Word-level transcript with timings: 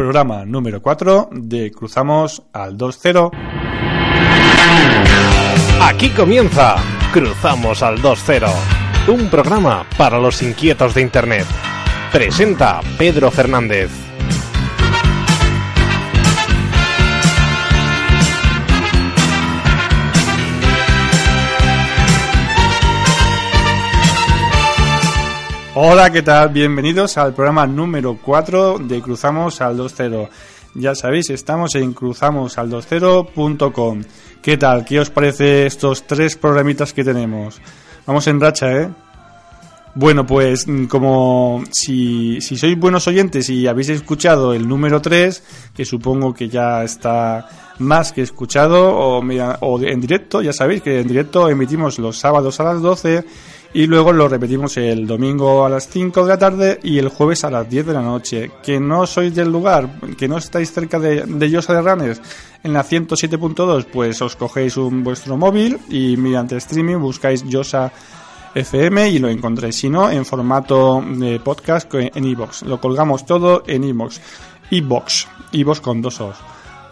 programa 0.00 0.46
número 0.46 0.80
4 0.80 1.28
de 1.30 1.70
Cruzamos 1.70 2.42
al 2.54 2.78
2-0. 2.78 3.30
Aquí 5.82 6.08
comienza 6.08 6.76
Cruzamos 7.12 7.82
al 7.82 8.00
2-0, 8.00 8.50
un 9.08 9.28
programa 9.28 9.84
para 9.98 10.18
los 10.18 10.42
inquietos 10.42 10.94
de 10.94 11.02
Internet. 11.02 11.44
Presenta 12.10 12.80
Pedro 12.96 13.30
Fernández. 13.30 14.09
Hola, 25.82 26.10
¿qué 26.10 26.20
tal? 26.20 26.50
Bienvenidos 26.50 27.16
al 27.16 27.32
programa 27.32 27.66
número 27.66 28.18
4 28.20 28.80
de 28.80 29.00
Cruzamos 29.00 29.62
al 29.62 29.78
2.0. 29.78 30.28
Ya 30.74 30.94
sabéis, 30.94 31.30
estamos 31.30 31.74
en 31.74 31.94
cruzamosal20.com. 31.94 34.02
¿Qué 34.42 34.58
tal? 34.58 34.84
¿Qué 34.84 35.00
os 35.00 35.08
parece 35.08 35.64
estos 35.64 36.06
tres 36.06 36.36
programitas 36.36 36.92
que 36.92 37.02
tenemos? 37.02 37.62
Vamos 38.04 38.26
en 38.26 38.42
racha, 38.42 38.70
¿eh? 38.70 38.90
Bueno, 39.94 40.26
pues 40.26 40.68
mm, 40.68 40.84
como 40.84 41.64
si, 41.70 42.42
si 42.42 42.58
sois 42.58 42.78
buenos 42.78 43.08
oyentes 43.08 43.48
y 43.48 43.66
habéis 43.66 43.88
escuchado 43.88 44.52
el 44.52 44.68
número 44.68 45.00
3, 45.00 45.70
que 45.74 45.86
supongo 45.86 46.34
que 46.34 46.50
ya 46.50 46.84
está 46.84 47.48
más 47.78 48.12
que 48.12 48.20
escuchado 48.20 48.94
o, 48.94 49.20
o 49.20 49.80
en 49.80 50.00
directo, 50.02 50.42
ya 50.42 50.52
sabéis 50.52 50.82
que 50.82 51.00
en 51.00 51.08
directo 51.08 51.48
emitimos 51.48 51.98
los 51.98 52.18
sábados 52.18 52.60
a 52.60 52.64
las 52.64 52.82
12 52.82 53.24
y 53.72 53.86
luego 53.86 54.12
lo 54.12 54.28
repetimos 54.28 54.76
el 54.76 55.06
domingo 55.06 55.64
a 55.64 55.68
las 55.68 55.88
5 55.88 56.22
de 56.22 56.28
la 56.28 56.38
tarde 56.38 56.80
y 56.82 56.98
el 56.98 57.08
jueves 57.08 57.44
a 57.44 57.50
las 57.50 57.68
10 57.68 57.86
de 57.86 57.92
la 57.92 58.02
noche. 58.02 58.50
Que 58.62 58.80
no 58.80 59.06
sois 59.06 59.34
del 59.34 59.50
lugar, 59.50 59.88
que 60.18 60.28
no 60.28 60.38
estáis 60.38 60.72
cerca 60.72 60.98
de, 60.98 61.24
de 61.24 61.50
Yosa 61.50 61.74
de 61.74 61.82
Ranes 61.82 62.20
en 62.62 62.72
la 62.72 62.84
107.2, 62.84 63.86
pues 63.86 64.20
os 64.22 64.36
cogéis 64.36 64.76
un 64.76 65.04
vuestro 65.04 65.36
móvil 65.36 65.78
y 65.88 66.16
mediante 66.16 66.56
streaming 66.56 66.96
buscáis 66.96 67.44
Yosa 67.44 67.92
FM 68.54 69.08
y 69.10 69.18
lo 69.18 69.28
encontréis. 69.28 69.76
Si 69.76 69.88
no, 69.88 70.10
en 70.10 70.24
formato 70.24 71.02
de 71.06 71.38
podcast 71.40 71.92
en 71.94 72.24
iBox. 72.24 72.62
Lo 72.62 72.80
colgamos 72.80 73.24
todo 73.24 73.62
en 73.66 73.84
iBox. 73.84 74.20
iBox. 74.70 75.28
iBox 75.52 75.80
con 75.80 76.02
dos 76.02 76.20
os. 76.20 76.36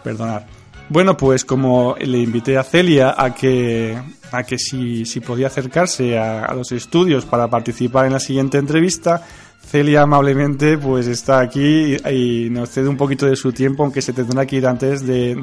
Perdonad. 0.03 0.58
Bueno, 0.89 1.15
pues 1.15 1.45
como 1.45 1.95
le 1.99 2.17
invité 2.17 2.57
a 2.57 2.63
Celia 2.63 3.13
a 3.15 3.33
que, 3.33 3.95
a 4.31 4.43
que 4.43 4.57
si, 4.57 5.05
si 5.05 5.19
podía 5.19 5.45
acercarse 5.45 6.17
a, 6.17 6.51
los 6.55 6.71
estudios 6.71 7.25
para 7.25 7.47
participar 7.47 8.07
en 8.07 8.13
la 8.13 8.19
siguiente 8.19 8.57
entrevista, 8.57 9.21
Celia 9.61 10.01
amablemente 10.01 10.79
pues 10.79 11.05
está 11.05 11.41
aquí 11.41 11.95
y, 12.09 12.49
nos 12.49 12.71
cede 12.71 12.87
un 12.87 12.97
poquito 12.97 13.27
de 13.27 13.35
su 13.35 13.53
tiempo, 13.53 13.83
aunque 13.83 14.01
se 14.01 14.13
tendrá 14.13 14.47
que 14.47 14.55
ir 14.55 14.65
antes 14.65 15.05
de, 15.05 15.35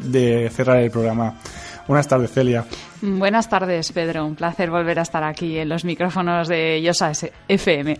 de, 0.00 0.50
cerrar 0.54 0.76
el 0.78 0.92
programa. 0.92 1.40
Buenas 1.88 2.06
tardes, 2.06 2.30
Celia. 2.30 2.64
Buenas 3.02 3.48
tardes, 3.48 3.90
Pedro. 3.90 4.24
Un 4.24 4.36
placer 4.36 4.70
volver 4.70 5.00
a 5.00 5.02
estar 5.02 5.24
aquí 5.24 5.58
en 5.58 5.70
los 5.70 5.84
micrófonos 5.84 6.46
de 6.46 6.80
Yosa 6.80 7.10
FM. 7.48 7.98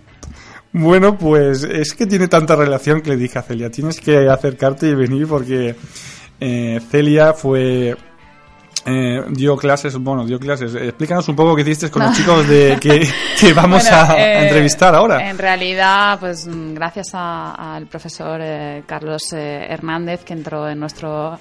Bueno, 0.73 1.19
pues 1.19 1.65
es 1.65 1.93
que 1.93 2.07
tiene 2.07 2.29
tanta 2.29 2.55
relación 2.55 3.01
que 3.01 3.11
le 3.11 3.17
dije 3.17 3.39
a 3.39 3.43
Celia, 3.43 3.71
tienes 3.71 4.01
que 4.01 4.29
acercarte 4.29 4.89
y 4.89 4.95
venir 4.95 5.27
porque 5.27 5.75
eh, 6.47 6.79
Celia 6.91 7.33
fue 7.33 7.97
eh, 8.85 9.25
dio 9.31 9.57
clases, 9.57 9.97
bueno, 9.97 10.27
dio 10.27 10.39
clases. 10.39 10.75
Explícanos 10.75 11.27
un 11.29 11.37
poco 11.37 11.57
qué 11.57 11.63
hiciste 11.63 11.91
con 11.91 12.03
los 12.03 12.15
chicos 12.15 12.47
de 12.47 12.77
que, 12.79 13.53
vamos 13.55 13.91
a, 13.91 14.15
eh, 14.19 14.45
entrevistar 14.45 14.95
ahora. 14.95 15.31
En 15.31 15.39
realidad, 15.39 16.19
pues 16.21 16.47
gracias 16.47 17.09
al 17.15 17.87
profesor 17.87 18.43
Carlos 18.85 19.33
Hernández 19.33 20.23
que 20.23 20.35
entró 20.35 20.69
en 20.69 20.81
nuestro 20.81 21.39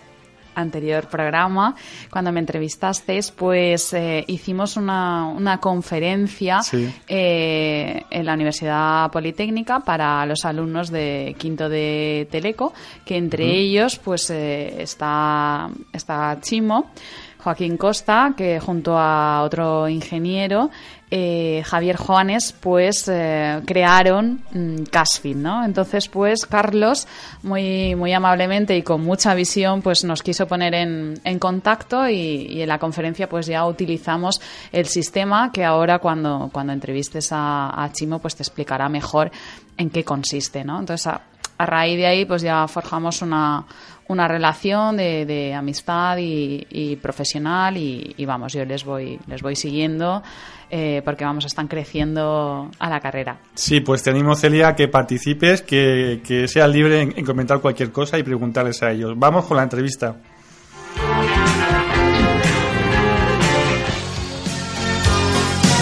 anterior 0.56 1.08
programa, 1.08 1.76
cuando 2.10 2.32
me 2.32 2.40
entrevistasteis, 2.40 3.32
pues 3.32 3.94
eh, 3.94 4.24
hicimos 4.28 4.78
una, 4.78 5.28
una 5.28 5.60
conferencia 5.60 6.62
eh, 7.08 8.04
en 8.10 8.26
la 8.26 8.34
Universidad 8.34 9.12
Politécnica 9.12 9.80
para 9.80 10.26
los 10.26 10.46
alumnos 10.46 10.90
de 10.90 11.36
quinto 11.38 11.70
de 11.70 12.28
Teleco, 12.32 12.74
que 13.06 13.18
entre 13.18 13.46
ellos 13.46 14.00
pues 14.04 14.30
eh, 14.30 14.82
está, 14.82 15.70
está 15.92 16.38
Chimo. 16.42 16.92
Joaquín 17.44 17.78
Costa, 17.78 18.34
que 18.38 18.60
junto 18.60 18.98
a 18.98 19.42
otro 19.44 19.90
ingeniero 19.90 20.70
eh, 21.16 21.62
Javier 21.64 21.96
Juanes, 21.96 22.56
pues 22.60 23.08
eh, 23.08 23.62
crearon 23.68 24.42
mm, 24.52 24.86
Casfit, 24.90 25.38
¿no? 25.38 25.64
Entonces, 25.64 26.08
pues 26.08 26.48
Carlos, 26.48 27.08
muy, 27.44 27.94
muy 27.94 28.14
amablemente 28.14 28.76
y 28.76 28.82
con 28.82 29.04
mucha 29.04 29.36
visión, 29.36 29.84
pues 29.84 30.04
nos 30.06 30.24
quiso 30.24 30.48
poner 30.48 30.74
en, 30.74 31.22
en 31.24 31.38
contacto 31.38 32.10
y, 32.10 32.64
en 32.64 32.68
la 32.68 32.80
conferencia 32.80 33.30
pues 33.30 33.46
ya 33.46 33.64
utilizamos 33.68 34.42
el 34.72 34.88
sistema 34.88 35.52
que 35.52 35.64
ahora 35.64 36.00
cuando, 36.00 36.50
cuando 36.52 36.74
entrevistes 36.74 37.30
a, 37.32 37.88
Chimo 37.94 38.18
pues 38.18 38.36
te 38.36 38.42
explicará 38.42 38.90
mejor 38.90 39.30
en 39.78 39.92
qué 39.92 40.04
consiste, 40.04 40.64
¿no? 40.64 40.80
Entonces, 40.80 41.06
a, 41.06 41.22
raíz 41.60 41.96
de 41.96 42.08
ahí 42.08 42.26
pues 42.26 42.42
ya 42.42 42.68
forjamos 42.68 43.22
una, 43.22 43.64
una 44.14 44.28
relación 44.28 44.96
de, 44.96 45.26
de 45.26 45.54
amistad 45.54 46.18
y, 46.20 46.96
profesional 47.02 47.76
y, 47.76 48.14
y, 48.16 48.26
vamos, 48.26 48.54
yo 48.54 48.64
les 48.64 48.86
voy, 48.86 49.20
les 49.28 49.42
voy 49.42 49.56
siguiendo 49.56 50.24
eh, 50.76 51.04
porque 51.06 51.24
vamos, 51.24 51.46
están 51.46 51.68
creciendo 51.68 52.72
a 52.80 52.90
la 52.90 53.00
carrera. 53.00 53.38
Sí, 53.54 53.82
pues 53.82 54.02
te 54.02 54.10
animo, 54.10 54.34
Celia, 54.36 54.70
a 54.70 54.76
que 54.76 54.88
participes, 54.88 55.62
que, 55.62 56.22
que 56.26 56.48
seas 56.48 56.68
libre 56.68 57.02
en, 57.02 57.26
comentar 57.26 57.60
cualquier 57.60 57.92
cosa 57.92 58.18
y 58.18 58.24
preguntarles 58.24 58.82
a 58.82 58.92
ellos. 58.92 59.14
Vamos 59.16 59.46
con 59.46 59.58
la 59.58 59.64
entrevista. 59.64 60.16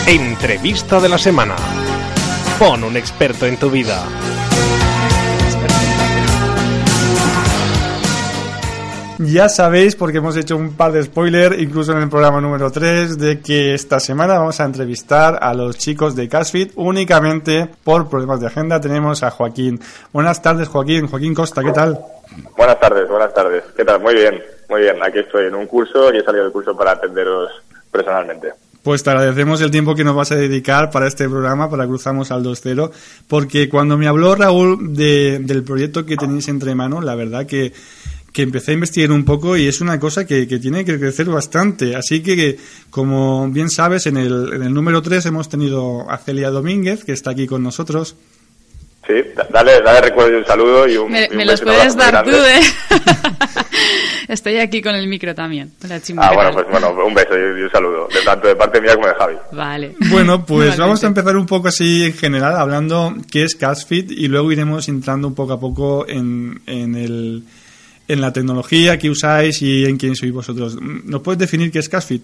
Entrevista 0.07 0.99
de 0.99 1.07
la 1.07 1.17
semana. 1.17 1.55
Pon 2.59 2.83
un 2.83 2.97
experto 2.97 3.45
en 3.45 3.55
tu 3.55 3.69
vida. 3.69 4.03
Ya 9.23 9.49
sabéis, 9.49 9.95
porque 9.95 10.17
hemos 10.17 10.35
hecho 10.35 10.57
un 10.57 10.75
par 10.75 10.91
de 10.93 11.03
spoilers, 11.03 11.59
incluso 11.59 11.91
en 11.91 11.99
el 11.99 12.09
programa 12.09 12.41
número 12.41 12.71
3, 12.71 13.19
de 13.19 13.39
que 13.39 13.75
esta 13.75 13.99
semana 13.99 14.39
vamos 14.39 14.59
a 14.59 14.65
entrevistar 14.65 15.37
a 15.43 15.53
los 15.53 15.77
chicos 15.77 16.15
de 16.15 16.27
Casfit 16.27 16.71
únicamente 16.75 17.69
por 17.83 18.09
problemas 18.09 18.39
de 18.39 18.47
agenda. 18.47 18.81
Tenemos 18.81 19.21
a 19.21 19.29
Joaquín. 19.29 19.79
Buenas 20.11 20.41
tardes, 20.41 20.69
Joaquín. 20.69 21.05
Joaquín 21.05 21.35
Costa, 21.35 21.63
¿qué 21.63 21.71
tal? 21.71 21.99
Buenas 22.57 22.79
tardes, 22.79 23.07
buenas 23.07 23.31
tardes. 23.31 23.63
¿Qué 23.77 23.85
tal? 23.85 24.01
Muy 24.01 24.15
bien, 24.15 24.41
muy 24.67 24.81
bien. 24.81 24.95
Aquí 25.03 25.19
estoy 25.19 25.45
en 25.45 25.53
un 25.53 25.67
curso 25.67 26.11
y 26.11 26.17
he 26.17 26.23
salido 26.23 26.45
del 26.45 26.53
curso 26.53 26.75
para 26.75 26.93
atenderos 26.93 27.51
personalmente. 27.91 28.53
Pues 28.83 29.03
te 29.03 29.11
agradecemos 29.11 29.61
el 29.61 29.69
tiempo 29.69 29.93
que 29.93 30.03
nos 30.03 30.15
vas 30.15 30.31
a 30.31 30.35
dedicar 30.35 30.89
para 30.89 31.05
este 31.05 31.29
programa, 31.29 31.69
para 31.69 31.85
Cruzamos 31.85 32.31
al 32.31 32.43
2.0, 32.43 32.89
porque 33.27 33.69
cuando 33.69 33.95
me 33.95 34.07
habló 34.07 34.33
Raúl 34.33 34.95
del 34.95 35.63
proyecto 35.63 36.03
que 36.03 36.17
tenéis 36.17 36.47
entre 36.47 36.73
manos, 36.73 37.03
la 37.03 37.13
verdad 37.13 37.45
que 37.45 37.73
que 38.33 38.43
empecé 38.43 38.71
a 38.71 38.73
investigar 38.75 39.11
un 39.11 39.25
poco 39.25 39.57
y 39.57 39.67
es 39.67 39.81
una 39.81 39.99
cosa 39.99 40.25
que, 40.25 40.47
que 40.47 40.59
tiene 40.59 40.85
que 40.85 40.97
crecer 40.97 41.27
bastante. 41.27 41.95
Así 41.95 42.21
que, 42.23 42.57
como 42.89 43.47
bien 43.49 43.69
sabes, 43.69 44.07
en 44.07 44.17
el, 44.17 44.53
en 44.53 44.63
el 44.63 44.73
número 44.73 45.01
3 45.01 45.25
hemos 45.25 45.49
tenido 45.49 46.09
a 46.09 46.17
Celia 46.17 46.49
Domínguez, 46.49 47.03
que 47.03 47.11
está 47.11 47.31
aquí 47.31 47.45
con 47.47 47.63
nosotros. 47.63 48.15
Sí, 49.05 49.15
dale, 49.51 49.81
dale 49.81 50.01
recuerdo 50.01 50.33
y 50.33 50.35
un 50.35 50.45
saludo 50.45 50.87
y 50.87 50.95
un 50.95 51.11
Me, 51.11 51.27
me 51.29 51.43
los 51.43 51.59
puedes 51.59 51.95
dar 51.95 52.23
tú, 52.23 52.29
¿eh? 52.29 52.61
Estoy 54.27 54.59
aquí 54.59 54.81
con 54.81 54.95
el 54.95 55.07
micro 55.07 55.35
también. 55.35 55.71
ah, 56.17 56.31
bueno, 56.33 56.51
pues 56.53 56.65
bueno, 56.69 57.05
un 57.05 57.13
beso 57.13 57.35
y 57.35 57.63
un 57.63 57.71
saludo, 57.71 58.07
de 58.13 58.21
tanto 58.21 58.47
de 58.47 58.55
parte 58.55 58.79
mía 58.79 58.95
como 58.95 59.07
de 59.07 59.13
Javi. 59.15 59.35
Vale. 59.51 59.95
Bueno, 60.09 60.45
pues 60.45 60.77
vamos 60.77 61.03
a 61.03 61.07
empezar 61.07 61.35
un 61.35 61.47
poco 61.47 61.67
así 61.67 62.05
en 62.05 62.13
general, 62.13 62.55
hablando 62.55 63.13
qué 63.29 63.43
es 63.43 63.55
CashFit 63.55 64.11
y 64.11 64.27
luego 64.27 64.51
iremos 64.51 64.87
entrando 64.87 65.27
un 65.27 65.35
poco 65.35 65.53
a 65.53 65.59
poco 65.59 66.07
en, 66.07 66.61
en 66.67 66.95
el 66.95 67.43
en 68.11 68.21
la 68.21 68.33
tecnología 68.33 68.97
que 68.97 69.09
usáis 69.09 69.61
y 69.61 69.85
en 69.85 69.97
quién 69.97 70.15
sois 70.15 70.33
vosotros. 70.33 70.77
¿Nos 70.81 71.21
puedes 71.21 71.39
definir 71.39 71.71
qué 71.71 71.79
es 71.79 71.89
Casfit? 71.89 72.23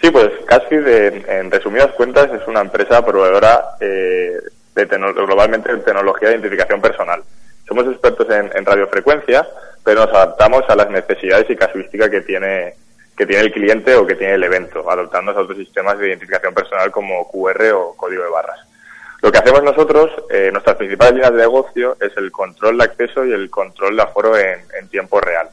Sí, 0.00 0.10
pues 0.10 0.30
Casfit, 0.46 0.86
en, 0.86 1.50
resumidas 1.50 1.92
cuentas, 1.92 2.28
es 2.32 2.46
una 2.48 2.60
empresa 2.60 3.04
proveedora 3.04 3.76
eh, 3.80 4.36
de 4.74 4.84
globalmente 4.84 5.70
en 5.70 5.84
tecnología 5.84 6.28
de 6.28 6.34
identificación 6.34 6.80
personal. 6.80 7.22
Somos 7.68 7.86
expertos 7.86 8.26
en, 8.30 8.64
radiofrecuencia, 8.64 9.46
pero 9.84 10.04
nos 10.04 10.14
adaptamos 10.14 10.64
a 10.68 10.74
las 10.74 10.90
necesidades 10.90 11.48
y 11.48 11.56
casuística 11.56 12.10
que 12.10 12.22
tiene 12.22 12.74
que 13.16 13.26
tiene 13.26 13.42
el 13.42 13.52
cliente 13.52 13.94
o 13.94 14.06
que 14.06 14.14
tiene 14.14 14.34
el 14.34 14.44
evento, 14.44 14.90
adoptando 14.90 15.32
a 15.32 15.40
otros 15.40 15.58
sistemas 15.58 15.98
de 15.98 16.08
identificación 16.08 16.54
personal 16.54 16.90
como 16.90 17.28
QR 17.30 17.72
o 17.74 17.94
código 17.94 18.24
de 18.24 18.30
barras. 18.30 18.58
Lo 19.22 19.30
que 19.30 19.38
hacemos 19.38 19.62
nosotros, 19.62 20.10
eh, 20.30 20.50
nuestras 20.50 20.74
principales 20.74 21.14
líneas 21.14 21.32
de 21.32 21.38
negocio, 21.38 21.96
es 22.00 22.10
el 22.16 22.32
control 22.32 22.76
de 22.76 22.84
acceso 22.84 23.24
y 23.24 23.32
el 23.32 23.48
control 23.48 23.94
de 23.94 24.02
aforo 24.02 24.36
en, 24.36 24.88
tiempo 24.88 25.20
real. 25.20 25.48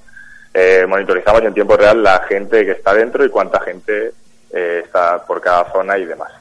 Eh, 0.51 0.88
monitorizamos 0.89 1.44
en 1.44 1.54
tiempo 1.54 1.77
real 1.77 2.01
la 2.01 2.19
gente 2.27 2.66
que 2.66 2.71
está 2.71 2.95
dentro 2.95 3.24
y 3.24 3.30
cuánta 3.30 3.60
gente 3.60 4.12
eh, 4.51 4.81
está 4.83 5.24
por 5.24 5.39
cada 5.39 5.71
zona 5.71 6.00
y 6.00 6.06
demás. 6.06 6.31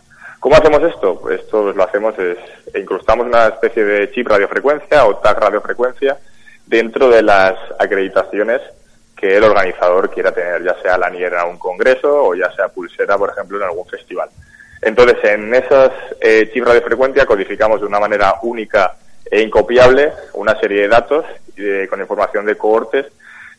¿Cómo 0.40 0.56
hacemos 0.56 0.82
esto? 0.82 1.20
Pues 1.20 1.40
esto 1.40 1.70
lo 1.70 1.82
hacemos 1.82 2.18
es 2.18 2.38
incrustamos 2.74 3.26
una 3.26 3.48
especie 3.48 3.84
de 3.84 4.10
chip 4.10 4.26
radiofrecuencia 4.26 5.04
o 5.04 5.18
tag 5.18 5.38
radiofrecuencia 5.38 6.16
dentro 6.64 7.10
de 7.10 7.22
las 7.22 7.56
acreditaciones 7.78 8.62
que 9.14 9.36
el 9.36 9.44
organizador 9.44 10.08
quiera 10.10 10.32
tener, 10.32 10.62
ya 10.62 10.80
sea 10.80 10.96
la 10.96 11.10
niera 11.10 11.36
en 11.36 11.42
algún 11.42 11.58
congreso 11.58 12.28
o 12.28 12.34
ya 12.34 12.50
sea 12.52 12.68
pulsera, 12.68 13.18
por 13.18 13.30
ejemplo, 13.30 13.58
en 13.58 13.64
algún 13.64 13.86
festival. 13.86 14.30
Entonces, 14.82 15.16
en 15.24 15.54
esas 15.54 15.90
eh, 16.20 16.50
cifras 16.52 16.74
de 16.74 16.82
frecuencia 16.82 17.26
codificamos 17.26 17.80
de 17.80 17.86
una 17.86 18.00
manera 18.00 18.34
única 18.42 18.96
e 19.30 19.42
incopiable 19.42 20.12
una 20.34 20.58
serie 20.58 20.82
de 20.82 20.88
datos 20.88 21.24
con 21.90 22.00
información 22.00 22.46
de 22.46 22.56
cohortes 22.56 23.06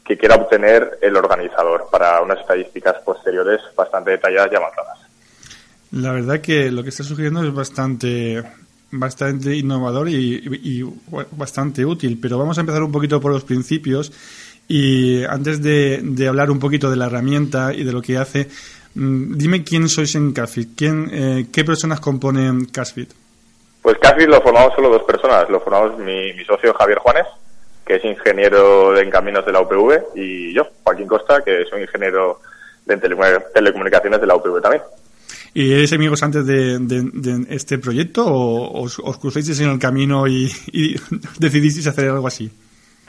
que 0.05 0.17
quiera 0.17 0.35
obtener 0.35 0.97
el 1.01 1.15
organizador 1.15 1.87
para 1.91 2.21
unas 2.21 2.39
estadísticas 2.39 2.95
posteriores 3.03 3.59
bastante 3.75 4.11
detalladas 4.11 4.51
y 4.51 4.55
avanzadas. 4.55 4.99
La 5.91 6.13
verdad 6.13 6.39
que 6.39 6.71
lo 6.71 6.81
que 6.81 6.89
está 6.89 7.03
sugiriendo 7.03 7.43
es 7.43 7.53
bastante 7.53 8.43
bastante 8.91 9.55
innovador 9.55 10.09
y, 10.09 10.83
bastante 11.31 11.85
útil, 11.85 12.17
pero 12.19 12.39
vamos 12.39 12.57
a 12.57 12.61
empezar 12.61 12.81
un 12.81 12.91
poquito 12.91 13.21
por 13.21 13.31
los 13.31 13.43
principios 13.43 14.11
y 14.67 15.23
antes 15.25 15.61
de, 15.61 16.25
hablar 16.27 16.51
un 16.51 16.59
poquito 16.59 16.89
de 16.89 16.97
la 16.97 17.05
herramienta 17.05 17.73
y 17.73 17.83
de 17.83 17.91
lo 17.91 18.01
que 18.01 18.17
hace, 18.17 18.49
dime 18.93 19.63
quién 19.63 19.87
sois 19.89 20.15
en 20.15 20.33
Cashfit, 20.33 20.75
quién, 20.75 21.09
eh, 21.11 21.47
qué 21.51 21.63
personas 21.63 21.99
componen 21.99 22.65
Cashfit. 22.65 23.11
Pues 23.81 23.97
Cashfit 23.99 24.27
lo 24.27 24.41
formamos 24.41 24.73
solo 24.75 24.89
dos 24.89 25.03
personas, 25.03 25.49
lo 25.49 25.59
formamos 25.61 25.97
mi, 25.99 26.33
mi 26.33 26.43
socio 26.45 26.73
Javier 26.73 26.99
Juanes 26.99 27.25
que 27.89 27.95
es 27.95 28.05
ingeniero 28.05 28.95
en 28.99 29.09
caminos 29.09 29.43
de 29.43 29.51
la 29.51 29.61
UPV, 29.61 30.13
y 30.13 30.53
yo, 30.53 30.61
Joaquín 30.83 31.07
Costa, 31.07 31.41
que 31.43 31.65
soy 31.65 31.81
ingeniero 31.81 32.39
de 32.85 32.97
telecomunicaciones 32.97 34.21
de 34.21 34.27
la 34.27 34.35
UPV 34.35 34.61
también. 34.61 34.83
¿Y 35.55 35.73
eres 35.73 35.91
amigos 35.91 36.21
antes 36.21 36.45
de, 36.45 36.77
este 37.49 37.79
proyecto 37.79 38.27
o 38.27 38.83
os, 38.83 39.17
cruzasteis 39.17 39.59
en 39.61 39.71
el 39.71 39.79
camino 39.79 40.27
y, 40.27 40.51
decidisteis 41.39 41.87
hacer 41.87 42.09
algo 42.09 42.27
así? 42.27 42.51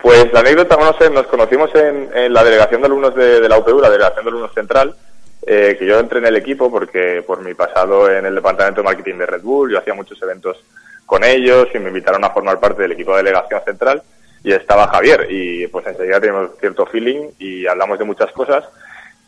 Pues 0.02 0.32
la 0.32 0.40
anécdota, 0.40 0.78
no 0.78 0.96
sé, 0.96 1.10
nos 1.10 1.26
conocimos 1.26 1.68
en, 1.74 2.32
la 2.32 2.42
delegación 2.42 2.80
de 2.80 2.86
alumnos 2.86 3.14
de, 3.14 3.46
la 3.46 3.58
UPV, 3.58 3.82
la 3.82 3.90
delegación 3.90 4.24
de 4.24 4.30
alumnos 4.30 4.54
central, 4.54 4.96
eh, 5.52 5.74
que 5.76 5.84
yo 5.84 5.98
entré 5.98 6.20
en 6.20 6.26
el 6.26 6.36
equipo 6.36 6.70
porque 6.70 7.24
por 7.26 7.42
mi 7.42 7.54
pasado 7.54 8.08
en 8.08 8.24
el 8.24 8.36
departamento 8.36 8.82
de 8.82 8.84
marketing 8.84 9.16
de 9.16 9.26
Red 9.26 9.42
Bull, 9.42 9.72
yo 9.72 9.78
hacía 9.78 9.94
muchos 9.94 10.22
eventos 10.22 10.62
con 11.04 11.24
ellos 11.24 11.66
y 11.74 11.80
me 11.80 11.88
invitaron 11.88 12.24
a 12.24 12.30
formar 12.30 12.60
parte 12.60 12.82
del 12.82 12.92
equipo 12.92 13.10
de 13.10 13.24
delegación 13.24 13.60
central 13.64 14.00
y 14.44 14.52
estaba 14.52 14.86
Javier. 14.86 15.26
Y 15.28 15.66
pues 15.66 15.84
enseguida 15.88 16.20
teníamos 16.20 16.50
cierto 16.60 16.86
feeling 16.86 17.30
y 17.40 17.66
hablamos 17.66 17.98
de 17.98 18.04
muchas 18.04 18.30
cosas. 18.30 18.62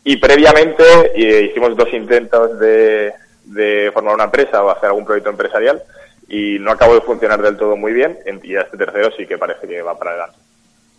Y 0.05 0.15
previamente 0.15 0.85
eh, 1.13 1.41
hicimos 1.41 1.75
dos 1.75 1.91
intentos 1.91 2.57
de, 2.57 3.11
de 3.43 3.91
formar 3.93 4.15
una 4.15 4.23
empresa 4.23 4.63
o 4.63 4.69
hacer 4.69 4.85
algún 4.85 5.03
proyecto 5.03 5.29
empresarial 5.29 5.83
y 6.29 6.57
no 6.57 6.71
acabó 6.71 6.95
de 6.95 7.01
funcionar 7.01 7.41
del 7.41 7.57
todo 7.57 7.75
muy 7.75 7.91
bien. 7.91 8.17
Y 8.43 8.55
este 8.55 8.77
tercero 8.77 9.11
sí 9.17 9.27
que 9.27 9.37
parece 9.37 9.67
que 9.67 9.81
va 9.81 9.99
para 9.99 10.11
adelante. 10.11 10.37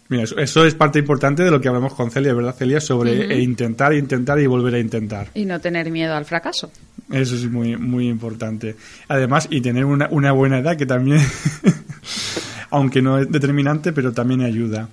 Mira, 0.08 0.24
eso, 0.24 0.64
es 0.64 0.74
parte 0.74 0.98
importante 0.98 1.42
de 1.42 1.50
lo 1.50 1.60
que 1.60 1.68
hablamos 1.68 1.94
con 1.94 2.10
Celia, 2.10 2.34
¿verdad, 2.34 2.54
Celia? 2.54 2.80
Sobre 2.80 3.40
intentar, 3.40 3.94
intentar 3.94 4.38
y 4.38 4.46
volver 4.46 4.74
a 4.74 4.78
intentar. 4.78 5.28
Y 5.34 5.46
no 5.46 5.60
tener 5.60 5.90
miedo 5.90 6.14
al 6.14 6.26
fracaso. 6.26 6.70
Eso 7.10 7.34
es 7.34 7.50
muy, 7.50 7.76
muy 7.76 8.08
importante. 8.08 8.76
Además, 9.08 9.46
y 9.50 9.60
tener 9.60 9.84
una, 9.84 10.08
una 10.10 10.32
buena 10.32 10.58
edad 10.58 10.76
que 10.76 10.84
también 10.84 11.20
aunque 12.74 13.00
no 13.00 13.18
es 13.18 13.30
determinante, 13.30 13.92
pero 13.92 14.12
también 14.12 14.42
ayuda. 14.42 14.88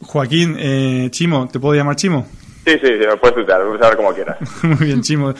Joaquín, 0.00 0.56
eh, 0.58 1.08
Chimo, 1.10 1.48
¿te 1.50 1.58
puedo 1.58 1.74
llamar 1.74 1.96
Chimo? 1.96 2.26
Sí, 2.66 2.72
sí, 2.72 2.86
sí 2.86 3.06
me 3.06 3.16
puedes 3.16 3.36
tutear, 3.36 3.62
puedes 3.62 3.80
saber 3.80 3.96
como 3.96 4.12
quieras. 4.12 4.38
Muy 4.62 4.86
bien, 4.86 5.02
Chimo. 5.02 5.34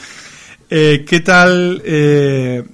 Eh, 0.70 1.04
¿Qué 1.06 1.20
tal 1.20 1.82
eh, 1.84 2.64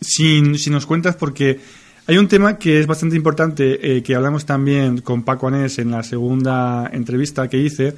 si, 0.00 0.42
nos 0.42 0.84
cuentas? 0.84 1.16
Porque 1.16 1.60
hay 2.06 2.18
un 2.18 2.28
tema 2.28 2.58
que 2.58 2.80
es 2.80 2.86
bastante 2.86 3.16
importante, 3.16 4.02
que 4.02 4.14
hablamos 4.14 4.46
también 4.46 5.00
con 5.00 5.24
Paco 5.24 5.48
Anés 5.48 5.78
en 5.78 5.90
la 5.90 6.02
segunda 6.02 6.88
entrevista 6.92 7.48
que 7.48 7.58
hice, 7.58 7.94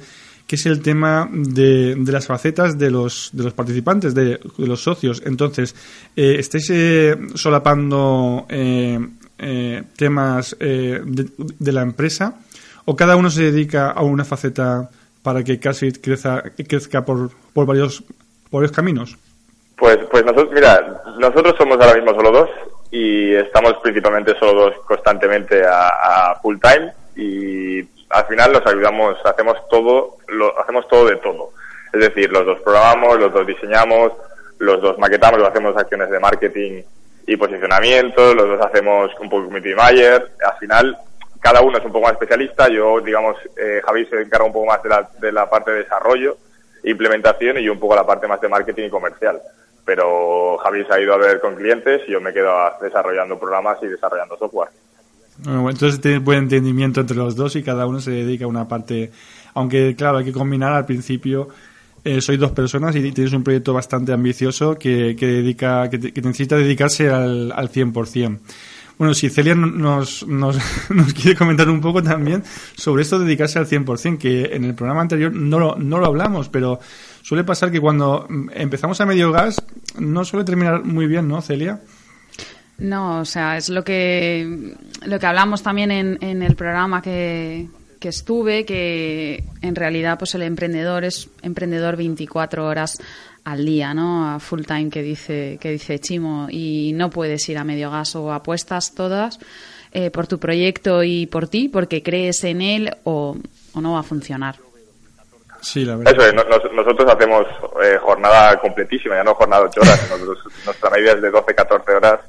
que 0.47 0.55
es 0.55 0.65
el 0.65 0.81
tema 0.81 1.29
de, 1.31 1.95
las 2.07 2.25
facetas 2.25 2.77
de 2.77 2.89
los, 2.89 3.29
de 3.33 3.43
los 3.43 3.53
participantes, 3.53 4.15
de, 4.15 4.39
los 4.57 4.81
socios. 4.81 5.21
Entonces, 5.25 5.75
¿estáis 6.15 6.71
solapando 7.35 8.47
eh, 9.41 9.83
temas 9.95 10.53
eh, 10.59 11.01
de, 11.05 11.71
la 11.71 11.81
empresa 11.81 12.39
o 12.83 12.93
cada 12.93 13.15
uno 13.15 13.29
se 13.29 13.43
dedica 13.43 13.91
a 13.91 14.03
una 14.03 14.25
faceta 14.25 14.89
para 15.23 15.45
que 15.45 15.61
casi 15.61 15.93
crezca, 15.93 16.43
crezca 16.67 17.05
por, 17.05 17.31
por 17.53 17.65
varios, 17.65 18.03
por 18.49 18.59
varios 18.59 18.73
caminos? 18.73 19.17
Pues, 19.77 19.97
pues 20.11 20.25
nosotros, 20.25 20.49
mira, 20.53 21.01
nosotros 21.17 21.55
somos 21.57 21.77
ahora 21.79 21.95
mismo 21.95 22.13
solo 22.15 22.31
dos 22.31 22.49
y 22.91 23.35
estamos 23.35 23.75
principalmente 23.83 24.37
solo 24.39 24.61
dos 24.61 24.75
constantemente 24.85 25.63
a, 25.65 26.35
full 26.41 26.57
time 26.59 26.91
y 27.15 27.81
al 28.09 28.25
final 28.27 28.53
los 28.53 28.65
ayudamos, 28.65 29.17
hacemos 29.25 29.57
todo, 29.69 30.17
lo, 30.27 30.59
hacemos 30.59 30.87
todo 30.87 31.07
de 31.07 31.17
todo. 31.17 31.51
Es 31.93 31.99
decir, 31.99 32.31
los 32.31 32.45
dos 32.45 32.59
programamos, 32.61 33.19
los 33.19 33.33
dos 33.33 33.45
diseñamos, 33.45 34.13
los 34.59 34.81
dos 34.81 34.97
maquetamos, 34.97 35.39
los 35.39 35.49
hacemos 35.49 35.75
acciones 35.77 36.09
de 36.09 36.19
marketing 36.19 36.81
y 37.27 37.37
posicionamiento, 37.37 38.33
los 38.33 38.47
dos 38.47 38.65
hacemos 38.65 39.11
un 39.19 39.29
poco 39.29 39.45
community 39.45 39.75
manager, 39.75 40.31
al 40.43 40.57
final 40.57 40.97
cada 41.39 41.61
uno 41.61 41.77
es 41.77 41.85
un 41.85 41.91
poco 41.91 42.05
más 42.05 42.13
especialista, 42.13 42.67
yo 42.67 42.99
digamos, 42.99 43.37
eh, 43.55 43.81
Javi 43.85 44.05
se 44.07 44.21
encarga 44.21 44.45
un 44.45 44.53
poco 44.53 44.65
más 44.65 44.81
de 44.83 44.89
la, 44.89 45.09
de 45.19 45.31
la 45.31 45.49
parte 45.49 45.71
de 45.71 45.83
desarrollo, 45.83 46.37
implementación 46.83 47.57
y 47.57 47.63
yo 47.63 47.73
un 47.73 47.79
poco 47.79 47.95
la 47.95 48.05
parte 48.05 48.27
más 48.27 48.41
de 48.41 48.49
marketing 48.49 48.85
y 48.85 48.89
comercial. 48.89 49.39
Pero 49.89 50.55
Javi 50.59 50.85
se 50.85 50.93
ha 50.93 51.01
ido 51.01 51.15
a 51.15 51.17
ver 51.17 51.39
con 51.41 51.55
clientes 51.55 52.03
y 52.07 52.11
yo 52.11 52.21
me 52.21 52.31
quedo 52.31 52.51
desarrollando 52.79 53.39
programas 53.39 53.79
y 53.81 53.87
desarrollando 53.87 54.37
software. 54.37 54.69
Bueno, 55.39 55.67
entonces 55.67 55.99
tienes 55.99 56.23
buen 56.23 56.37
entendimiento 56.43 57.01
entre 57.01 57.17
los 57.17 57.35
dos 57.35 57.55
y 57.55 57.63
cada 57.63 57.87
uno 57.87 57.99
se 57.99 58.11
dedica 58.11 58.45
a 58.45 58.47
una 58.47 58.67
parte, 58.67 59.09
aunque 59.55 59.95
claro, 59.95 60.19
hay 60.19 60.25
que 60.25 60.31
combinar 60.31 60.73
al 60.73 60.85
principio 60.85 61.47
eh, 62.03 62.21
sois 62.21 62.39
dos 62.39 62.51
personas 62.51 62.95
y 62.95 63.11
tienes 63.11 63.33
un 63.33 63.43
proyecto 63.43 63.73
bastante 63.73 64.13
ambicioso 64.13 64.77
que, 64.77 65.15
que 65.17 65.25
dedica, 65.25 65.89
que, 65.89 65.97
necesita 66.21 66.55
dedicarse 66.55 67.09
al, 67.09 67.51
al 67.51 67.71
100%. 67.71 68.39
Bueno, 68.99 69.15
si 69.15 69.27
Celia 69.29 69.55
nos, 69.55 70.27
nos, 70.27 70.59
nos, 70.91 71.13
quiere 71.15 71.35
comentar 71.35 71.67
un 71.67 71.81
poco 71.81 72.03
también 72.03 72.43
sobre 72.75 73.01
esto 73.01 73.17
de 73.17 73.25
dedicarse 73.25 73.57
al 73.57 73.65
100%, 73.65 74.19
que 74.19 74.55
en 74.55 74.65
el 74.65 74.75
programa 74.75 75.01
anterior 75.01 75.33
no 75.33 75.75
no 75.77 75.97
lo 75.97 76.05
hablamos, 76.05 76.47
pero 76.47 76.79
suele 77.29 77.43
pasar 77.43 77.71
que 77.71 77.79
cuando 77.79 78.27
empezamos 78.55 78.99
a 79.01 79.05
medio 79.05 79.31
gas 79.31 79.61
no 79.99 80.25
suele 80.25 80.43
terminar 80.43 80.83
muy 80.83 81.05
bien, 81.05 81.27
¿no, 81.27 81.39
Celia? 81.43 81.79
No, 82.79 83.19
o 83.19 83.25
sea, 83.25 83.55
es 83.55 83.69
lo 83.69 83.83
que, 83.83 84.75
lo 85.05 85.19
que 85.19 85.25
hablamos 85.27 85.61
también 85.61 85.91
en, 85.91 86.17
en 86.21 86.41
el 86.41 86.55
programa 86.55 87.03
que, 87.03 87.67
que 87.99 88.09
estuve, 88.09 88.65
que 88.65 89.43
en 89.61 89.75
realidad 89.75 90.17
pues 90.17 90.33
el 90.33 90.41
emprendedor 90.41 91.03
es 91.03 91.29
emprendedor 91.43 91.97
24 91.97 92.65
horas 92.65 92.97
al 93.43 93.63
día, 93.63 93.93
¿no? 93.93 94.39
Full 94.39 94.63
time 94.63 94.89
que 94.89 95.03
dice, 95.03 95.59
que 95.61 95.69
dice 95.69 95.99
Chimo 95.99 96.47
y 96.49 96.93
no 96.95 97.11
puedes 97.11 97.47
ir 97.47 97.59
a 97.59 97.63
medio 97.63 97.91
gas 97.91 98.15
o 98.15 98.33
apuestas 98.33 98.95
todas 98.95 99.37
eh, 99.91 100.09
por 100.09 100.25
tu 100.25 100.39
proyecto 100.39 101.03
y 101.03 101.27
por 101.27 101.47
ti 101.47 101.69
porque 101.69 102.01
crees 102.01 102.43
en 102.43 102.63
él 102.63 102.89
o, 103.03 103.37
no 103.75 103.93
va 103.93 103.99
a 103.99 104.03
funcionar. 104.03 104.55
Sí, 105.61 105.85
la 105.85 105.95
verdad. 105.95 106.13
Eso 106.13 106.27
es, 106.27 106.33
nosotros 106.73 107.11
hacemos 107.11 107.45
eh, 107.83 107.97
jornada 108.01 108.59
completísima, 108.59 109.15
ya 109.15 109.23
no 109.23 109.35
jornada 109.35 109.63
de 109.63 109.69
8 109.69 109.81
horas, 109.81 110.09
nuestra 110.65 110.89
media 110.89 111.11
es 111.13 111.21
de 111.21 111.31
12-14 111.31 111.95
horas 111.95 112.19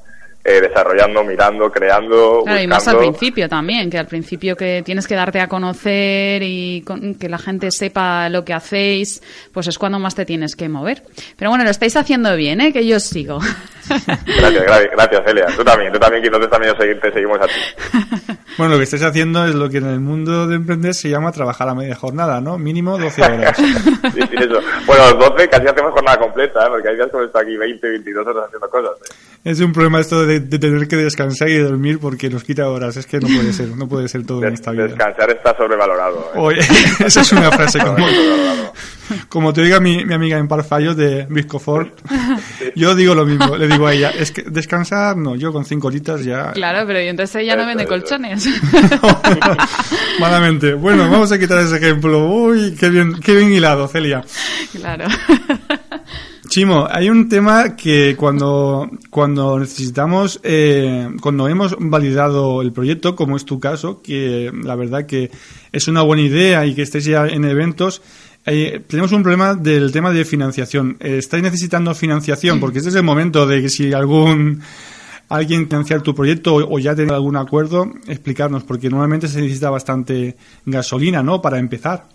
eh, 0.43 0.61
desarrollando, 0.61 1.23
mirando, 1.23 1.71
creando. 1.71 2.43
Claro, 2.45 2.63
y 2.63 2.67
más 2.67 2.89
al 2.89 2.99
principio 2.99 3.49
también, 3.49 3.91
que 3.91 3.99
al 3.99 4.07
principio 4.07 4.57
que 4.57 4.83
tienes 4.85 5.07
que 5.07 5.15
darte 5.15 5.41
a 5.41 5.49
conocer 5.49 6.43
y 6.43 6.83
que 7.19 7.29
la 7.29 7.39
gente 7.39 7.71
sepa 7.71 8.29
lo 8.31 8.45
que 8.45 8.55
hacéis, 8.55 9.23
pues 9.53 9.67
es 9.67 9.79
cuando 9.79 9.99
más 9.99 10.15
te 10.15 10.25
tienes 10.25 10.57
que 10.57 10.69
mover. 10.69 11.03
Pero 11.37 11.51
bueno, 11.51 11.65
lo 11.65 11.71
estáis 11.71 11.95
haciendo 11.97 12.35
bien, 12.37 12.61
¿eh? 12.61 12.73
que 12.73 12.87
yo 12.87 12.97
os 12.97 13.05
sigo. 13.05 13.39
Gracias, 13.91 14.65
gracias, 14.93 15.23
Celia. 15.27 15.47
Tú 15.57 15.65
también, 15.65 15.93
tú 15.93 15.99
también, 15.99 16.23
que 16.23 16.31
nosotros 16.31 16.51
también 16.51 17.01
te 17.01 17.13
seguimos 17.13 17.41
a 17.41 17.47
ti. 17.47 18.35
Bueno, 18.59 18.75
lo 18.75 18.79
que 18.79 18.85
estáis 18.85 19.05
haciendo 19.05 19.47
es 19.47 19.55
lo 19.55 19.71
que 19.71 19.79
en 19.79 19.87
el 19.87 20.01
mundo 20.01 20.47
de 20.47 20.57
emprender 20.57 20.93
se 20.93 21.09
llama 21.09 21.33
trabajar 21.33 21.69
a 21.69 21.75
media 21.75 21.95
jornada, 21.95 22.41
¿no? 22.41 22.59
Mínimo 22.59 22.99
12 22.99 23.23
horas. 23.23 23.57
sí, 23.57 24.21
sí, 24.21 24.37
eso. 24.37 24.61
Bueno, 24.85 25.15
12 25.15 25.49
casi 25.49 25.67
hacemos 25.67 25.93
jornada 25.93 26.19
completa, 26.19 26.67
¿eh? 26.67 26.69
porque 26.69 26.89
hay 26.89 26.97
días 26.97 27.09
como 27.11 27.25
está 27.25 27.41
aquí 27.41 27.57
20, 27.57 27.89
22 27.89 28.27
horas 28.27 28.45
haciendo 28.47 28.69
cosas. 28.69 28.93
¿eh? 29.01 29.30
Es 29.43 29.59
un 29.61 29.73
problema 29.73 30.01
esto 30.01 30.27
de, 30.27 30.41
tener 30.41 30.87
que 30.87 30.97
descansar 30.97 31.49
y 31.49 31.57
dormir 31.57 31.99
porque 31.99 32.29
nos 32.29 32.45
quita 32.45 32.69
horas. 32.69 32.99
Es 32.99 33.07
que 33.07 33.21
no 33.21 33.27
puede 33.27 33.55
ser, 33.55 33.69
no 33.69 33.89
puede 33.89 34.07
ser 34.07 34.27
todo 34.27 34.45
en 34.45 34.53
esta 34.53 34.71
vida. 34.73 34.89
Descansar 34.89 35.31
está 35.31 35.57
sobrevalorado. 35.57 36.33
¿eh? 36.35 36.39
Oye, 36.39 36.61
esa 37.07 37.23
es 37.23 37.33
una 37.33 37.51
frase 37.51 37.79
como, 37.79 38.07
como 39.31 39.53
te 39.55 39.63
diga 39.63 39.81
mi, 39.81 40.05
mi 40.05 40.13
amiga 40.13 40.37
en 40.37 40.47
Parfallos 40.47 40.95
de 40.95 41.27
Viscofort. 41.31 42.01
Yo 42.77 42.95
digo 42.95 43.15
lo 43.15 43.25
mismo, 43.25 43.57
le 43.57 43.67
digo 43.67 43.87
a 43.87 43.95
ella, 43.95 44.11
es 44.11 44.31
que 44.31 44.43
descansar, 44.43 45.17
no, 45.17 45.35
yo 45.37 45.55
con 45.55 45.65
cinco 45.65 45.89
horitas 45.89 46.23
ya... 46.23 46.53
Claro, 46.53 46.87
pero 46.87 46.99
entonces 46.99 47.37
ella 47.37 47.57
no 47.57 47.65
vende 47.65 47.87
colchones. 47.87 48.47
Malamente. 50.21 50.75
Bueno, 50.75 51.11
vamos 51.11 51.33
a 51.33 51.39
quitar 51.39 51.59
ese 51.61 51.79
ejemplo. 51.79 52.29
Uy, 52.29 52.77
qué 52.79 52.91
bien, 52.91 53.15
qué 53.21 53.35
bien 53.35 53.51
hilado, 53.51 53.89
Celia. 53.89 54.23
Claro. 54.73 55.07
Chimo, 56.51 56.89
hay 56.91 57.09
un 57.09 57.29
tema 57.29 57.77
que 57.77 58.17
cuando, 58.17 58.91
cuando 59.09 59.61
necesitamos, 59.61 60.41
eh, 60.43 61.09
cuando 61.23 61.47
hemos 61.47 61.77
validado 61.79 62.61
el 62.61 62.73
proyecto, 62.73 63.15
como 63.15 63.37
es 63.37 63.45
tu 63.45 63.61
caso, 63.61 64.03
que 64.03 64.51
la 64.65 64.75
verdad 64.75 65.07
que 65.07 65.31
es 65.71 65.87
una 65.87 66.03
buena 66.03 66.23
idea 66.23 66.67
y 66.67 66.75
que 66.75 66.83
estés 66.83 67.05
ya 67.05 67.29
en 67.29 67.45
eventos, 67.45 68.03
eh, 68.47 68.83
tenemos 68.85 69.13
un 69.13 69.23
problema 69.23 69.55
del 69.55 69.93
tema 69.93 70.11
de 70.11 70.25
financiación. 70.25 70.97
Eh, 70.99 71.19
¿Estáis 71.19 71.45
necesitando 71.45 71.95
financiación? 71.95 72.59
Porque 72.59 72.79
este 72.79 72.91
es 72.91 72.97
el 72.97 73.05
momento 73.05 73.47
de 73.47 73.63
que 73.63 73.69
si 73.69 73.93
algún 73.93 74.61
alguien 75.29 75.69
financiar 75.69 76.03
tu 76.03 76.17
proyecto 76.17 76.57
o, 76.57 76.79
ya 76.81 76.97
tener 76.97 77.13
algún 77.13 77.37
acuerdo, 77.37 77.93
explicarnos, 78.09 78.65
porque 78.65 78.91
normalmente 78.91 79.29
se 79.29 79.41
necesita 79.41 79.71
bastante 79.71 80.37
gasolina, 80.67 81.23
¿no? 81.23 81.41
Para 81.41 81.61
empezar. 81.61 82.07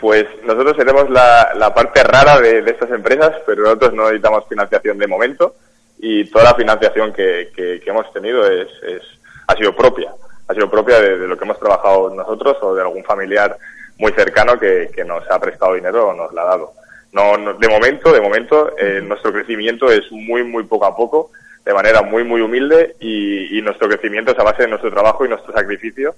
Pues 0.00 0.26
nosotros 0.44 0.76
seremos 0.76 1.08
la, 1.10 1.52
la 1.54 1.72
parte 1.74 2.02
rara 2.02 2.40
de, 2.40 2.58
estas 2.58 2.90
empresas, 2.90 3.36
pero 3.46 3.62
nosotros 3.62 3.94
no 3.94 4.04
necesitamos 4.04 4.48
financiación 4.48 4.98
de 4.98 5.06
momento 5.06 5.54
y 5.98 6.24
toda 6.30 6.44
la 6.44 6.54
financiación 6.54 7.12
que, 7.12 7.50
que, 7.54 7.80
hemos 7.86 8.12
tenido 8.12 8.46
es, 8.46 8.68
es, 8.82 9.02
ha 9.46 9.54
sido 9.54 9.74
propia, 9.74 10.12
ha 10.48 10.54
sido 10.54 10.70
propia 10.70 11.00
de, 11.00 11.16
lo 11.28 11.36
que 11.36 11.44
hemos 11.44 11.58
trabajado 11.58 12.10
nosotros 12.10 12.56
o 12.62 12.74
de 12.74 12.82
algún 12.82 13.04
familiar 13.04 13.56
muy 13.98 14.12
cercano 14.12 14.58
que, 14.58 14.90
que 14.94 15.04
nos 15.04 15.28
ha 15.30 15.38
prestado 15.38 15.74
dinero 15.74 16.08
o 16.08 16.14
nos 16.14 16.32
la 16.32 16.42
ha 16.42 16.46
dado. 16.46 16.72
No, 17.12 17.54
de 17.54 17.68
momento, 17.68 18.12
de 18.12 18.20
momento, 18.20 18.72
eh, 18.78 19.00
nuestro 19.02 19.32
crecimiento 19.32 19.90
es 19.90 20.10
muy, 20.10 20.42
muy 20.42 20.64
poco 20.64 20.86
a 20.86 20.96
poco, 20.96 21.30
de 21.64 21.74
manera 21.74 22.02
muy, 22.02 22.24
muy 22.24 22.40
humilde 22.40 22.96
y, 22.98 23.58
y 23.58 23.62
nuestro 23.62 23.88
crecimiento 23.88 24.32
es 24.32 24.38
a 24.38 24.42
base 24.42 24.62
de 24.62 24.68
nuestro 24.68 24.90
trabajo 24.90 25.24
y 25.24 25.28
nuestro 25.28 25.52
sacrificio 25.52 26.14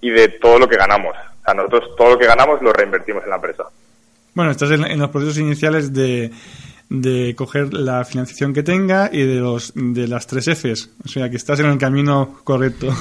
y 0.00 0.10
de 0.10 0.28
todo 0.28 0.58
lo 0.58 0.68
que 0.68 0.76
ganamos. 0.76 1.14
O 1.16 1.44
sea, 1.44 1.54
nosotros 1.54 1.96
todo 1.96 2.10
lo 2.10 2.18
que 2.18 2.26
ganamos 2.26 2.60
lo 2.62 2.72
reinvertimos 2.72 3.22
en 3.24 3.30
la 3.30 3.36
empresa. 3.36 3.64
Bueno, 4.34 4.52
estás 4.52 4.70
en, 4.70 4.98
los 4.98 5.10
procesos 5.10 5.38
iniciales 5.38 5.92
de, 5.92 6.30
de 6.88 7.34
coger 7.34 7.74
la 7.74 8.04
financiación 8.04 8.54
que 8.54 8.62
tenga 8.62 9.10
y 9.12 9.24
de 9.24 9.40
los 9.40 9.72
de 9.74 10.06
las 10.06 10.26
tres 10.26 10.46
Fs. 10.48 10.90
O 11.04 11.08
sea, 11.08 11.28
que 11.28 11.36
estás 11.36 11.58
en 11.60 11.66
el 11.66 11.78
camino 11.78 12.38
correcto. 12.44 12.88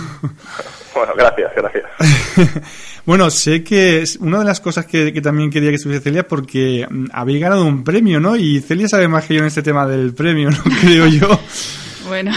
Bueno, 0.97 1.13
gracias, 1.15 1.51
gracias. 1.55 2.63
bueno, 3.05 3.29
sé 3.29 3.63
que 3.63 4.03
una 4.19 4.39
de 4.39 4.45
las 4.45 4.59
cosas 4.59 4.87
que, 4.87 5.13
que 5.13 5.21
también 5.21 5.51
quería 5.51 5.69
que 5.69 5.75
estuviese 5.75 6.03
Celia 6.03 6.27
porque 6.27 6.87
mm, 6.89 7.09
habéis 7.13 7.39
ganado 7.39 7.65
un 7.65 7.83
premio, 7.83 8.19
¿no? 8.19 8.35
Y 8.35 8.61
Celia 8.61 8.87
sabe 8.87 9.07
más 9.07 9.25
que 9.25 9.35
yo 9.35 9.41
en 9.41 9.45
este 9.45 9.61
tema 9.61 9.85
del 9.85 10.15
premio, 10.15 10.49
¿no? 10.49 10.57
Creo 10.81 11.05
yo. 11.05 11.39
Bueno, 12.07 12.31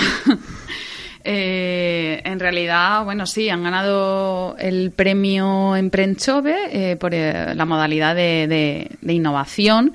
eh, 1.24 2.20
en 2.24 2.40
realidad, 2.40 3.04
bueno, 3.04 3.26
sí, 3.26 3.48
han 3.48 3.62
ganado 3.62 4.56
el 4.58 4.90
premio 4.90 5.76
Emprenchove 5.76 6.56
eh, 6.72 6.96
por 6.96 7.14
eh, 7.14 7.54
la 7.54 7.64
modalidad 7.64 8.14
de, 8.14 8.88
de 9.00 9.12
innovación 9.12 9.92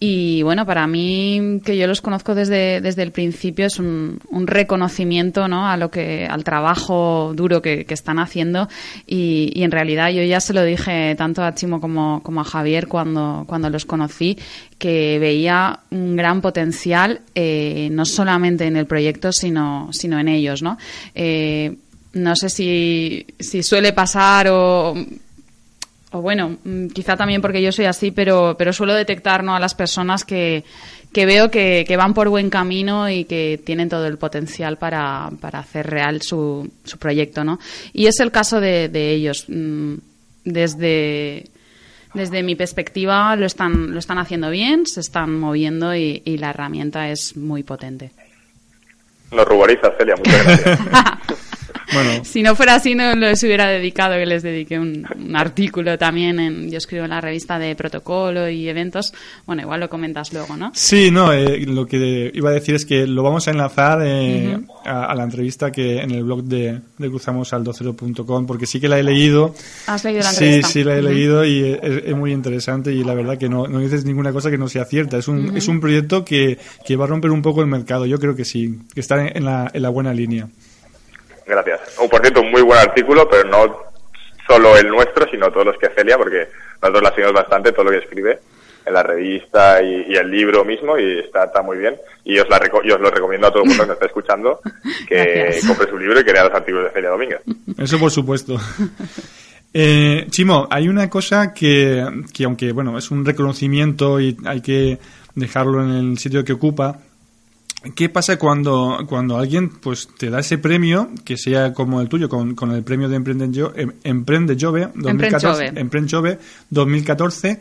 y 0.00 0.42
bueno, 0.42 0.64
para 0.64 0.86
mí, 0.86 1.60
que 1.64 1.76
yo 1.76 1.88
los 1.88 2.00
conozco 2.00 2.36
desde, 2.36 2.80
desde 2.80 3.02
el 3.02 3.10
principio, 3.10 3.66
es 3.66 3.80
un, 3.80 4.20
reconocimiento 4.30 5.48
¿no? 5.48 5.68
a 5.68 5.76
lo 5.76 5.90
que, 5.90 6.24
al 6.24 6.44
trabajo 6.44 7.32
duro 7.34 7.60
que, 7.60 7.84
están 7.88 8.20
haciendo. 8.20 8.68
Y, 9.08 9.50
y, 9.54 9.64
en 9.64 9.72
realidad 9.72 10.10
yo 10.10 10.22
ya 10.22 10.40
se 10.40 10.54
lo 10.54 10.62
dije 10.62 11.16
tanto 11.16 11.42
a 11.42 11.54
Chimo 11.54 11.80
como, 11.80 12.22
como 12.22 12.40
a 12.40 12.44
Javier 12.44 12.86
cuando, 12.86 13.44
cuando 13.48 13.70
los 13.70 13.86
conocí, 13.86 14.38
que 14.78 15.18
veía 15.18 15.80
un 15.90 16.14
gran 16.14 16.40
potencial, 16.40 17.22
eh, 17.34 17.88
no 17.90 18.04
solamente 18.04 18.66
en 18.66 18.76
el 18.76 18.86
proyecto, 18.86 19.32
sino, 19.32 19.88
sino 19.92 20.20
en 20.20 20.28
ellos, 20.28 20.62
¿no? 20.62 20.78
Eh, 21.16 21.76
no 22.12 22.36
sé 22.36 22.48
si, 22.48 23.26
si 23.38 23.62
suele 23.64 23.92
pasar 23.92 24.48
o 24.48 24.94
o 26.12 26.22
bueno, 26.22 26.56
mm, 26.64 26.88
quizá 26.88 27.16
también 27.16 27.42
porque 27.42 27.62
yo 27.62 27.72
soy 27.72 27.84
así, 27.84 28.10
pero, 28.10 28.56
pero 28.58 28.72
suelo 28.72 28.94
detectar 28.94 29.44
¿no? 29.44 29.54
a 29.54 29.60
las 29.60 29.74
personas 29.74 30.24
que, 30.24 30.64
que 31.12 31.26
veo 31.26 31.50
que, 31.50 31.84
que, 31.86 31.96
van 31.96 32.14
por 32.14 32.28
buen 32.28 32.50
camino 32.50 33.10
y 33.10 33.24
que 33.24 33.60
tienen 33.64 33.88
todo 33.88 34.06
el 34.06 34.18
potencial 34.18 34.78
para, 34.78 35.30
para 35.40 35.58
hacer 35.58 35.86
real 35.86 36.22
su, 36.22 36.70
su 36.84 36.98
proyecto, 36.98 37.44
¿no? 37.44 37.58
Y 37.92 38.06
es 38.06 38.20
el 38.20 38.30
caso 38.30 38.60
de, 38.60 38.88
de 38.88 39.12
ellos. 39.12 39.44
Mm, 39.48 39.96
desde, 40.44 41.44
desde 42.14 42.42
mi 42.42 42.54
perspectiva 42.54 43.36
lo 43.36 43.44
están, 43.44 43.92
lo 43.92 43.98
están 43.98 44.18
haciendo 44.18 44.50
bien, 44.50 44.86
se 44.86 45.00
están 45.00 45.38
moviendo 45.38 45.94
y, 45.94 46.22
y 46.24 46.38
la 46.38 46.50
herramienta 46.50 47.10
es 47.10 47.36
muy 47.36 47.62
potente. 47.62 48.12
Nos 49.30 49.46
ruboriza, 49.46 49.92
Celia, 49.98 50.14
muchas 50.16 50.44
gracias. 50.44 50.80
Bueno. 51.92 52.22
Si 52.28 52.42
no 52.42 52.54
fuera 52.54 52.74
así, 52.74 52.94
no 52.94 53.14
les 53.14 53.42
hubiera 53.42 53.68
dedicado, 53.68 54.14
que 54.14 54.26
les 54.26 54.42
dediqué 54.42 54.78
un, 54.78 55.06
artículo 55.34 55.98
también. 55.98 56.38
En, 56.38 56.70
yo 56.70 56.78
escribo 56.78 57.04
en 57.04 57.10
la 57.10 57.20
revista 57.20 57.58
de 57.58 57.74
protocolo 57.74 58.48
y 58.48 58.68
eventos. 58.68 59.14
Bueno, 59.46 59.62
igual 59.62 59.80
lo 59.80 59.88
comentas 59.88 60.32
luego, 60.32 60.56
¿no? 60.56 60.70
Sí, 60.74 61.10
no, 61.10 61.32
eh, 61.32 61.64
lo 61.66 61.86
que 61.86 62.30
iba 62.34 62.50
a 62.50 62.52
decir 62.52 62.74
es 62.74 62.84
que 62.84 63.06
lo 63.06 63.22
vamos 63.22 63.48
a 63.48 63.50
enlazar 63.50 64.00
eh, 64.04 64.58
a, 64.84 65.14
la 65.14 65.24
entrevista 65.24 65.72
que 65.72 66.00
en 66.00 66.10
el 66.10 66.24
blog 66.24 66.44
de, 66.44 66.80
de 66.98 67.10
cruzamosal20.com, 67.10 68.46
porque 68.46 68.66
sí 68.66 68.80
que 68.80 68.88
la 68.88 68.98
he 68.98 69.02
leído. 69.02 69.54
¿Has 69.86 70.04
leído 70.04 70.22
la 70.22 70.30
entrevista? 70.30 70.68
Sí, 70.68 70.72
sí, 70.80 70.84
la 70.84 70.96
he 70.96 71.02
leído 71.02 71.44
y 71.44 71.78
es, 71.82 72.14
muy 72.14 72.32
interesante 72.32 72.92
y 72.92 73.04
la 73.04 73.14
verdad 73.14 73.38
que 73.38 73.48
no, 73.48 73.66
no 73.68 73.80
dices 73.80 74.04
ninguna 74.04 74.32
cosa 74.32 74.50
que 74.50 74.58
no 74.58 74.68
sea 74.68 74.84
cierta. 74.84 75.18
Es 75.18 75.28
un, 75.28 75.56
es 75.56 75.68
un 75.68 75.80
proyecto 75.80 76.24
que, 76.24 76.58
que 76.84 76.96
va 76.96 77.04
a 77.04 77.08
romper 77.08 77.30
un 77.30 77.42
poco 77.42 77.60
el 77.60 77.68
mercado. 77.68 78.06
Yo 78.06 78.18
creo 78.18 78.34
que 78.34 78.44
sí, 78.44 78.80
que 78.94 79.00
está 79.00 79.26
en 79.26 79.44
la, 79.44 79.70
en 79.72 79.82
la 79.82 79.88
buena 79.88 80.12
línea. 80.12 80.48
Gracias. 81.48 81.80
O 81.98 82.08
por 82.08 82.20
cierto, 82.20 82.42
un 82.42 82.50
muy 82.50 82.62
buen 82.62 82.78
artículo, 82.78 83.28
pero 83.28 83.48
no 83.48 83.88
solo 84.46 84.76
el 84.76 84.88
nuestro, 84.88 85.28
sino 85.30 85.50
todos 85.50 85.66
los 85.66 85.78
que 85.78 85.88
Celia, 85.88 86.18
porque 86.18 86.46
nosotros 86.82 87.02
la 87.02 87.10
seguimos 87.10 87.32
bastante, 87.32 87.72
todo 87.72 87.84
lo 87.84 87.90
que 87.90 87.98
escribe 87.98 88.38
en 88.84 88.94
la 88.94 89.02
revista 89.02 89.82
y, 89.82 90.14
el 90.14 90.30
libro 90.30 90.64
mismo, 90.64 90.98
y 90.98 91.20
está, 91.20 91.44
está 91.44 91.62
muy 91.62 91.78
bien. 91.78 91.96
Y 92.24 92.38
os, 92.38 92.48
la 92.48 92.58
os 92.58 93.00
lo 93.00 93.10
recomiendo 93.10 93.46
a 93.46 93.50
todo 93.50 93.62
el 93.62 93.68
mundo 93.68 93.82
que 93.82 93.88
nos 93.88 93.96
está 93.96 94.06
escuchando, 94.06 94.60
que 95.08 95.58
compre 95.66 95.88
su 95.88 95.98
libro 95.98 96.20
y 96.20 96.24
que 96.24 96.32
lea 96.32 96.44
los 96.44 96.54
artículos 96.54 96.84
de 96.84 96.90
Celia 96.90 97.10
Domínguez. 97.10 97.40
Eso 97.78 97.98
por 97.98 98.10
supuesto. 98.10 98.56
Eh, 99.74 100.26
Chimo, 100.30 100.66
hay 100.70 100.88
una 100.88 101.10
cosa 101.10 101.52
que, 101.52 102.02
que, 102.32 102.44
aunque 102.44 102.72
bueno, 102.72 102.96
es 102.96 103.10
un 103.10 103.22
reconocimiento 103.22 104.18
y 104.18 104.34
hay 104.46 104.62
que 104.62 104.98
dejarlo 105.34 105.82
en 105.82 105.90
el 105.90 106.18
sitio 106.18 106.42
que 106.42 106.54
ocupa, 106.54 106.98
¿Qué 107.94 108.08
pasa 108.08 108.38
cuando, 108.38 109.04
cuando 109.08 109.38
alguien 109.38 109.68
pues 109.68 110.08
te 110.18 110.30
da 110.30 110.40
ese 110.40 110.58
premio, 110.58 111.10
que 111.24 111.36
sea 111.36 111.72
como 111.72 112.00
el 112.00 112.08
tuyo, 112.08 112.28
con, 112.28 112.56
con 112.56 112.72
el 112.72 112.82
premio 112.82 113.08
de 113.08 113.16
Emprende, 113.16 113.44
em, 113.76 113.92
Emprende 114.02 114.56
Jove 114.58 114.88
2014, 114.94 115.66
Emprende 115.76 116.10
Jove 116.10 116.38
2014 116.70 117.60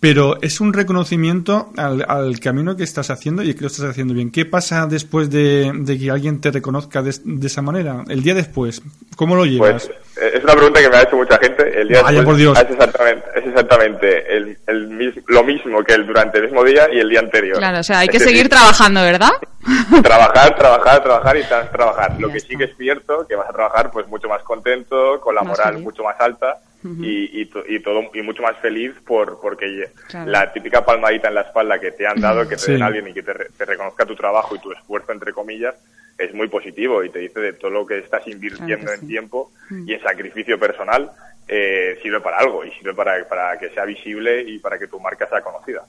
pero 0.00 0.38
es 0.40 0.62
un 0.62 0.72
reconocimiento 0.72 1.70
al, 1.76 2.06
al, 2.08 2.40
camino 2.40 2.74
que 2.74 2.84
estás 2.84 3.10
haciendo 3.10 3.42
y 3.42 3.52
que 3.52 3.60
lo 3.60 3.66
estás 3.66 3.84
haciendo 3.84 4.14
bien. 4.14 4.32
¿Qué 4.32 4.46
pasa 4.46 4.86
después 4.86 5.28
de, 5.28 5.70
de 5.74 5.98
que 5.98 6.10
alguien 6.10 6.40
te 6.40 6.50
reconozca 6.50 7.02
de, 7.02 7.12
esa 7.42 7.60
manera? 7.60 8.02
El 8.08 8.22
día 8.22 8.34
después, 8.34 8.80
¿cómo 9.14 9.36
lo 9.36 9.44
llevas? 9.44 9.90
Pues 10.14 10.34
es 10.34 10.42
una 10.42 10.54
pregunta 10.54 10.80
que 10.80 10.88
me 10.88 10.96
ha 10.96 11.02
hecho 11.02 11.16
mucha 11.16 11.38
gente. 11.38 11.80
El 11.82 11.88
día 11.88 11.98
después 11.98 12.24
por 12.24 12.36
Dios. 12.36 12.58
Es 12.58 12.70
exactamente, 12.70 13.26
es 13.36 13.46
exactamente 13.46 14.36
el, 14.36 14.58
el, 14.66 15.22
lo 15.26 15.44
mismo 15.44 15.84
que 15.84 15.92
el 15.92 16.06
durante 16.06 16.38
el 16.38 16.44
mismo 16.44 16.64
día 16.64 16.88
y 16.90 16.98
el 16.98 17.10
día 17.10 17.20
anterior. 17.20 17.58
Claro, 17.58 17.80
o 17.80 17.82
sea, 17.82 17.98
hay 17.98 18.08
que 18.08 18.20
seguir 18.20 18.48
trabajando, 18.48 19.02
¿verdad? 19.02 19.32
Trabajar, 20.02 20.56
trabajar, 20.56 21.02
trabajar 21.02 21.36
y 21.36 21.42
trabajar. 21.42 22.16
Lo 22.18 22.30
que 22.30 22.40
sí 22.40 22.56
que 22.56 22.64
es 22.64 22.76
cierto, 22.78 23.26
que 23.28 23.36
vas 23.36 23.50
a 23.50 23.52
trabajar 23.52 23.90
pues 23.90 24.08
mucho 24.08 24.28
más 24.28 24.42
contento, 24.44 25.20
con 25.20 25.34
la 25.34 25.42
moral 25.42 25.78
mucho 25.80 26.02
más 26.02 26.18
alta 26.18 26.58
y, 26.84 27.42
y, 27.42 27.80
todo 27.80 28.10
y 28.14 28.22
mucho 28.22 28.42
más 28.42 28.56
feliz 28.58 28.94
por 29.06 29.38
porque 29.40 29.90
la 30.24 30.52
típica 30.52 30.84
palmadita 30.84 31.28
en 31.28 31.34
la 31.34 31.42
espalda 31.42 31.78
que 31.78 31.92
te 31.92 32.06
han 32.06 32.20
dado 32.20 32.48
que 32.48 32.56
te 32.56 32.72
den 32.72 32.82
alguien 32.82 33.08
y 33.08 33.12
que 33.12 33.22
te, 33.22 33.64
reconozca 33.64 34.06
tu 34.06 34.16
trabajo 34.16 34.56
y 34.56 34.60
tu 34.60 34.72
esfuerzo 34.72 35.12
entre 35.12 35.32
comillas 35.32 35.74
es 36.16 36.32
muy 36.34 36.48
positivo 36.48 37.04
y 37.04 37.10
te 37.10 37.18
dice 37.18 37.40
de 37.40 37.52
todo 37.54 37.70
lo 37.70 37.86
que 37.86 37.98
estás 37.98 38.26
invirtiendo 38.26 38.92
en 38.92 39.06
tiempo 39.06 39.52
y 39.70 39.92
en 39.92 40.00
sacrificio 40.00 40.58
personal 40.58 41.10
eh, 41.52 41.98
sirve 42.00 42.20
para 42.20 42.38
algo 42.38 42.64
y 42.64 42.70
sirve 42.70 42.94
para, 42.94 43.28
para 43.28 43.58
que 43.58 43.70
sea 43.70 43.84
visible 43.84 44.40
y 44.40 44.60
para 44.60 44.78
que 44.78 44.86
tu 44.86 45.00
marca 45.00 45.26
sea 45.28 45.40
conocida. 45.40 45.82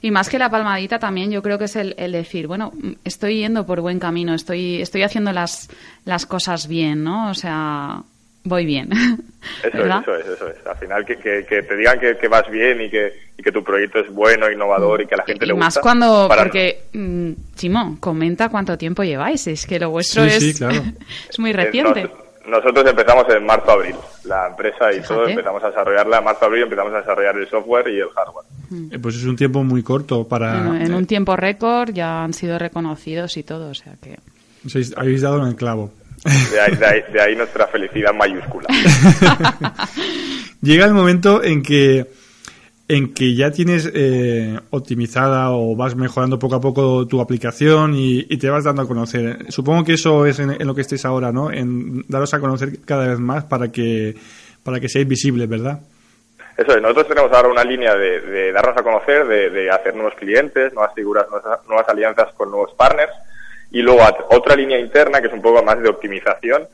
Y 0.00 0.10
más 0.10 0.28
que 0.28 0.36
la 0.36 0.50
palmadita 0.50 0.98
también 0.98 1.30
yo 1.30 1.42
creo 1.42 1.58
que 1.58 1.66
es 1.66 1.76
el, 1.76 1.94
el, 1.96 2.10
decir, 2.10 2.48
bueno, 2.48 2.72
estoy 3.04 3.38
yendo 3.38 3.64
por 3.64 3.80
buen 3.82 4.00
camino, 4.00 4.34
estoy, 4.34 4.82
estoy 4.82 5.04
haciendo 5.04 5.32
las, 5.32 5.70
las 6.04 6.26
cosas 6.26 6.66
bien, 6.66 7.04
¿no? 7.04 7.30
O 7.30 7.34
sea, 7.34 8.02
voy 8.44 8.66
bien. 8.66 8.90
Eso 9.64 9.86
es, 9.86 10.02
eso 10.02 10.16
es, 10.16 10.26
eso 10.26 10.48
es. 10.48 10.66
Al 10.66 10.76
final 10.76 11.04
que, 11.06 11.16
que, 11.16 11.62
te 11.62 11.76
digan 11.76 11.98
que, 11.98 12.28
vas 12.28 12.48
bien 12.50 12.82
y 12.82 12.90
que, 12.90 13.10
y 13.38 13.42
que 13.42 13.50
tu 13.50 13.64
proyecto 13.64 14.00
es 14.00 14.12
bueno, 14.12 14.50
innovador 14.50 15.00
y 15.00 15.06
que 15.06 15.14
a 15.14 15.18
la 15.18 15.24
gente 15.24 15.46
le 15.46 15.54
gusta. 15.54 15.64
más 15.64 15.78
cuando, 15.78 16.28
porque, 16.28 16.82
mm, 16.92 17.30
Chimo, 17.54 17.96
comenta 18.00 18.50
cuánto 18.50 18.76
tiempo 18.76 19.02
lleváis, 19.02 19.46
es 19.46 19.64
que 19.64 19.80
lo 19.80 19.90
vuestro 19.90 20.24
es, 20.24 20.42
es 21.30 21.38
muy 21.38 21.54
reciente. 21.54 22.10
nosotros 22.46 22.86
empezamos 22.86 23.24
en 23.30 23.46
marzo-abril, 23.46 23.94
la 24.24 24.48
empresa 24.48 24.92
y 24.92 25.00
todo, 25.00 25.26
empezamos 25.26 25.64
a 25.64 25.68
desarrollarla 25.68 26.18
en 26.18 26.24
marzo-abril, 26.24 26.62
empezamos 26.64 26.92
a 26.92 26.98
desarrollar 26.98 27.36
el 27.38 27.48
software 27.48 27.88
y 27.88 27.98
el 27.98 28.10
hardware. 28.10 28.46
Eh, 28.92 28.98
pues 28.98 29.16
es 29.16 29.24
un 29.24 29.36
tiempo 29.36 29.64
muy 29.64 29.82
corto 29.82 30.28
para... 30.28 30.84
en 30.84 30.92
un 30.92 31.06
tiempo 31.06 31.34
récord 31.34 31.92
ya 31.92 32.22
han 32.22 32.34
sido 32.34 32.58
reconocidos 32.58 33.38
y 33.38 33.42
todo, 33.42 33.70
o 33.70 33.74
sea 33.74 33.94
que... 34.02 34.18
Habéis 34.96 35.22
dado 35.22 35.40
en 35.40 35.48
el 35.48 35.56
clavo. 35.56 35.90
De 36.24 37.20
ahí, 37.20 37.34
nuestra 37.34 37.66
felicidad 37.66 38.12
mayúscula. 38.12 38.68
Llega 40.62 40.84
el 40.84 40.92
momento 40.92 41.42
en 41.42 41.62
que 41.62 42.06
en 42.88 43.14
que 43.14 43.36
ya 43.36 43.52
tienes 43.52 43.88
eh, 43.94 44.58
optimizada 44.70 45.52
o 45.52 45.76
vas 45.76 45.94
mejorando 45.94 46.40
poco 46.40 46.56
a 46.56 46.60
poco 46.60 47.06
tu 47.06 47.20
aplicación 47.20 47.94
y, 47.94 48.24
te 48.36 48.50
vas 48.50 48.64
dando 48.64 48.82
a 48.82 48.88
conocer. 48.88 49.46
Supongo 49.48 49.84
que 49.84 49.92
eso 49.92 50.26
es 50.26 50.40
en, 50.40 50.66
lo 50.66 50.74
que 50.74 50.80
estéis 50.80 51.04
ahora, 51.04 51.30
¿no? 51.30 51.52
En 51.52 52.02
daros 52.08 52.34
a 52.34 52.40
conocer 52.40 52.80
cada 52.84 53.06
vez 53.06 53.20
más 53.20 53.44
para 53.44 53.70
que, 53.70 54.16
para 54.64 54.80
que 54.80 54.88
seáis 54.88 55.06
visibles, 55.06 55.48
¿verdad? 55.48 55.78
Eso 56.56 56.72
es, 56.72 56.82
nosotros 56.82 57.06
tenemos 57.06 57.32
ahora 57.32 57.48
una 57.48 57.62
línea 57.62 57.94
de, 57.94 58.50
darnos 58.52 58.76
a 58.76 58.82
conocer, 58.82 59.24
de, 59.26 59.70
hacer 59.70 59.94
nuevos 59.94 60.14
clientes, 60.14 60.74
nuevas 60.74 60.92
figuras, 60.92 61.26
nuevas, 61.68 61.88
alianzas 61.88 62.34
con 62.34 62.50
nuevos 62.50 62.74
partners 62.74 63.12
y 63.70 63.82
luego 63.82 64.02
otra 64.30 64.56
línea 64.56 64.78
interna 64.78 65.20
que 65.20 65.28
es 65.28 65.32
un 65.32 65.42
poco 65.42 65.62
más 65.62 65.80
de 65.80 65.88
optimización 65.88 66.66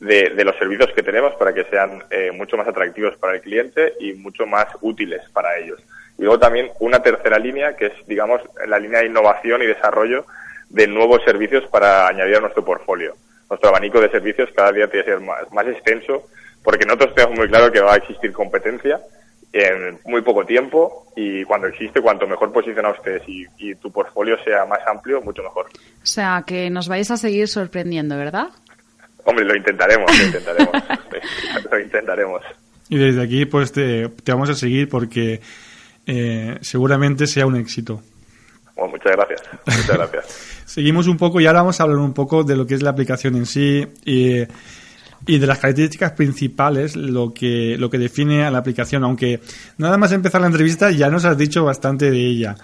de, 0.00 0.44
los 0.44 0.56
servicios 0.56 0.90
que 0.94 1.02
tenemos 1.02 1.34
para 1.34 1.52
que 1.52 1.64
sean 1.64 2.04
eh, 2.10 2.30
mucho 2.32 2.56
más 2.56 2.68
atractivos 2.68 3.16
para 3.16 3.34
el 3.34 3.40
cliente 3.40 3.94
y 4.00 4.12
mucho 4.14 4.46
más 4.46 4.66
útiles 4.80 5.22
para 5.32 5.56
ellos. 5.58 5.80
Y 6.16 6.22
luego 6.22 6.38
también 6.38 6.70
una 6.80 7.02
tercera 7.02 7.38
línea 7.38 7.76
que 7.76 7.86
es, 7.86 7.92
digamos, 8.06 8.40
la 8.66 8.78
línea 8.78 9.00
de 9.00 9.06
innovación 9.06 9.62
y 9.62 9.66
desarrollo 9.66 10.24
de 10.68 10.86
nuevos 10.86 11.22
servicios 11.24 11.64
para 11.70 12.08
añadir 12.08 12.36
a 12.36 12.40
nuestro 12.40 12.64
portfolio. 12.64 13.14
Nuestro 13.48 13.70
abanico 13.70 14.00
de 14.00 14.10
servicios 14.10 14.50
cada 14.54 14.72
día 14.72 14.88
tiene 14.88 15.04
que 15.04 15.12
ser 15.12 15.20
más, 15.20 15.50
más 15.52 15.66
extenso 15.66 16.24
porque 16.62 16.84
nosotros 16.84 17.14
tenemos 17.14 17.38
muy 17.38 17.48
claro 17.48 17.72
que 17.72 17.80
va 17.80 17.94
a 17.94 17.96
existir 17.96 18.32
competencia 18.32 19.00
en 19.52 19.98
muy 20.04 20.22
poco 20.22 20.44
tiempo 20.44 21.06
y 21.16 21.44
cuando 21.44 21.66
existe, 21.68 22.00
cuanto 22.00 22.26
mejor 22.26 22.52
posicionado 22.52 22.94
estés 22.94 23.22
y, 23.26 23.46
y, 23.58 23.74
tu 23.76 23.90
portfolio 23.90 24.36
sea 24.44 24.66
más 24.66 24.80
amplio, 24.86 25.20
mucho 25.22 25.42
mejor. 25.42 25.66
O 25.66 26.06
sea, 26.06 26.44
que 26.46 26.70
nos 26.70 26.88
vais 26.88 27.10
a 27.10 27.16
seguir 27.16 27.48
sorprendiendo, 27.48 28.16
¿verdad? 28.16 28.48
Hombre, 29.24 29.44
lo 29.44 29.56
intentaremos, 29.56 30.18
lo 30.18 30.24
intentaremos. 30.24 30.72
lo 31.70 31.80
intentaremos. 31.80 32.42
Y 32.88 32.96
desde 32.96 33.22
aquí, 33.22 33.44
pues 33.44 33.72
te, 33.72 34.10
vamos 34.26 34.48
a 34.48 34.54
seguir 34.54 34.88
porque 34.88 35.40
eh, 36.06 36.58
seguramente 36.62 37.26
sea 37.26 37.46
un 37.46 37.56
éxito. 37.56 38.02
Bueno, 38.74 38.92
muchas 38.92 39.12
gracias. 39.12 39.42
Muchas 39.66 39.96
gracias. 39.96 40.24
Seguimos 40.66 41.08
un 41.08 41.16
poco 41.16 41.40
y 41.40 41.46
ahora 41.46 41.60
vamos 41.60 41.80
a 41.80 41.82
hablar 41.82 41.98
un 41.98 42.14
poco 42.14 42.44
de 42.44 42.56
lo 42.56 42.66
que 42.66 42.74
es 42.74 42.82
la 42.82 42.90
aplicación 42.90 43.36
en 43.36 43.46
sí. 43.46 43.86
Y 44.04 44.44
y 45.26 45.38
de 45.38 45.46
las 45.46 45.58
características 45.58 46.12
principales, 46.12 46.96
lo 46.96 47.32
que, 47.34 47.76
lo 47.78 47.90
que 47.90 47.98
define 47.98 48.44
a 48.44 48.50
la 48.50 48.58
aplicación, 48.58 49.04
aunque 49.04 49.40
nada 49.76 49.96
más 49.98 50.12
empezar 50.12 50.40
la 50.40 50.46
entrevista 50.46 50.90
ya 50.90 51.10
nos 51.10 51.24
has 51.24 51.36
dicho 51.36 51.64
bastante 51.64 52.10
de 52.10 52.18
ella. 52.18 52.56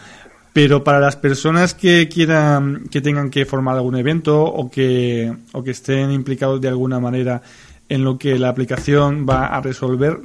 Pero 0.53 0.85
para 0.85 1.01
las 1.01 1.17
personas 1.17 1.75
que 1.75 2.09
quieran, 2.09 2.85
que 2.91 3.01
tengan 3.01 3.29
que 3.29 3.45
formar 3.45 3.75
algún 3.75 3.97
evento 3.97 4.45
o 4.45 4.71
que, 4.71 5.33
o 5.53 5.65
que 5.65 5.73
estén 5.73 6.13
implicados 6.13 6.61
de 6.61 6.69
alguna 6.69 7.01
manera 7.01 7.43
en 7.89 8.05
lo 8.05 8.17
que 8.19 8.39
la 8.39 8.49
aplicación 8.49 9.27
va 9.29 9.47
a 9.47 9.61
resolver, 9.61 10.19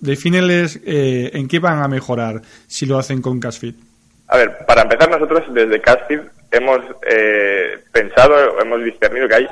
defíneles 0.00 0.80
eh, 0.84 1.30
en 1.34 1.46
qué 1.46 1.58
van 1.58 1.82
a 1.82 1.88
mejorar 1.88 2.42
si 2.66 2.86
lo 2.86 2.98
hacen 2.98 3.22
con 3.22 3.38
Cashfit. 3.38 3.76
A 4.28 4.38
ver, 4.38 4.64
para 4.66 4.82
empezar 4.82 5.10
nosotros 5.10 5.44
desde 5.52 5.80
Cashfit 5.80 6.20
hemos 6.56 6.80
eh, 7.08 7.78
pensado, 7.92 8.60
hemos 8.60 8.82
discernido 8.84 9.28
que 9.28 9.34
hay 9.34 9.48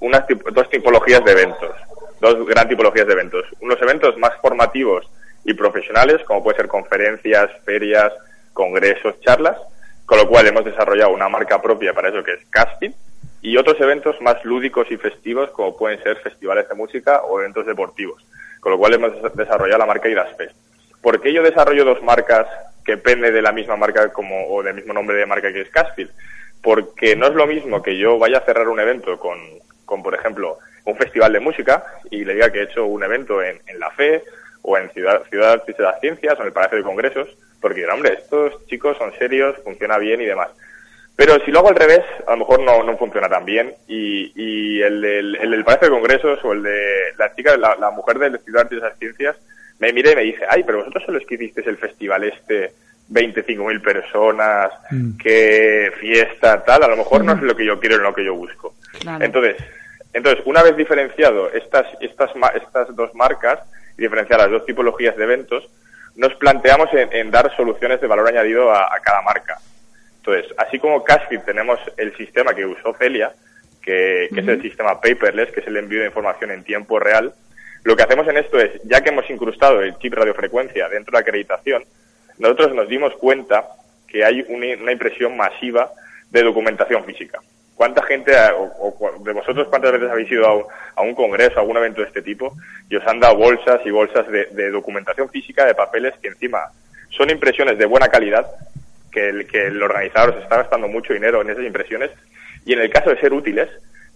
unas 0.00 0.24
dos 0.52 0.68
tipologías 0.70 1.24
de 1.24 1.32
eventos, 1.32 1.70
dos 2.20 2.46
gran 2.46 2.68
tipologías 2.68 3.06
de 3.06 3.12
eventos. 3.12 3.44
Unos 3.60 3.80
eventos 3.82 4.16
más 4.18 4.32
formativos 4.40 5.08
y 5.44 5.54
profesionales, 5.54 6.22
como 6.24 6.42
puede 6.42 6.58
ser 6.58 6.68
conferencias, 6.68 7.50
ferias, 7.64 8.12
congresos, 8.52 9.20
charlas, 9.20 9.56
con 10.06 10.18
lo 10.18 10.28
cual 10.28 10.46
hemos 10.46 10.64
desarrollado 10.64 11.10
una 11.10 11.28
marca 11.28 11.60
propia 11.60 11.92
para 11.92 12.08
eso 12.08 12.22
que 12.22 12.32
es 12.32 12.40
Caspit, 12.50 12.94
y 13.40 13.56
otros 13.56 13.80
eventos 13.80 14.20
más 14.20 14.44
lúdicos 14.44 14.90
y 14.90 14.96
festivos, 14.96 15.50
como 15.50 15.76
pueden 15.76 16.00
ser 16.02 16.16
festivales 16.18 16.68
de 16.68 16.74
música 16.74 17.22
o 17.22 17.40
eventos 17.40 17.66
deportivos, 17.66 18.24
con 18.60 18.72
lo 18.72 18.78
cual 18.78 18.94
hemos 18.94 19.12
desarrollado 19.34 19.78
la 19.78 19.86
marca 19.86 20.08
Idasfest. 20.08 20.54
¿Por 21.00 21.20
qué 21.20 21.32
yo 21.32 21.42
desarrollo 21.42 21.84
dos 21.84 22.02
marcas 22.02 22.46
que 22.84 22.96
pende 22.96 23.32
de 23.32 23.42
la 23.42 23.50
misma 23.50 23.76
marca 23.76 24.12
como, 24.12 24.48
o 24.48 24.62
del 24.62 24.74
mismo 24.74 24.92
nombre 24.92 25.16
de 25.16 25.26
marca 25.26 25.52
que 25.52 25.62
es 25.62 25.70
Caspit? 25.70 26.08
Porque 26.62 27.16
no 27.16 27.26
es 27.26 27.34
lo 27.34 27.46
mismo 27.46 27.82
que 27.82 27.96
yo 27.98 28.18
vaya 28.18 28.38
a 28.38 28.44
cerrar 28.44 28.68
un 28.68 28.80
evento 28.80 29.18
con, 29.18 29.38
con 29.84 30.02
por 30.02 30.14
ejemplo, 30.14 30.58
un 30.84 30.96
festival 30.96 31.32
de 31.32 31.40
música 31.40 31.84
y 32.10 32.24
le 32.24 32.34
diga 32.34 32.50
que 32.50 32.60
he 32.60 32.64
hecho 32.64 32.86
un 32.86 33.02
evento 33.02 33.42
en, 33.42 33.60
en 33.66 33.78
la 33.78 33.90
FE 33.90 34.22
o 34.62 34.78
en 34.78 34.90
Ciudad, 34.90 35.22
Ciudad 35.28 35.64
de 35.64 35.74
las 35.82 36.00
Ciencias 36.00 36.38
o 36.38 36.42
en 36.42 36.46
el 36.46 36.52
Palacio 36.52 36.78
de 36.78 36.84
Congresos, 36.84 37.28
porque 37.60 37.86
hombre, 37.86 38.14
estos 38.14 38.66
chicos 38.66 38.96
son 38.96 39.12
serios, 39.18 39.56
funciona 39.64 39.98
bien 39.98 40.20
y 40.20 40.26
demás. 40.26 40.48
Pero 41.16 41.38
si 41.44 41.50
lo 41.50 41.58
hago 41.58 41.68
al 41.68 41.76
revés, 41.76 42.04
a 42.26 42.32
lo 42.32 42.38
mejor 42.38 42.60
no, 42.62 42.82
no 42.82 42.96
funciona 42.96 43.28
tan 43.28 43.44
bien 43.44 43.74
y, 43.86 44.32
y 44.34 44.80
el, 44.82 45.00
del, 45.00 45.36
el 45.36 45.50
del 45.50 45.64
Palacio 45.64 45.88
de 45.88 45.94
Congresos 45.94 46.38
o 46.44 46.52
el 46.52 46.62
de 46.62 47.12
la 47.18 47.34
chica, 47.34 47.56
la, 47.56 47.76
la 47.76 47.90
mujer 47.90 48.18
de 48.18 48.38
Ciudad 48.38 48.68
de 48.68 48.76
las 48.76 48.98
Ciencias, 48.98 49.36
me 49.78 49.92
mira 49.92 50.12
y 50.12 50.16
me 50.16 50.22
dice, 50.22 50.44
ay, 50.48 50.62
pero 50.64 50.78
vosotros 50.78 51.04
son 51.04 51.14
los 51.14 51.26
que 51.26 51.34
hicisteis 51.34 51.66
el 51.66 51.76
festival 51.76 52.24
este 52.24 52.72
25.000 53.12 53.82
personas, 53.82 54.72
mm. 54.90 55.16
que 55.16 55.92
fiesta, 56.00 56.64
tal, 56.64 56.82
a 56.82 56.88
lo 56.88 56.96
mejor 56.96 57.24
no 57.24 57.32
es 57.32 57.42
lo 57.42 57.54
que 57.54 57.64
yo 57.64 57.78
quiero, 57.78 57.96
en 57.96 58.02
lo 58.02 58.14
que 58.14 58.24
yo 58.24 58.34
busco. 58.34 58.74
Entonces, 59.20 59.56
entonces, 60.12 60.44
una 60.46 60.62
vez 60.62 60.76
diferenciado 60.76 61.50
estas, 61.52 61.86
estas, 62.00 62.30
estas 62.54 62.94
dos 62.94 63.14
marcas 63.14 63.60
y 63.96 64.02
diferenciar 64.02 64.40
las 64.40 64.50
dos 64.50 64.66
tipologías 64.66 65.16
de 65.16 65.24
eventos, 65.24 65.68
nos 66.16 66.34
planteamos 66.34 66.88
en, 66.92 67.30
dar 67.30 67.54
soluciones 67.56 68.00
de 68.00 68.06
valor 68.06 68.28
añadido 68.28 68.72
a, 68.72 68.90
cada 69.02 69.22
marca. 69.22 69.58
Entonces, 70.18 70.52
así 70.58 70.78
como 70.78 71.02
Cashfit 71.02 71.44
tenemos 71.44 71.80
el 71.96 72.14
sistema 72.16 72.54
que 72.54 72.66
usó 72.66 72.94
Celia, 72.94 73.32
que, 73.82 74.28
que 74.32 74.40
es 74.40 74.48
el 74.48 74.62
sistema 74.62 75.00
paperless, 75.00 75.50
que 75.50 75.60
es 75.60 75.66
el 75.66 75.76
envío 75.76 76.00
de 76.00 76.06
información 76.06 76.50
en 76.50 76.62
tiempo 76.62 76.98
real, 76.98 77.32
lo 77.84 77.96
que 77.96 78.02
hacemos 78.04 78.28
en 78.28 78.36
esto 78.36 78.60
es, 78.60 78.80
ya 78.84 79.00
que 79.00 79.08
hemos 79.08 79.28
incrustado 79.28 79.80
el 79.82 79.96
chip 79.98 80.14
radiofrecuencia 80.14 80.88
dentro 80.88 81.10
de 81.10 81.16
la 81.16 81.20
acreditación, 81.20 81.84
nosotros 82.38 82.74
nos 82.74 82.88
dimos 82.88 83.14
cuenta 83.16 83.64
que 84.08 84.24
hay 84.24 84.44
una 84.48 84.92
impresión 84.92 85.36
masiva 85.36 85.90
de 86.30 86.42
documentación 86.42 87.04
física. 87.04 87.40
¿Cuánta 87.74 88.02
gente, 88.02 88.32
o, 88.56 89.10
de 89.24 89.32
vosotros, 89.32 89.66
cuántas 89.68 89.92
veces 89.92 90.10
habéis 90.10 90.30
ido 90.30 90.68
a, 90.94 91.02
un 91.02 91.14
congreso, 91.14 91.56
a 91.56 91.60
algún 91.60 91.76
evento 91.76 92.00
de 92.00 92.08
este 92.08 92.22
tipo, 92.22 92.54
y 92.88 92.96
os 92.96 93.06
han 93.06 93.18
dado 93.18 93.36
bolsas 93.36 93.80
y 93.84 93.90
bolsas 93.90 94.26
de, 94.28 94.70
documentación 94.70 95.28
física, 95.30 95.64
de 95.66 95.74
papeles 95.74 96.14
que 96.22 96.28
encima 96.28 96.70
son 97.10 97.30
impresiones 97.30 97.78
de 97.78 97.86
buena 97.86 98.08
calidad, 98.08 98.46
que 99.10 99.28
el, 99.28 99.82
organizador 99.82 100.34
se 100.34 100.40
está 100.42 100.56
gastando 100.58 100.88
mucho 100.88 101.12
dinero 101.12 101.40
en 101.42 101.50
esas 101.50 101.64
impresiones, 101.64 102.10
y 102.64 102.72
en 102.72 102.80
el 102.80 102.90
caso 102.90 103.10
de 103.10 103.20
ser 103.20 103.32
útiles, 103.32 103.68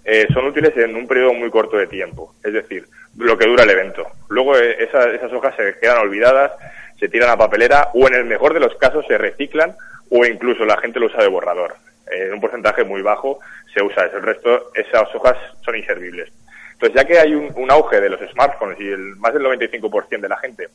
eh, 0.05 0.29
son 0.33 0.47
útiles 0.47 0.77
en 0.77 0.95
un 0.95 1.09
periodo 1.09 1.35
muy 1.35 1.51
corto 1.51 1.77
de 1.77 1.89
tiempo, 1.89 2.35
es 2.45 2.53
decir, 2.53 2.87
lo 3.19 3.37
que 3.37 3.49
dura 3.49 3.65
el 3.65 3.71
evento. 3.71 4.07
Luego 4.29 4.57
eh, 4.57 4.77
esas 4.79 5.33
hojas 5.33 5.57
se 5.57 5.79
quedan 5.81 5.99
olvidadas, 5.99 6.53
se 6.99 7.09
tiran 7.09 7.31
a 7.31 7.37
papelera 7.37 7.91
o 7.95 8.07
en 8.09 8.15
el 8.15 8.25
mejor 8.25 8.55
de 8.55 8.61
los 8.61 8.75
casos 8.77 9.05
se 9.07 9.19
reciclan 9.19 9.77
o 10.11 10.25
incluso 10.25 10.65
la 10.65 10.79
gente 10.79 11.01
lo 11.01 11.07
usa 11.07 11.23
de 11.23 11.29
borrador. 11.29 11.77
En 12.11 12.35
un 12.35 12.41
porcentaje 12.41 12.85
muy 12.85 13.03
bajo 13.03 13.41
se 13.73 13.83
usa 13.83 14.07
eso. 14.07 14.17
El 14.17 14.23
resto, 14.23 14.71
esas 14.75 15.13
hojas 15.15 15.37
son 15.65 15.77
inservibles. 15.77 16.31
Entonces, 16.73 16.95
ya 16.95 17.07
que 17.07 17.19
hay 17.19 17.35
un, 17.35 17.71
auge 17.71 18.01
de 18.01 18.11
los 18.11 18.21
smartphones 18.31 18.79
y 18.79 18.89
el, 18.89 19.17
más 19.17 19.33
del 19.33 19.45
95% 19.45 20.21
de 20.21 20.29
la 20.29 20.37
gente 20.37 20.69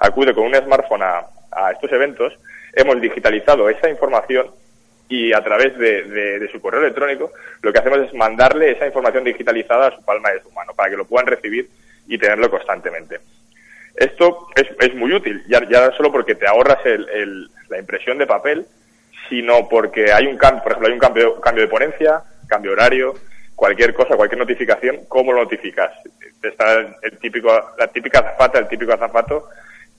acude 0.00 0.34
con 0.34 0.44
un 0.44 0.54
smartphone 0.54 1.02
a, 1.02 1.24
estos 1.72 1.90
eventos, 1.90 2.38
hemos 2.74 3.00
digitalizado 3.00 3.70
esa 3.70 3.88
información 3.88 4.50
y 5.08 5.32
a 5.32 5.40
través 5.40 5.78
de, 5.78 6.02
de, 6.02 6.48
su 6.52 6.60
correo 6.60 6.80
electrónico 6.80 7.32
lo 7.62 7.72
que 7.72 7.78
hacemos 7.78 8.00
es 8.00 8.12
mandarle 8.12 8.72
esa 8.72 8.86
información 8.86 9.24
digitalizada 9.24 9.86
a 9.86 9.96
su 9.96 10.04
palma 10.04 10.30
de 10.32 10.42
su 10.42 10.50
mano 10.50 10.74
para 10.74 10.90
que 10.90 10.96
lo 10.98 11.06
puedan 11.06 11.26
recibir 11.26 11.70
y 12.06 12.18
tenerlo 12.18 12.50
constantemente. 12.50 13.20
Esto 13.96 14.48
es, 14.54 14.66
es 14.80 14.94
muy 14.94 15.12
útil, 15.12 15.42
ya, 15.48 15.66
ya 15.68 15.90
solo 15.92 16.12
porque 16.12 16.34
te 16.34 16.46
ahorras 16.46 16.84
el, 16.84 17.48
la 17.68 17.78
impresión 17.78 18.18
de 18.18 18.26
papel, 18.26 18.66
sino 19.28 19.68
porque 19.68 20.12
hay 20.12 20.26
un 20.26 20.36
cambio, 20.36 20.62
por 20.62 20.72
ejemplo, 20.72 20.88
hay 20.88 20.94
un 20.94 21.00
cambio, 21.00 21.40
cambio 21.40 21.64
de 21.64 21.70
ponencia, 21.70 22.22
cambio 22.46 22.72
horario, 22.72 23.14
cualquier 23.54 23.94
cosa, 23.94 24.16
cualquier 24.16 24.38
notificación, 24.38 25.00
¿cómo 25.08 25.32
lo 25.32 25.42
notificas? 25.42 25.92
Está 26.42 26.74
el 27.02 27.18
típico, 27.18 27.50
la 27.78 27.88
típica 27.88 28.20
azafata, 28.20 28.58
el 28.58 28.68
típico 28.68 28.92
azafato 28.92 29.48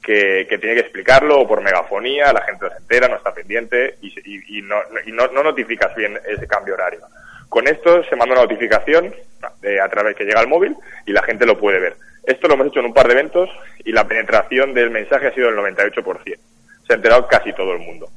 que, 0.01 0.45
que 0.47 0.57
tiene 0.57 0.75
que 0.75 0.81
explicarlo 0.81 1.45
por 1.47 1.61
megafonía, 1.61 2.31
la 2.31 2.41
gente 2.43 2.69
se 2.69 2.77
entera, 2.77 3.07
no 3.07 3.17
está 3.17 3.33
pendiente 3.33 3.97
y, 4.01 4.59
y, 4.59 4.61
no, 4.61 4.75
y 5.05 5.11
no, 5.11 5.27
no, 5.27 5.43
notificas 5.43 5.93
bien 5.95 6.17
ese 6.25 6.47
cambio 6.47 6.75
horario. 6.75 7.01
Con 7.49 7.67
esto 7.67 8.03
se 8.05 8.15
manda 8.15 8.33
una 8.33 8.43
notificación 8.43 9.13
de, 9.61 9.81
a 9.81 9.89
través 9.89 10.15
que 10.15 10.23
llega 10.23 10.39
al 10.39 10.47
móvil 10.47 10.75
y 11.05 11.11
la 11.11 11.23
gente 11.23 11.45
lo 11.45 11.57
puede 11.57 11.79
ver. 11.79 11.95
Esto 12.27 12.49
lo 12.49 12.55
hemos 12.55 12.67
hecho 12.67 12.81
en 12.81 12.87
un 12.87 12.93
par 12.93 13.07
de 13.07 13.13
eventos 13.13 13.49
y 13.85 13.93
la 13.93 14.05
penetración 14.05 14.73
del 14.73 14.89
mensaje 14.89 15.27
ha 15.27 15.33
sido 15.33 15.49
del 15.49 15.57
98%. 15.75 16.37
Se 16.85 16.93
ha 16.93 16.95
enterado 16.97 17.25
casi 17.25 17.53
todo 17.53 17.71
el 17.71 17.79
mundo. 17.79 18.09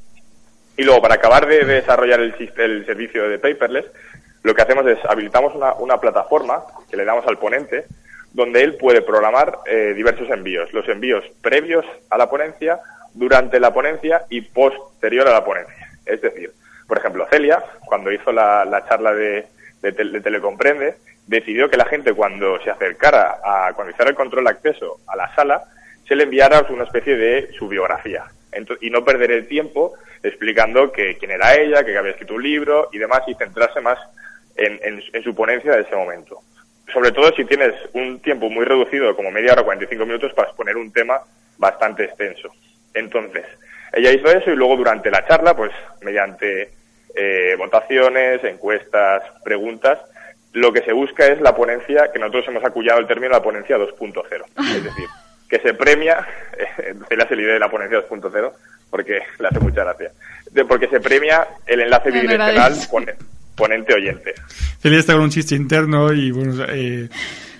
Y 0.75 0.83
luego, 0.83 1.01
para 1.01 1.15
acabar 1.15 1.47
de, 1.47 1.63
desarrollar 1.63 2.19
el, 2.19 2.35
el, 2.57 2.85
servicio 2.85 3.29
de 3.29 3.39
paperless, 3.39 3.85
lo 4.43 4.53
que 4.53 4.61
hacemos 4.61 4.85
es 4.85 4.97
habilitamos 5.07 5.55
una, 5.55 5.73
una, 5.75 5.97
plataforma 5.97 6.61
que 6.89 6.97
le 6.97 7.05
damos 7.05 7.25
al 7.25 7.37
ponente 7.37 7.85
donde 8.33 8.63
él 8.63 8.75
puede 8.75 9.01
programar 9.01 9.59
eh, 9.65 9.93
diversos 9.95 10.29
envíos. 10.29 10.73
Los 10.73 10.89
envíos 10.89 11.23
previos 11.41 11.85
a 12.09 12.17
la 12.17 12.29
ponencia, 12.29 12.79
durante 13.13 13.61
la 13.61 13.73
ponencia 13.73 14.25
y 14.29 14.41
posterior 14.41 15.25
a 15.27 15.31
la 15.31 15.45
ponencia. 15.45 15.89
Es 16.05 16.21
decir, 16.21 16.51
por 16.85 16.97
ejemplo, 16.97 17.27
Celia, 17.31 17.63
cuando 17.85 18.11
hizo 18.11 18.33
la, 18.33 18.65
la 18.65 18.85
charla 18.89 19.13
de, 19.13 19.47
de, 19.81 19.91
de 19.91 20.21
Telecomprende, 20.21 20.95
decidió 21.31 21.69
que 21.69 21.77
la 21.77 21.85
gente 21.85 22.13
cuando 22.13 22.61
se 22.61 22.69
acercara 22.69 23.39
a, 23.43 23.71
cuando 23.73 23.91
hiciera 23.91 24.09
el 24.09 24.17
control 24.17 24.43
de 24.43 24.49
acceso 24.49 24.99
a 25.07 25.15
la 25.15 25.33
sala, 25.33 25.63
se 26.05 26.15
le 26.15 26.23
enviara 26.23 26.65
una 26.69 26.83
especie 26.83 27.15
de 27.15 27.53
su 27.57 27.69
biografía. 27.69 28.25
y 28.81 28.89
no 28.89 29.05
perder 29.05 29.31
el 29.31 29.47
tiempo 29.47 29.93
explicando 30.21 30.91
que 30.91 31.15
quién 31.17 31.31
era 31.31 31.55
ella, 31.55 31.85
que 31.85 31.97
había 31.97 32.11
escrito 32.11 32.33
un 32.33 32.43
libro 32.43 32.89
y 32.91 32.97
demás 32.97 33.21
y 33.27 33.33
centrarse 33.35 33.79
más 33.79 33.97
en, 34.57 34.77
en, 35.13 35.23
su 35.23 35.33
ponencia 35.33 35.71
de 35.71 35.83
ese 35.83 35.95
momento. 35.95 36.41
Sobre 36.91 37.13
todo 37.13 37.33
si 37.33 37.45
tienes 37.45 37.73
un 37.93 38.19
tiempo 38.19 38.49
muy 38.49 38.65
reducido, 38.65 39.15
como 39.15 39.31
media 39.31 39.53
hora, 39.53 39.63
45 39.63 40.05
minutos, 40.05 40.33
para 40.33 40.49
exponer 40.49 40.75
un 40.75 40.91
tema 40.91 41.21
bastante 41.57 42.03
extenso. 42.03 42.49
Entonces, 42.93 43.45
ella 43.93 44.11
hizo 44.11 44.27
eso 44.27 44.51
y 44.51 44.57
luego 44.57 44.75
durante 44.75 45.09
la 45.09 45.25
charla, 45.25 45.55
pues 45.55 45.71
mediante 46.01 46.71
eh, 47.15 47.55
votaciones, 47.57 48.43
encuestas, 48.43 49.23
preguntas, 49.45 49.97
lo 50.53 50.73
que 50.73 50.81
se 50.81 50.93
busca 50.93 51.27
es 51.27 51.39
la 51.41 51.55
ponencia, 51.55 52.11
que 52.11 52.19
nosotros 52.19 52.45
hemos 52.49 52.63
acullado 52.63 52.99
el 52.99 53.07
término 53.07 53.31
la 53.31 53.43
ponencia 53.43 53.77
2.0. 53.77 54.23
Es 54.75 54.83
decir, 54.83 55.07
que 55.49 55.59
se 55.59 55.73
premia, 55.73 56.25
eh, 56.77 56.95
la 57.09 57.35
idea 57.35 57.53
de 57.53 57.59
la 57.59 57.69
ponencia 57.69 57.99
2.0, 57.99 58.51
porque 58.89 59.21
le 59.39 59.47
hace 59.47 59.59
mucha 59.59 59.83
gracia, 59.83 60.11
de, 60.51 60.65
porque 60.65 60.87
se 60.87 60.99
premia 60.99 61.47
el 61.65 61.81
enlace 61.81 62.11
bidireccional 62.11 62.75
ponente 63.55 63.93
oyente. 63.93 64.33
Celia 64.79 64.99
está 64.99 65.13
con 65.13 65.23
un 65.23 65.29
chiste 65.29 65.55
interno 65.55 66.11
y 66.13 66.31
bueno, 66.31 66.65
eh, 66.69 67.09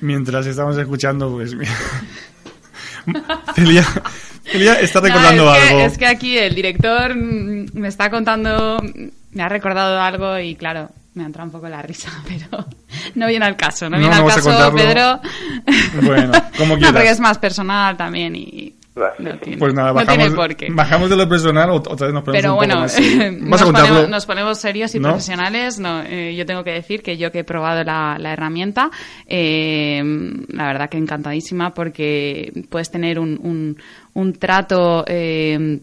mientras 0.01 0.45
estamos 0.47 0.77
escuchando, 0.77 1.31
pues 1.31 1.51
Celia, 3.55 3.85
Celia 4.43 4.79
está 4.79 4.99
recordando 4.99 5.49
algo. 5.49 5.79
es 5.81 5.97
que 5.97 6.07
aquí 6.07 6.37
el 6.37 6.55
director 6.55 7.15
me 7.15 7.87
está 7.87 8.09
contando, 8.09 8.81
me 9.31 9.43
ha 9.43 9.49
recordado 9.49 10.01
algo 10.01 10.39
y 10.39 10.55
claro, 10.55 10.89
me 11.13 11.23
ha 11.23 11.25
entrado 11.25 11.47
un 11.47 11.51
poco 11.51 11.67
la 11.67 11.81
risa, 11.81 12.09
pero 12.27 12.65
no 13.15 13.27
viene 13.27 13.45
al 13.45 13.55
caso, 13.55 13.89
no, 13.89 13.97
viene 13.97 14.15
al 14.15 14.25
caso, 14.25 14.73
Pedro. 14.73 15.19
Bueno, 16.01 16.31
como 16.57 16.75
quieras. 16.77 16.93
porque 16.93 17.09
es 17.09 17.19
más 17.19 17.37
personal 17.37 17.97
también 17.97 18.35
y 18.35 18.75
no 19.19 19.37
tiene, 19.37 19.57
pues 19.57 19.73
nada, 19.73 19.93
bajamos, 19.93 20.29
por 20.31 20.55
qué. 20.55 20.67
bajamos 20.69 21.09
de 21.09 21.15
lo 21.15 21.27
personal, 21.27 21.69
otra 21.69 22.07
vez 22.07 22.13
nos 22.13 22.23
ponemos 22.23 22.41
Pero 22.41 22.51
un 22.51 22.57
bueno, 22.57 22.73
poco 22.73 22.81
más, 22.81 22.99
nos, 23.41 23.63
ponemos, 23.63 24.09
nos, 24.09 24.25
ponemos, 24.25 24.57
serios 24.59 24.93
y 24.95 24.99
profesionales. 24.99 25.79
No, 25.79 26.01
eh, 26.03 26.35
yo 26.35 26.45
tengo 26.45 26.63
que 26.65 26.71
decir 26.71 27.01
que 27.01 27.17
yo 27.17 27.31
que 27.31 27.39
he 27.39 27.43
probado 27.45 27.85
la, 27.85 28.17
la 28.19 28.33
herramienta, 28.33 28.91
eh, 29.27 30.03
la 30.49 30.67
verdad 30.67 30.89
que 30.89 30.97
encantadísima 30.97 31.73
porque 31.73 32.51
puedes 32.69 32.91
tener 32.91 33.17
un, 33.17 33.39
un, 33.41 33.77
un 34.13 34.33
trato 34.33 35.05
eh, 35.07 35.79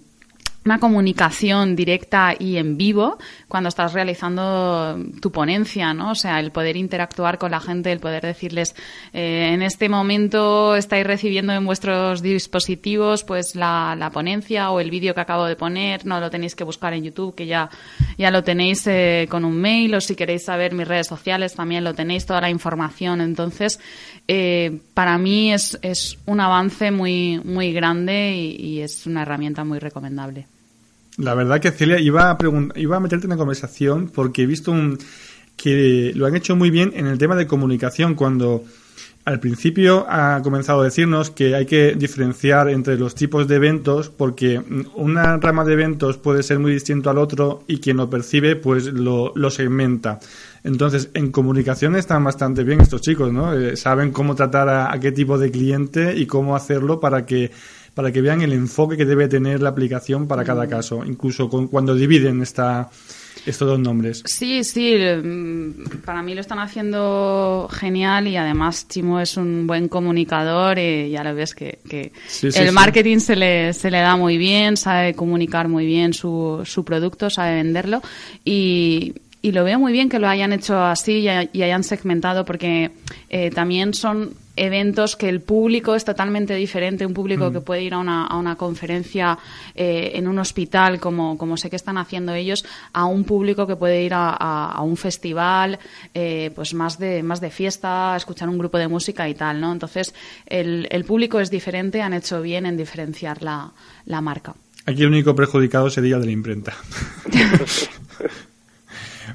una 0.65 0.79
comunicación 0.79 1.77
directa 1.77 2.35
y 2.39 2.59
en 2.59 2.77
vivo 2.77 3.19
cuando 3.49 3.69
estás 3.69 3.95
realizando 3.95 4.99
tu 5.21 5.33
ponencia, 5.33 5.95
¿no? 5.95 6.11
O 6.11 6.15
sea, 6.15 6.41
el 6.41 6.53
poder 6.53 6.77
interactuar 6.77 7.39
con 7.39 7.53
la 7.53 7.61
gente, 7.61 7.91
el 7.91 8.01
poder 8.01 8.23
decirles, 8.23 8.75
eh, 9.15 9.51
en 9.53 9.63
este 9.63 9.89
momento 9.89 10.77
estáis 10.77 11.07
recibiendo 11.07 11.55
en 11.55 11.65
vuestros 11.65 12.21
dispositivos 12.21 13.25
pues 13.25 13.55
la, 13.55 13.97
la 13.97 14.11
ponencia 14.11 14.71
o 14.71 14.81
el 14.81 14.91
vídeo 14.91 15.15
que 15.15 15.21
acabo 15.21 15.47
de 15.47 15.57
poner, 15.57 16.05
no 16.05 16.21
lo 16.21 16.29
tenéis 16.31 16.55
que 16.55 16.65
buscar 16.65 16.93
en 16.93 17.05
YouTube, 17.05 17.35
que 17.35 17.47
ya, 17.47 17.71
ya 18.19 18.31
lo 18.31 18.45
tenéis 18.45 18.87
eh, 18.87 19.27
con 19.31 19.47
un 19.47 19.57
mail 19.57 19.95
o 19.95 20.01
si 20.01 20.15
queréis 20.15 20.45
saber 20.45 20.75
mis 20.75 20.87
redes 20.87 21.07
sociales 21.07 21.55
también 21.55 21.83
lo 21.83 21.95
tenéis, 21.95 22.27
toda 22.27 22.43
la 22.43 22.51
información. 22.51 23.23
Entonces, 23.23 23.81
eh, 24.27 24.81
para 24.93 25.17
mí 25.17 25.53
es, 25.53 25.79
es 25.81 26.19
un 26.27 26.41
avance 26.41 26.91
muy, 26.91 27.41
muy 27.43 27.73
grande 27.73 28.35
y 28.37 28.81
es 28.81 29.07
una 29.07 29.23
herramienta 29.23 29.65
muy 29.65 29.79
recomendable. 29.79 30.47
La 31.19 31.35
verdad 31.35 31.61
que 31.61 31.73
Celia 31.73 31.99
iba 31.99 32.31
a, 32.31 32.39
iba 32.77 32.97
a 32.97 33.01
meterte 33.01 33.27
en 33.27 33.31
la 33.31 33.37
conversación 33.37 34.09
porque 34.09 34.43
he 34.43 34.47
visto 34.47 34.71
un, 34.71 34.99
que 35.57 36.13
lo 36.15 36.27
han 36.27 36.37
hecho 36.37 36.57
muy 36.57 36.71
bien 36.71 36.93
en 36.95 37.07
el 37.07 37.19
tema 37.19 37.35
de 37.35 37.47
comunicación 37.47 38.15
cuando 38.15 38.63
al 39.25 39.41
principio 39.41 40.07
ha 40.09 40.41
comenzado 40.43 40.81
a 40.81 40.85
decirnos 40.85 41.31
que 41.31 41.55
hay 41.55 41.67
que 41.67 41.95
diferenciar 41.95 42.71
entre 42.71 42.97
los 42.97 43.15
tipos 43.15 43.47
de 43.49 43.57
eventos 43.57 44.09
porque 44.09 44.63
una 44.95 45.37
rama 45.37 45.65
de 45.65 45.75
eventos 45.75 46.17
puede 46.17 46.43
ser 46.43 46.61
muy 46.61 46.73
distinto 46.73 47.11
al 47.11 47.19
otro 47.19 47.65
y 47.67 47.79
quien 47.79 47.99
lo 47.99 48.09
percibe 48.09 48.57
pues 48.57 48.87
lo, 48.87 49.51
segmenta. 49.51 50.21
Entonces, 50.63 51.11
en 51.15 51.31
comunicación 51.31 51.97
están 51.97 52.25
bastante 52.25 52.63
bien 52.63 52.81
estos 52.81 53.01
chicos, 53.01 53.33
¿no? 53.33 53.53
Eh, 53.53 53.77
saben 53.77 54.13
cómo 54.13 54.35
tratar 54.35 54.69
a 54.69 54.99
qué 55.01 55.13
tipo 55.13 55.37
de 55.37 55.51
cliente 55.51 56.17
y 56.17 56.27
cómo 56.27 56.57
hacerlo 56.57 57.01
para 57.01 57.27
que 57.27 57.51
para 57.99 58.13
que 58.13 58.21
vean 58.21 58.43
el 58.43 58.53
enfoque 58.53 58.97
que 58.97 59.05
debe 59.05 59.27
tener 59.27 59.61
la 59.61 59.71
aplicación 59.71 60.29
para 60.29 60.45
cada 60.45 60.67
mm. 60.67 60.69
caso, 60.69 61.05
incluso 61.05 61.51
cuando 61.51 61.97
dividen 61.97 62.43
esta, 62.43 62.89
estos 63.45 63.67
dos 63.67 63.81
nombres. 63.81 64.23
Sí, 64.25 64.63
sí, 64.63 64.95
mm, 64.97 66.03
para 66.05 66.23
mí 66.23 66.33
lo 66.33 66.41
están 66.41 66.61
haciendo 66.61 67.69
genial 67.73 68.29
y 68.29 68.37
además 68.37 68.87
Chimo 68.87 69.19
es 69.19 69.37
un 69.37 69.67
buen 69.67 69.89
comunicador 69.89 70.79
y 70.79 71.11
ya 71.11 71.25
lo 71.25 71.35
ves 71.35 71.57
que, 71.57 71.81
el 72.41 72.71
marketing 72.71 73.19
Se, 73.19 73.35
le, 73.35 73.73
se 73.73 73.91
le 73.91 73.99
da 73.99 74.15
muy 74.15 74.39
bien, 74.39 74.77
sabe 74.77 75.15
comunicar 75.15 75.67
muy 75.67 75.85
bien 75.85 76.13
su, 76.13 76.63
su 76.65 76.85
producto, 76.85 77.31
sabe 77.31 77.57
venderlo 77.57 78.01
y 78.45 79.13
y 79.41 79.53
lo 79.53 79.65
veo 79.65 79.79
muy 79.79 79.93
bien 79.93 80.09
que 80.09 80.19
lo 80.19 80.29
hayan 80.29 80.53
hecho 80.53 80.83
así 80.83 81.21
y, 81.21 81.29
hayan 81.29 81.85
segmentado 81.85 82.45
porque 82.45 82.91
eh, 83.29 83.51
también 83.51 83.95
son 83.95 84.35
eventos 84.65 85.17
que 85.17 85.29
el 85.29 85.41
público 85.41 85.95
es 85.95 86.05
totalmente 86.05 86.55
diferente, 86.55 87.07
un 87.07 87.15
público 87.15 87.51
mm. 87.51 87.53
que 87.53 87.61
puede 87.61 87.83
ir 87.83 87.95
a 87.95 87.99
una, 87.99 88.27
a 88.27 88.37
una 88.37 88.57
conferencia 88.57 89.39
eh, 89.75 90.13
en 90.15 90.29
un 90.29 90.39
hospital, 90.39 91.01
como, 91.01 91.39
como 91.39 91.57
sé 91.57 91.71
que 91.71 91.77
están 91.77 91.99
haciendo 91.99 92.35
ellos, 92.35 92.65
a 92.93 93.07
un 93.07 93.25
público 93.25 93.67
que 93.67 93.77
puede 93.77 94.03
ir 94.03 94.15
a, 94.15 94.31
a, 94.31 94.83
un 94.83 94.97
festival, 94.97 95.79
eh, 96.15 96.51
pues 96.55 96.75
más 96.75 96.99
de, 96.99 97.23
más 97.23 97.41
de 97.41 97.51
fiesta, 97.51 98.15
escuchar 98.17 98.49
un 98.49 98.59
grupo 98.59 98.79
de 98.79 98.89
música 98.89 99.29
y 99.29 99.35
tal, 99.35 99.61
¿no? 99.61 99.73
Entonces, 99.73 100.15
el, 100.47 100.89
el 100.91 101.05
público 101.05 101.41
es 101.41 101.51
diferente, 101.51 102.03
han 102.03 102.15
hecho 102.15 102.43
bien 102.43 102.67
en 102.67 102.77
diferenciar 102.77 103.43
la, 103.43 103.73
la 104.07 104.21
marca. 104.21 104.55
Aquí 104.87 105.03
el 105.03 105.09
único 105.09 105.35
perjudicado 105.35 105.91
sería 105.91 106.17
el 106.17 106.23
de 106.23 106.27
la 106.27 106.33
imprenta. 106.33 106.75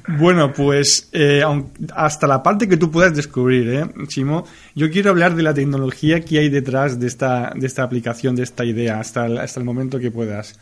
Bueno, 0.06 0.52
pues 0.52 1.08
eh, 1.12 1.42
hasta 1.94 2.26
la 2.26 2.42
parte 2.42 2.68
que 2.68 2.76
tú 2.76 2.90
puedas 2.90 3.14
descubrir, 3.14 3.68
¿eh, 3.68 4.06
Chimo? 4.08 4.46
Yo 4.74 4.90
quiero 4.90 5.10
hablar 5.10 5.34
de 5.34 5.42
la 5.42 5.54
tecnología 5.54 6.20
que 6.20 6.38
hay 6.38 6.48
detrás 6.48 7.00
de 7.00 7.06
esta, 7.06 7.52
de 7.54 7.66
esta 7.66 7.82
aplicación, 7.82 8.36
de 8.36 8.42
esta 8.42 8.64
idea, 8.64 9.00
hasta 9.00 9.26
el, 9.26 9.38
hasta 9.38 9.60
el 9.60 9.66
momento 9.66 9.98
que 9.98 10.10
puedas. 10.10 10.58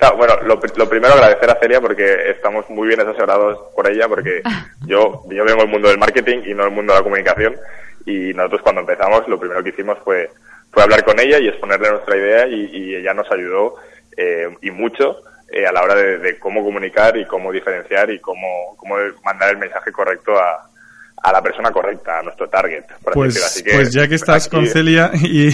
Claro, 0.00 0.16
bueno, 0.16 0.34
lo, 0.46 0.58
primero 0.88 1.12
agradecer 1.12 1.50
a 1.50 1.58
Celia 1.60 1.78
porque 1.78 2.30
estamos 2.30 2.68
muy 2.70 2.88
bien 2.88 3.00
asesorados 3.00 3.58
por 3.76 3.86
ella 3.90 4.08
porque 4.08 4.40
yo, 4.86 5.24
yo 5.28 5.44
vengo 5.44 5.60
del 5.60 5.68
mundo 5.68 5.88
del 5.88 5.98
marketing 5.98 6.38
y 6.46 6.54
no 6.54 6.64
del 6.64 6.72
mundo 6.72 6.94
de 6.94 7.00
la 7.00 7.02
comunicación 7.02 7.54
y 8.06 8.32
nosotros 8.32 8.62
cuando 8.62 8.80
empezamos 8.80 9.28
lo 9.28 9.38
primero 9.38 9.62
que 9.62 9.68
hicimos 9.68 9.98
fue, 10.02 10.30
fue 10.72 10.82
hablar 10.82 11.04
con 11.04 11.20
ella 11.20 11.38
y 11.38 11.48
exponerle 11.48 11.90
nuestra 11.90 12.16
idea 12.16 12.48
y, 12.48 12.94
ella 12.94 13.12
nos 13.12 13.30
ayudó 13.30 13.74
eh, 14.16 14.48
y 14.62 14.70
mucho 14.70 15.22
eh, 15.50 15.66
a 15.66 15.72
la 15.72 15.82
hora 15.82 15.94
de, 15.94 16.38
cómo 16.38 16.62
comunicar 16.62 17.16
y 17.16 17.26
cómo 17.26 17.50
diferenciar 17.50 18.10
y 18.10 18.20
cómo, 18.20 18.76
cómo 18.76 18.96
mandar 19.24 19.50
el 19.50 19.58
mensaje 19.58 19.90
correcto 19.90 20.38
a, 20.38 20.70
a 21.22 21.32
la 21.32 21.42
persona 21.42 21.70
correcta, 21.70 22.20
a 22.20 22.22
nuestro 22.22 22.48
target. 22.48 22.84
pues, 23.12 23.64
pues 23.72 23.92
ya 23.92 24.08
que 24.08 24.14
estás 24.14 24.48
con 24.48 24.66
Celia 24.66 25.10
y, 25.14 25.48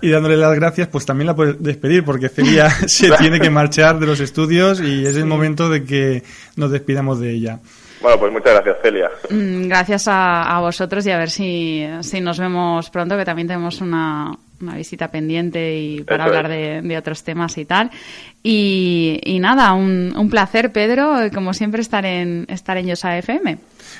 y, 0.00 0.10
dándole 0.10 0.36
las 0.36 0.54
gracias, 0.54 0.88
pues 0.88 1.06
también 1.06 1.26
la 1.26 1.34
puedes 1.34 1.62
despedir, 1.62 2.04
porque 2.04 2.28
Celia 2.28 2.70
se 2.86 3.10
tiene 3.12 3.40
que 3.40 3.50
marchar 3.50 3.98
de 3.98 4.06
los 4.06 4.20
estudios 4.20 4.80
y 4.80 5.06
es 5.06 5.16
el 5.16 5.26
momento 5.26 5.68
de 5.68 5.84
que 5.84 6.22
nos 6.56 6.70
despidamos 6.70 7.18
de 7.20 7.30
ella. 7.30 7.58
Bueno, 8.00 8.20
pues 8.20 8.30
muchas 8.30 8.52
gracias, 8.52 8.76
Celia. 8.82 9.10
Mm, 9.30 9.68
gracias 9.68 10.06
a, 10.08 10.56
a 10.56 10.60
vosotros 10.60 11.06
y 11.06 11.10
a 11.10 11.18
ver 11.18 11.30
si, 11.30 11.86
si 12.02 12.20
nos 12.20 12.38
vemos 12.38 12.90
pronto, 12.90 13.16
que 13.16 13.24
también 13.24 13.48
tenemos 13.48 13.80
una, 13.80 14.30
una 14.60 14.74
visita 14.76 15.08
pendiente 15.08 15.78
y 15.78 16.02
para 16.02 16.24
hablar 16.24 16.48
de, 16.48 16.96
otros 16.96 17.22
temas 17.22 17.58
y 17.58 17.64
tal. 17.64 17.90
Y, 18.42 19.38
nada, 19.40 19.72
un, 19.72 20.14
un, 20.16 20.30
placer, 20.30 20.72
Pedro, 20.72 21.14
como 21.34 21.52
siempre, 21.52 21.80
estar 21.80 22.06
en, 22.06 22.46
estar 22.48 22.76
en 22.76 22.86
Yosa 22.86 23.18
FM. 23.18 23.58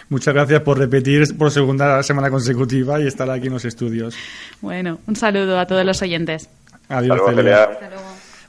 Muchas 0.09 0.35
gracias 0.35 0.61
por 0.63 0.79
repetir 0.79 1.37
por 1.37 1.51
segunda 1.51 2.03
semana 2.03 2.31
consecutiva 2.31 3.01
y 3.01 3.07
estar 3.07 3.29
aquí 3.31 3.49
en 3.49 3.55
los 3.55 3.65
estudios. 3.65 4.17
Bueno, 4.61 5.01
un 5.07 5.17
saludo 5.17 5.59
a 5.59 5.67
todos 5.67 5.85
los 5.85 6.01
oyentes. 6.03 6.49
Adiós, 6.89 7.21
Celia. 7.27 7.69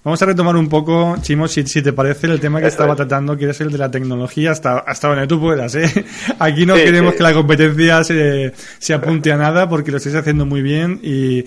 Vamos 0.07 0.21
a 0.21 0.25
retomar 0.25 0.55
un 0.55 0.69
poco, 0.69 1.17
Chimo, 1.21 1.49
si, 1.49 1.65
te 1.65 1.91
parece, 1.91 2.27
el 2.27 2.39
tema 2.39 2.61
que 2.61 2.67
estaba 2.67 2.95
tratando, 2.95 3.35
que 3.35 3.49
es 3.49 3.59
el 3.59 3.69
de 3.69 3.77
la 3.77 3.91
tecnología, 3.91 4.51
hasta, 4.51 4.79
hasta 4.79 5.09
donde 5.09 5.27
tú 5.27 5.37
puedas. 5.37 5.75
¿eh? 5.75 6.05
Aquí 6.39 6.65
no 6.65 6.75
queremos 6.75 7.15
que 7.15 7.23
la 7.23 7.33
competencia 7.33 8.05
se, 8.05 8.53
se 8.79 8.93
apunte 8.93 9.33
a 9.33 9.35
nada 9.35 9.67
porque 9.67 9.91
lo 9.91 9.97
estáis 9.97 10.15
haciendo 10.15 10.45
muy 10.45 10.61
bien 10.61 11.01
y 11.03 11.43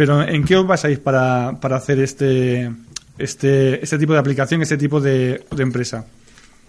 pero 0.00 0.22
¿en 0.22 0.46
qué 0.46 0.56
os 0.56 0.66
basáis 0.66 0.98
para, 0.98 1.52
para 1.60 1.76
hacer 1.76 1.98
este, 1.98 2.70
este, 3.18 3.84
este 3.84 3.98
tipo 3.98 4.14
de 4.14 4.18
aplicación, 4.18 4.62
este 4.62 4.78
tipo 4.78 4.98
de, 4.98 5.44
empresa? 5.58 6.06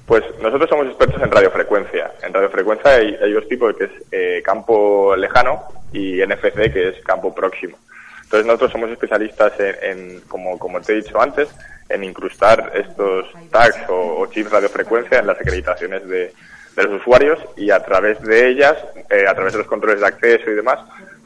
Pues 0.05 0.21
nosotros 0.41 0.69
somos 0.69 0.87
expertos 0.87 1.21
en 1.21 1.31
radiofrecuencia. 1.31 2.11
En 2.23 2.33
radiofrecuencia 2.33 2.91
hay, 2.91 3.31
dos 3.31 3.47
tipos, 3.47 3.73
que 3.77 3.85
es 3.85 3.91
eh, 4.11 4.41
campo 4.43 5.15
lejano 5.15 5.63
y 5.93 6.21
NFC, 6.21 6.73
que 6.73 6.89
es 6.89 7.01
campo 7.05 7.33
próximo. 7.33 7.77
Entonces 8.23 8.45
nosotros 8.45 8.73
somos 8.73 8.89
especialistas 8.89 9.53
en, 9.81 10.19
como, 10.27 10.59
como 10.59 10.81
te 10.81 10.91
he 10.91 10.95
dicho 10.97 11.21
antes, 11.21 11.47
en 11.87 12.03
incrustar 12.03 12.73
estos 12.75 13.27
tags 13.49 13.79
o, 13.87 14.27
chips 14.27 14.51
radiofrecuencia 14.51 15.19
en 15.19 15.27
las 15.27 15.39
acreditaciones 15.39 16.05
de, 16.05 16.33
de, 16.75 16.83
los 16.83 16.99
usuarios 16.99 17.39
y 17.55 17.71
a 17.71 17.81
través 17.81 18.21
de 18.23 18.49
ellas, 18.49 18.75
eh, 19.09 19.25
a 19.25 19.33
través 19.33 19.53
de 19.53 19.59
los 19.59 19.67
controles 19.67 20.01
de 20.01 20.07
acceso 20.07 20.51
y 20.51 20.55
demás, 20.55 20.79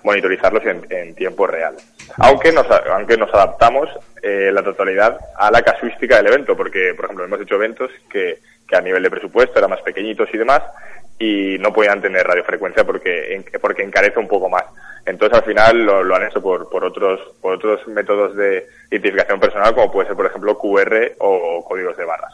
monitorizarlos 0.06 0.64
en, 0.66 1.16
tiempo 1.16 1.48
real. 1.48 1.76
Aunque 2.18 2.52
nos, 2.52 2.68
aunque 2.70 3.18
nos 3.18 3.34
adaptamos 3.34 3.90
eh, 4.22 4.52
la 4.54 4.64
totalidad 4.64 5.18
a 5.36 5.50
la 5.52 5.64
casuística 5.64 6.18
del 6.18 6.28
evento, 6.28 6.56
porque, 6.56 6.94
por 6.96 7.06
ejemplo, 7.06 7.26
hemos 7.26 7.42
hecho 7.42 7.56
eventos 7.56 7.90
que, 8.10 8.38
que 8.68 8.76
a 8.76 8.82
nivel 8.82 9.04
de 9.04 9.10
presupuesto 9.10 9.58
eran 9.58 9.72
más 9.72 9.82
pequeñitos 9.82 10.30
y 10.32 10.38
demás, 10.38 10.62
y 11.18 11.58
no 11.60 11.74
podían 11.74 12.02
tener 12.02 12.28
radiofrecuencia 12.28 12.84
porque, 12.84 13.44
porque 13.60 13.84
encarece 13.84 14.20
un 14.20 14.28
poco 14.28 14.48
más. 14.48 14.66
Entonces, 15.06 15.40
al 15.40 15.46
final 15.46 15.84
lo, 15.84 16.04
lo, 16.04 16.16
han 16.16 16.28
hecho 16.28 16.42
por, 16.42 16.70
por, 16.70 16.84
otros, 16.84 17.20
por 17.42 17.54
otros 17.54 17.88
métodos 17.88 18.36
de 18.36 18.68
identificación 18.92 19.40
personal, 19.40 19.74
como 19.74 19.92
puede 19.92 20.08
ser, 20.08 20.16
por 20.16 20.28
ejemplo, 20.28 20.58
QR 20.58 21.14
o, 21.20 21.66
códigos 21.66 21.98
de 21.98 22.06
barras. 22.06 22.34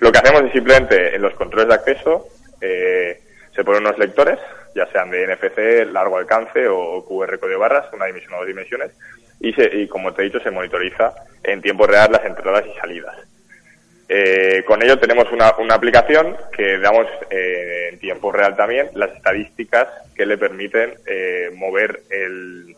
Lo 0.00 0.10
que 0.10 0.18
hacemos 0.18 0.42
es 0.44 0.52
simplemente 0.52 1.14
en 1.14 1.22
los 1.22 1.34
controles 1.34 1.68
de 1.68 1.74
acceso 1.74 2.26
eh, 2.60 3.20
se 3.54 3.62
ponen 3.62 3.82
unos 3.82 3.98
lectores, 3.98 4.38
ya 4.74 4.86
sean 4.92 5.10
de 5.10 5.26
NFC, 5.26 5.90
largo 5.92 6.18
alcance 6.18 6.66
o 6.68 7.04
QR 7.04 7.38
código 7.38 7.60
barras, 7.60 7.92
una 7.92 8.06
dimensión 8.06 8.34
o 8.34 8.38
dos 8.38 8.46
dimensiones, 8.46 8.92
y, 9.40 9.52
se, 9.52 9.64
y 9.76 9.88
como 9.88 10.12
te 10.12 10.22
he 10.22 10.24
dicho, 10.26 10.40
se 10.40 10.50
monitoriza 10.50 11.14
en 11.42 11.62
tiempo 11.62 11.86
real 11.86 12.12
las 12.12 12.24
entradas 12.24 12.64
y 12.66 12.78
salidas. 12.78 13.16
Eh, 14.08 14.62
con 14.66 14.82
ello 14.82 14.98
tenemos 14.98 15.30
una, 15.32 15.54
una 15.56 15.74
aplicación 15.74 16.36
que 16.54 16.78
damos 16.78 17.06
eh, 17.30 17.88
en 17.90 17.98
tiempo 17.98 18.30
real 18.30 18.54
también 18.54 18.90
las 18.94 19.10
estadísticas 19.16 19.88
que 20.14 20.26
le 20.26 20.36
permiten 20.36 20.94
eh, 21.06 21.50
mover 21.54 22.02
el, 22.10 22.76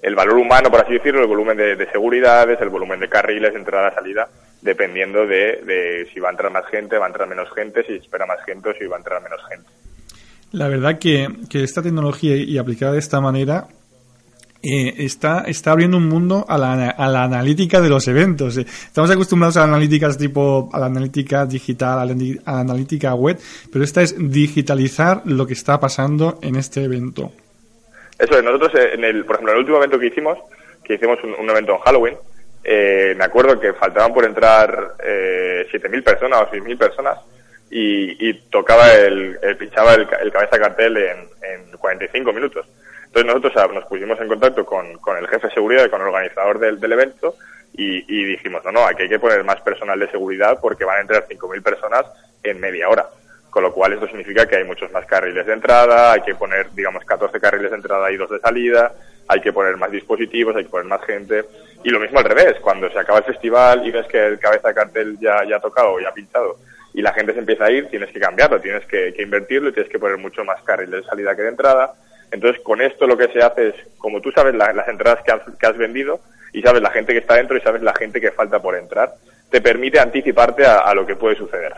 el, 0.00 0.14
valor 0.14 0.38
humano, 0.38 0.70
por 0.70 0.82
así 0.82 0.92
decirlo, 0.92 1.22
el 1.22 1.26
volumen 1.26 1.56
de, 1.56 1.74
de 1.74 1.90
seguridades, 1.90 2.60
el 2.60 2.68
volumen 2.68 3.00
de 3.00 3.08
carriles, 3.08 3.54
entrada-salida, 3.54 4.28
dependiendo 4.62 5.26
de, 5.26 5.60
de, 5.64 6.08
si 6.12 6.20
va 6.20 6.28
a 6.28 6.32
entrar 6.32 6.52
más 6.52 6.66
gente, 6.66 6.98
va 6.98 7.06
a 7.06 7.08
entrar 7.08 7.28
menos 7.28 7.52
gente, 7.52 7.84
si 7.84 7.96
espera 7.96 8.24
más 8.24 8.42
gente 8.44 8.70
o 8.70 8.74
si 8.74 8.86
va 8.86 8.96
a 8.96 9.00
entrar 9.00 9.22
menos 9.22 9.40
gente. 9.48 9.68
La 10.54 10.68
verdad 10.68 11.00
que, 11.00 11.26
que 11.50 11.64
esta 11.64 11.82
tecnología 11.82 12.36
y 12.36 12.58
aplicada 12.58 12.92
de 12.92 13.00
esta 13.00 13.20
manera 13.20 13.66
eh, 14.62 14.94
está, 14.98 15.42
está 15.48 15.72
abriendo 15.72 15.96
un 15.96 16.08
mundo 16.08 16.46
a 16.48 16.56
la, 16.56 16.90
a 16.90 17.08
la 17.08 17.24
analítica 17.24 17.80
de 17.80 17.88
los 17.88 18.06
eventos. 18.06 18.56
Eh. 18.56 18.60
Estamos 18.60 19.10
acostumbrados 19.10 19.56
a 19.56 19.64
analíticas 19.64 20.16
tipo, 20.16 20.70
a 20.72 20.78
la 20.78 20.86
analítica 20.86 21.44
digital, 21.44 21.98
a 21.98 22.04
la, 22.04 22.14
analítica 22.60 23.14
web, 23.14 23.36
pero 23.72 23.84
esta 23.84 24.00
es 24.02 24.14
digitalizar 24.16 25.22
lo 25.24 25.44
que 25.44 25.54
está 25.54 25.80
pasando 25.80 26.38
en 26.40 26.54
este 26.54 26.84
evento. 26.84 27.32
Eso 28.16 28.38
es, 28.38 28.44
nosotros 28.44 28.76
eh, 28.76 28.94
en 28.94 29.02
el, 29.02 29.24
por 29.24 29.34
ejemplo, 29.34 29.54
en 29.54 29.56
el 29.56 29.60
último 29.62 29.78
evento 29.78 29.98
que 29.98 30.06
hicimos, 30.06 30.38
que 30.84 30.94
hicimos 30.94 31.18
un, 31.24 31.50
evento 31.50 31.72
en 31.72 31.78
Halloween, 31.80 32.14
eh, 32.62 33.12
me 33.18 33.24
acuerdo 33.24 33.58
que 33.58 33.72
faltaban 33.72 34.14
por 34.14 34.24
entrar 34.24 34.94
eh, 35.04 35.66
7.000 35.72 36.04
personas 36.04 36.42
o 36.42 36.54
6.000 36.54 36.78
personas 36.78 37.18
y, 37.76 38.28
y 38.28 38.34
tocaba 38.50 38.88
el, 38.92 39.36
el 39.42 39.56
pinchaba 39.56 39.94
el, 39.94 40.06
el 40.22 40.30
cabeza 40.30 40.60
cartel 40.60 40.96
en, 40.96 41.28
en 41.42 41.76
45 41.76 42.32
minutos. 42.32 42.64
Entonces 43.06 43.26
nosotros 43.26 43.74
nos 43.74 43.84
pusimos 43.86 44.20
en 44.20 44.28
contacto 44.28 44.64
con, 44.64 44.96
con 44.98 45.16
el 45.16 45.26
jefe 45.26 45.48
de 45.48 45.54
seguridad 45.54 45.84
y 45.84 45.90
con 45.90 46.00
el 46.00 46.06
organizador 46.06 46.60
del, 46.60 46.78
del 46.78 46.92
evento 46.92 47.34
y, 47.72 47.96
y, 48.06 48.24
dijimos, 48.26 48.64
no, 48.64 48.70
no, 48.70 48.86
aquí 48.86 49.02
hay 49.02 49.08
que 49.08 49.18
poner 49.18 49.42
más 49.42 49.60
personal 49.62 49.98
de 49.98 50.08
seguridad 50.08 50.60
porque 50.62 50.84
van 50.84 50.98
a 50.98 51.00
entrar 51.00 51.26
5.000 51.26 51.62
personas 51.64 52.04
en 52.44 52.60
media 52.60 52.88
hora. 52.88 53.08
Con 53.50 53.64
lo 53.64 53.72
cual 53.72 53.92
esto 53.92 54.06
significa 54.06 54.46
que 54.46 54.54
hay 54.54 54.64
muchos 54.64 54.92
más 54.92 55.04
carriles 55.06 55.44
de 55.44 55.54
entrada, 55.54 56.12
hay 56.12 56.20
que 56.20 56.36
poner, 56.36 56.70
digamos, 56.74 57.04
14 57.04 57.40
carriles 57.40 57.72
de 57.72 57.76
entrada 57.76 58.08
y 58.12 58.16
dos 58.16 58.30
de 58.30 58.38
salida, 58.38 58.92
hay 59.26 59.40
que 59.40 59.52
poner 59.52 59.76
más 59.76 59.90
dispositivos, 59.90 60.54
hay 60.54 60.64
que 60.64 60.70
poner 60.70 60.86
más 60.86 61.04
gente. 61.04 61.44
Y 61.82 61.90
lo 61.90 61.98
mismo 61.98 62.20
al 62.20 62.24
revés, 62.24 62.54
cuando 62.60 62.88
se 62.88 62.98
acaba 63.00 63.18
el 63.18 63.24
festival 63.24 63.84
y 63.84 63.90
ves 63.90 64.06
que 64.06 64.24
el 64.24 64.38
cabeza 64.38 64.72
cartel 64.72 65.18
ya, 65.20 65.42
ya 65.44 65.56
ha 65.56 65.60
tocado, 65.60 65.98
ya 65.98 66.10
ha 66.10 66.14
pinchado, 66.14 66.56
y 66.94 67.02
la 67.02 67.12
gente 67.12 67.34
se 67.34 67.40
empieza 67.40 67.66
a 67.66 67.70
ir, 67.70 67.88
tienes 67.88 68.10
que 68.10 68.20
cambiarlo, 68.20 68.60
tienes 68.60 68.86
que, 68.86 69.14
invertirlo 69.18 69.68
y 69.68 69.72
tienes 69.72 69.90
que 69.90 69.98
poner 69.98 70.16
mucho 70.16 70.44
más 70.44 70.62
carriles 70.62 71.02
de 71.02 71.08
salida 71.08 71.36
que 71.36 71.42
de 71.42 71.48
entrada 71.48 71.94
entonces, 72.34 72.60
con 72.62 72.80
esto 72.80 73.06
lo 73.06 73.16
que 73.16 73.28
se 73.28 73.38
hace 73.38 73.68
es, 73.68 73.74
como 73.96 74.20
tú 74.20 74.32
sabes 74.32 74.56
las 74.56 74.88
entradas 74.88 75.22
que 75.24 75.30
has, 75.30 75.42
que 75.56 75.66
has, 75.66 75.76
vendido 75.76 76.18
y 76.52 76.62
sabes 76.62 76.82
la 76.82 76.90
gente 76.90 77.12
que 77.12 77.20
está 77.20 77.34
dentro 77.34 77.56
y 77.56 77.60
sabes 77.60 77.80
la 77.80 77.94
gente 77.94 78.20
que 78.20 78.32
falta 78.32 78.60
por 78.60 78.74
entrar, 78.74 79.14
te 79.50 79.60
permite 79.60 80.00
anticiparte 80.00 80.66
a, 80.66 80.92
lo 80.94 81.06
que 81.06 81.14
puede 81.14 81.36
suceder. 81.36 81.72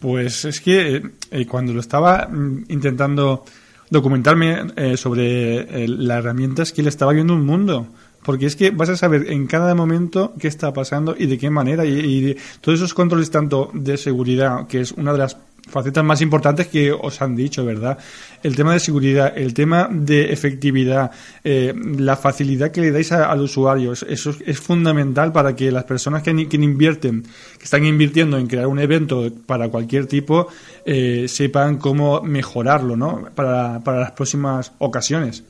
Pues 0.00 0.46
es 0.46 0.62
que 0.62 0.96
eh, 0.96 1.02
eh 1.30 1.46
cuando 1.46 1.74
lo 1.74 1.80
estaba 1.80 2.26
mm, 2.26 2.64
intentando 2.68 3.44
documentarme 3.90 4.72
eh, 4.76 4.96
sobre 4.96 5.58
eh, 5.58 5.88
la 5.88 6.16
herramienta 6.16 6.62
es 6.62 6.72
que 6.72 6.82
le 6.82 6.88
estaba 6.88 7.12
viendo 7.12 7.34
un 7.34 7.44
mundo. 7.44 7.88
Porque 8.24 8.46
es 8.46 8.56
que 8.56 8.70
vas 8.70 8.88
a 8.88 8.96
saber 8.96 9.30
en 9.32 9.46
cada 9.46 9.74
momento 9.74 10.32
qué 10.38 10.48
está 10.48 10.72
pasando 10.72 11.14
y 11.18 11.26
de 11.26 11.38
qué 11.38 11.50
manera. 11.50 11.84
Y, 11.84 12.36
todos 12.60 12.78
esos 12.78 12.94
controles, 12.94 13.30
tanto 13.30 13.70
de 13.74 13.96
seguridad, 13.96 14.66
que 14.66 14.80
es 14.80 14.92
una 14.92 15.12
de 15.12 15.18
las 15.18 15.36
facetas 15.68 16.04
más 16.04 16.20
importantes 16.20 16.66
que 16.66 16.92
os 16.92 17.22
han 17.22 17.36
dicho, 17.36 17.64
¿verdad? 17.64 17.96
El 18.42 18.56
tema 18.56 18.72
de 18.72 18.80
seguridad, 18.80 19.32
el 19.36 19.54
tema 19.54 19.88
de 19.90 20.32
efectividad, 20.32 21.10
eh, 21.44 21.72
la 21.98 22.16
facilidad 22.16 22.70
que 22.70 22.80
le 22.80 22.90
dais 22.90 23.12
al 23.12 23.40
usuario, 23.40 23.92
eso 23.92 24.34
es, 24.44 24.60
fundamental 24.60 25.32
para 25.32 25.54
que 25.54 25.70
las 25.70 25.84
personas 25.84 26.22
que, 26.22 26.30
invierten, 26.30 27.22
que 27.22 27.64
están 27.64 27.84
invirtiendo 27.84 28.38
en 28.38 28.48
crear 28.48 28.66
un 28.66 28.80
evento 28.80 29.30
para 29.46 29.68
cualquier 29.68 30.06
tipo, 30.06 30.48
eh, 30.84 31.26
sepan 31.28 31.78
cómo 31.78 32.22
mejorarlo, 32.22 32.96
¿no? 32.96 33.28
Para, 33.34 33.80
para 33.80 34.00
las 34.00 34.10
próximas 34.12 34.72
ocasiones. 34.78 35.44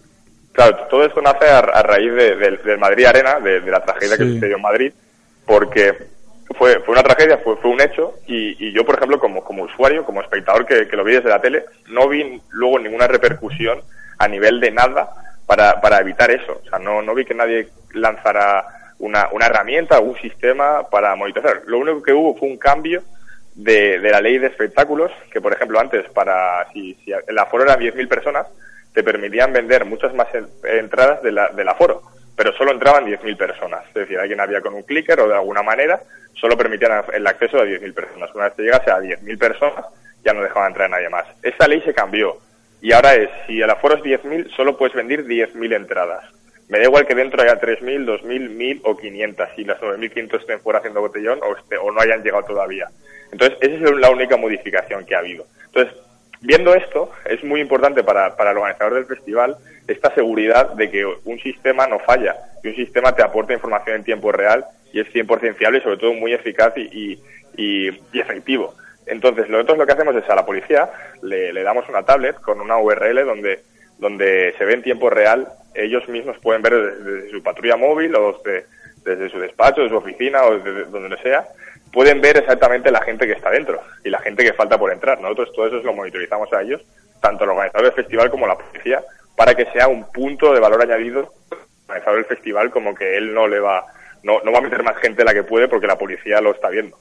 Claro, 0.52 0.76
todo 0.90 1.04
esto 1.04 1.22
nace 1.22 1.46
a, 1.48 1.62
raíz 1.82 2.12
del 2.12 2.78
Madrid 2.78 3.06
Arena, 3.06 3.40
de, 3.40 3.60
la 3.62 3.80
tragedia 3.80 4.16
que 4.16 4.24
sucedió 4.24 4.56
en 4.56 4.62
Madrid, 4.62 4.92
porque 5.46 5.96
fue, 6.58 6.80
fue 6.80 6.92
una 6.92 7.02
tragedia, 7.02 7.38
fue, 7.38 7.56
fue 7.56 7.70
un 7.70 7.80
hecho, 7.80 8.14
y, 8.26 8.68
y 8.68 8.72
yo, 8.72 8.84
por 8.84 8.96
ejemplo, 8.96 9.18
como, 9.18 9.42
como 9.42 9.64
usuario, 9.64 10.04
como 10.04 10.20
espectador 10.20 10.66
que, 10.66 10.86
que, 10.86 10.96
lo 10.96 11.04
vi 11.04 11.14
desde 11.14 11.30
la 11.30 11.40
tele, 11.40 11.64
no 11.88 12.08
vi 12.08 12.40
luego 12.50 12.78
ninguna 12.78 13.06
repercusión 13.06 13.80
a 14.18 14.28
nivel 14.28 14.60
de 14.60 14.70
nada 14.70 15.10
para, 15.46 15.80
para 15.80 16.00
evitar 16.00 16.30
eso. 16.30 16.60
O 16.64 16.68
sea, 16.68 16.78
no, 16.78 17.00
no 17.00 17.14
vi 17.14 17.24
que 17.24 17.34
nadie 17.34 17.68
lanzara 17.94 18.94
una, 18.98 19.28
una 19.32 19.46
herramienta 19.46 19.98
o 19.98 20.02
un 20.02 20.16
sistema 20.16 20.88
para 20.90 21.16
monitorizar. 21.16 21.62
Lo 21.66 21.78
único 21.78 22.02
que 22.02 22.12
hubo 22.12 22.36
fue 22.36 22.48
un 22.48 22.58
cambio 22.58 23.02
de, 23.54 23.98
de 23.98 24.10
la 24.10 24.20
ley 24.20 24.38
de 24.38 24.46
espectáculos, 24.46 25.10
que 25.30 25.40
por 25.40 25.52
ejemplo 25.52 25.80
antes, 25.80 26.08
para 26.10 26.66
si, 26.72 26.94
si 27.04 27.12
el 27.12 27.38
aforo 27.38 27.64
eran 27.64 27.80
10.000 27.80 28.08
personas, 28.08 28.46
te 28.92 29.02
permitían 29.02 29.52
vender 29.52 29.85
muchas 29.85 30.14
más 30.14 30.28
entradas 30.64 31.22
de 31.22 31.33
la, 31.33 31.48
del 31.48 31.68
aforo 31.68 32.02
pero 32.37 32.52
solo 32.55 32.72
entraban 32.72 33.07
10.000 33.07 33.37
personas. 33.37 33.87
Es 33.88 33.94
decir, 33.94 34.18
alguien 34.18 34.40
había 34.40 34.61
con 34.61 34.74
un 34.74 34.83
clicker 34.83 35.20
o 35.20 35.28
de 35.28 35.35
alguna 35.35 35.62
manera 35.62 36.00
solo 36.35 36.57
permitían 36.57 37.05
el 37.12 37.26
acceso 37.26 37.59
a 37.59 37.64
10.000 37.64 37.94
personas. 37.94 38.35
Una 38.35 38.44
vez 38.44 38.55
que 38.55 38.62
llegase 38.62 38.90
a 38.90 38.98
10.000 38.98 39.38
personas, 39.38 39.85
ya 40.24 40.33
no 40.33 40.42
dejaban 40.42 40.70
entrar 40.70 40.90
nadie 40.90 41.09
más. 41.09 41.26
Esta 41.42 41.68
ley 41.68 41.81
se 41.83 41.94
cambió 41.94 42.38
y 42.81 42.92
ahora 42.92 43.14
es, 43.14 43.31
si 43.46 43.61
el 43.61 43.70
aforo 43.70 43.96
es 43.96 44.02
10.000, 44.02 44.55
solo 44.57 44.76
puedes 44.76 44.94
vender 44.94 45.24
10.000 45.24 45.76
entradas. 45.76 46.24
Me 46.68 46.78
da 46.78 46.85
igual 46.85 47.07
que 47.07 47.14
dentro 47.14 47.42
haya 47.42 47.61
3.000, 47.61 48.07
2.000, 48.07 48.22
1.000 48.22 48.81
o 48.85 48.96
500, 48.96 49.48
si 49.55 49.64
las 49.64 49.81
9.500 49.81 50.40
estén 50.40 50.61
fuera 50.61 50.78
haciendo 50.78 51.00
botellón 51.00 51.38
o 51.42 51.92
no 51.92 52.00
hayan 52.00 52.22
llegado 52.22 52.44
todavía. 52.44 52.88
Entonces, 53.31 53.59
esa 53.61 53.85
es 53.85 53.96
la 53.98 54.11
única 54.11 54.37
modificación 54.37 55.05
que 55.05 55.14
ha 55.14 55.18
habido. 55.18 55.46
Entonces, 55.66 55.94
viendo 56.42 56.74
esto, 56.74 57.11
es 57.24 57.42
muy 57.42 57.61
importante 57.61 58.05
para, 58.05 58.37
para 58.37 58.50
el 58.50 58.59
organizador 58.59 58.94
del 58.94 59.07
festival 59.07 59.57
esta 59.87 60.14
seguridad 60.14 60.74
de 60.74 60.90
que 60.90 61.05
un 61.05 61.38
sistema 61.40 61.87
no 61.87 61.98
falla 62.00 62.37
y 62.62 62.68
un 62.68 62.76
sistema 62.76 63.14
te 63.14 63.22
aporta 63.22 63.52
información 63.52 63.96
en 63.96 64.05
tiempo 64.05 64.31
real 64.31 64.64
y 64.92 65.00
es 65.00 65.12
100% 65.12 65.55
fiable 65.55 65.78
y 65.78 65.83
sobre 65.83 65.96
todo 65.96 66.12
muy 66.12 66.33
eficaz 66.33 66.76
y, 66.76 67.18
y, 67.57 67.88
y 68.12 68.20
efectivo. 68.20 68.74
Entonces, 69.07 69.48
nosotros 69.48 69.78
lo 69.78 69.87
que 69.87 69.92
hacemos 69.92 70.14
es 70.14 70.28
a 70.28 70.35
la 70.35 70.46
policía 70.46 70.90
le, 71.22 71.52
le, 71.52 71.62
damos 71.62 71.88
una 71.88 72.05
tablet 72.05 72.37
con 72.40 72.61
una 72.61 72.78
URL 72.78 73.24
donde, 73.24 73.61
donde 73.98 74.55
se 74.59 74.64
ve 74.64 74.74
en 74.74 74.83
tiempo 74.83 75.11
real, 75.11 75.48
ellos 75.74 76.09
mismos 76.09 76.38
pueden 76.38 76.62
ver 76.62 76.74
desde, 76.74 77.31
su 77.31 77.42
patrulla 77.42 77.76
móvil 77.76 78.14
o 78.14 78.40
desde, 78.44 78.66
desde 79.05 79.31
su 79.31 79.40
despacho, 79.40 79.83
de 79.83 79.88
su 79.88 79.96
oficina 79.96 80.44
o 80.44 80.59
desde 80.59 80.85
donde 80.85 81.16
sea, 81.18 81.46
pueden 81.92 82.20
ver 82.20 82.38
exactamente 82.38 82.90
la 82.90 83.02
gente 83.02 83.26
que 83.26 83.33
está 83.33 83.50
dentro 83.50 83.81
y 84.05 84.11
la 84.11 84.20
gente 84.20 84.42
que 84.42 84.52
falta 84.55 84.78
por 84.78 84.92
entrar. 84.92 85.20
Nosotros 85.20 85.52
todo 85.55 85.66
eso 85.66 85.76
lo 85.76 85.94
monitorizamos 85.94 86.52
a 86.52 86.62
ellos, 86.62 86.81
tanto 87.20 87.44
el 87.44 87.50
organizador 87.50 87.87
del 87.87 87.94
festival 87.94 88.31
como 88.31 88.46
la 88.46 88.57
policía, 88.57 89.02
para 89.37 89.55
que 89.55 89.66
sea 89.66 89.88
un 89.88 90.11
punto 90.11 90.52
de 90.52 90.61
valor 90.61 90.83
añadido 90.83 91.33
organizador 91.87 92.18
del 92.18 92.37
festival 92.37 92.70
como 92.70 92.94
que 92.94 93.16
él 93.16 93.35
no 93.35 93.46
le 93.46 93.61
va 93.61 93.85
no, 94.22 94.40
no 94.44 94.52
va 94.52 94.59
a 94.59 94.62
meter 94.62 94.83
más 94.83 94.96
gente 94.98 95.24
la 95.24 95.35
que 95.35 95.42
puede 95.42 95.68
porque 95.68 95.87
la 95.87 95.98
policía 95.98 96.40
lo 96.40 96.52
está 96.52 96.68
viendo. 96.68 96.96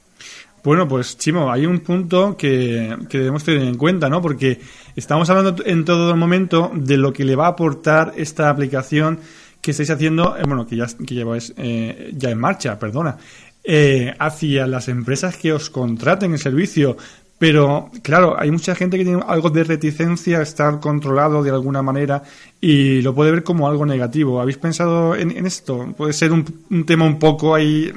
Bueno, 0.64 0.86
pues 0.86 1.16
Chimo, 1.18 1.50
hay 1.50 1.66
un 1.66 1.80
punto 1.80 2.36
que, 2.36 2.96
que, 3.08 3.18
debemos 3.18 3.44
tener 3.44 3.62
en 3.62 3.76
cuenta, 3.76 4.08
¿no? 4.08 4.20
Porque 4.22 4.60
estamos 4.94 5.28
hablando 5.30 5.62
en 5.64 5.84
todo 5.84 6.10
el 6.10 6.16
momento 6.16 6.70
de 6.72 6.96
lo 6.96 7.12
que 7.12 7.24
le 7.24 7.34
va 7.34 7.46
a 7.46 7.50
aportar 7.50 8.12
esta 8.16 8.48
aplicación 8.48 9.20
que 9.60 9.72
estáis 9.72 9.90
haciendo, 9.90 10.36
eh, 10.36 10.42
bueno, 10.46 10.66
que 10.66 10.76
ya 10.76 10.86
que 10.86 11.14
lleváis 11.14 11.52
eh, 11.56 12.10
ya 12.14 12.30
en 12.30 12.38
marcha, 12.38 12.78
perdona, 12.78 13.16
eh, 13.64 14.14
hacia 14.18 14.66
las 14.66 14.88
empresas 14.88 15.36
que 15.36 15.52
os 15.52 15.70
contraten 15.70 16.32
el 16.32 16.38
servicio. 16.38 16.96
Pero, 17.38 17.90
claro, 18.02 18.36
hay 18.38 18.52
mucha 18.52 18.76
gente 18.76 18.96
que 18.96 19.04
tiene 19.04 19.22
algo 19.26 19.50
de 19.50 19.64
reticencia 19.64 20.38
a 20.38 20.42
estar 20.42 20.78
controlado 20.78 21.42
de 21.42 21.50
alguna 21.50 21.82
manera 21.82 22.22
y 22.60 23.02
lo 23.02 23.14
puede 23.14 23.32
ver 23.32 23.42
como 23.42 23.68
algo 23.68 23.84
negativo. 23.84 24.40
¿Habéis 24.40 24.58
pensado 24.58 25.16
en, 25.16 25.36
en 25.36 25.46
esto? 25.46 25.92
Puede 25.96 26.12
ser 26.12 26.30
un, 26.30 26.44
un, 26.70 26.86
tema 26.86 27.04
un 27.04 27.18
poco 27.18 27.56
ahí 27.56 27.92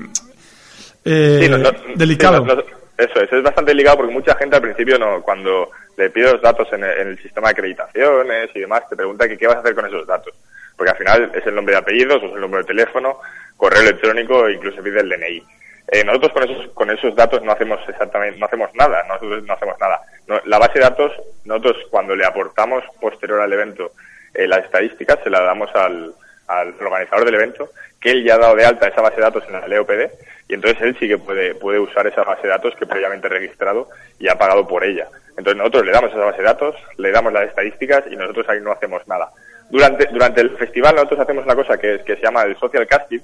eh, 1.05 1.41
sí, 1.43 1.49
no, 1.49 1.59
no, 1.59 1.69
delicado. 1.95 2.43
Sí, 2.43 2.63
eso 2.97 3.21
es, 3.21 3.31
es 3.31 3.43
bastante 3.43 3.71
delicado 3.71 3.97
porque 3.97 4.13
mucha 4.13 4.35
gente 4.35 4.55
al 4.55 4.63
principio, 4.63 4.97
no 4.97 5.21
cuando 5.21 5.69
le 5.97 6.09
pide 6.09 6.31
los 6.31 6.41
datos 6.41 6.67
en 6.73 6.83
el, 6.83 6.91
en 6.99 7.07
el 7.09 7.19
sistema 7.19 7.49
de 7.49 7.51
acreditaciones 7.51 8.49
y 8.55 8.59
demás, 8.61 8.89
te 8.89 8.95
pregunta 8.95 9.27
que 9.27 9.37
qué 9.37 9.45
vas 9.47 9.57
a 9.57 9.59
hacer 9.59 9.75
con 9.75 9.85
esos 9.85 10.07
datos. 10.07 10.33
porque 10.75 10.91
al 10.91 10.97
final 10.97 11.31
es 11.33 11.45
el 11.45 11.55
nombre 11.55 11.73
de 11.75 11.79
apellidos, 11.79 12.21
o 12.23 12.25
es 12.25 12.33
el 12.33 12.41
número 12.41 12.63
de 12.63 12.67
teléfono, 12.67 13.19
correo 13.57 13.81
electrónico 13.81 14.47
e 14.47 14.53
incluso 14.53 14.81
pide 14.83 15.01
el 15.01 15.09
DNI. 15.09 15.43
Eh, 15.87 16.03
nosotros 16.03 16.31
con 16.33 16.43
esos, 16.43 16.67
con 16.73 16.89
esos 16.89 17.15
datos 17.15 17.43
no 17.43 17.51
hacemos 17.51 17.79
exactamente, 17.87 18.39
no 18.39 18.47
hacemos 18.47 18.69
nada, 18.73 19.03
nosotros 19.07 19.43
no 19.43 19.53
hacemos 19.53 19.79
nada. 19.79 20.01
la 20.45 20.57
base 20.57 20.79
de 20.79 20.85
datos, 20.85 21.11
nosotros 21.43 21.77
cuando 21.91 22.15
le 22.15 22.25
aportamos 22.25 22.83
posterior 22.99 23.41
al 23.41 23.53
evento 23.53 23.91
eh, 24.33 24.47
las 24.47 24.65
estadísticas, 24.65 25.19
se 25.23 25.29
las 25.29 25.41
damos 25.41 25.69
al, 25.75 26.13
al 26.47 26.73
organizador 26.79 27.25
del 27.25 27.35
evento, 27.35 27.69
que 28.01 28.11
él 28.11 28.23
ya 28.23 28.35
ha 28.35 28.39
dado 28.39 28.55
de 28.55 28.65
alta 28.65 28.87
esa 28.87 29.01
base 29.01 29.17
de 29.17 29.21
datos 29.21 29.43
en 29.47 29.53
la 29.53 29.67
LEOPD, 29.67 30.11
y 30.47 30.53
entonces 30.53 30.81
él 30.81 30.97
sí 30.99 31.07
que 31.07 31.17
puede, 31.17 31.55
puede 31.55 31.79
usar 31.79 32.05
esa 32.07 32.23
base 32.23 32.43
de 32.43 32.49
datos 32.49 32.75
que 32.75 32.85
previamente 32.85 33.29
registrado 33.29 33.89
y 34.19 34.27
ha 34.27 34.35
pagado 34.35 34.67
por 34.67 34.83
ella. 34.83 35.07
Entonces 35.29 35.57
nosotros 35.57 35.85
le 35.85 35.91
damos 35.91 36.11
esa 36.11 36.25
base 36.25 36.37
de 36.37 36.43
datos, 36.43 36.75
le 36.97 37.11
damos 37.11 37.33
las 37.33 37.47
estadísticas 37.47 38.03
y 38.09 38.15
nosotros 38.15 38.47
ahí 38.49 38.59
no 38.61 38.71
hacemos 38.71 39.07
nada. 39.07 39.29
Durante, 39.69 40.05
durante 40.11 40.41
el 40.41 40.51
festival 40.57 40.95
nosotros 40.95 41.21
hacemos 41.21 41.43
una 41.43 41.55
cosa 41.55 41.77
que, 41.77 41.95
es, 41.95 42.03
que 42.03 42.15
se 42.15 42.21
llama 42.21 42.43
el 42.43 42.55
social 42.57 42.85
casting, 42.87 43.19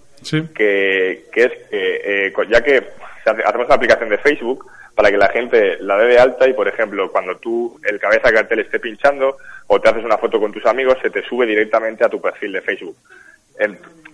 que, 0.56 1.26
que 1.32 1.44
es 1.44 1.52
que, 1.70 2.28
eh, 2.28 2.34
ya 2.50 2.62
que 2.62 2.84
hacemos 3.26 3.68
una 3.68 3.76
aplicación 3.76 4.10
de 4.10 4.18
Facebook 4.18 4.66
para 4.96 5.12
que 5.12 5.18
la 5.18 5.30
gente 5.30 5.78
la 5.80 5.98
dé 5.98 6.08
de 6.08 6.20
alta 6.20 6.48
y, 6.48 6.54
por 6.54 6.68
ejemplo, 6.68 7.12
cuando 7.12 7.38
tú 7.38 7.80
el 7.84 8.00
cabeza 8.00 8.28
de 8.28 8.34
cartel 8.34 8.60
esté 8.60 8.80
pinchando 8.80 9.38
o 9.68 9.80
te 9.80 9.90
haces 9.90 10.04
una 10.04 10.18
foto 10.18 10.40
con 10.40 10.52
tus 10.52 10.66
amigos, 10.66 10.98
se 11.02 11.10
te 11.10 11.24
sube 11.24 11.46
directamente 11.46 12.04
a 12.04 12.10
tu 12.10 12.20
perfil 12.20 12.54
de 12.54 12.62
Facebook. 12.62 12.96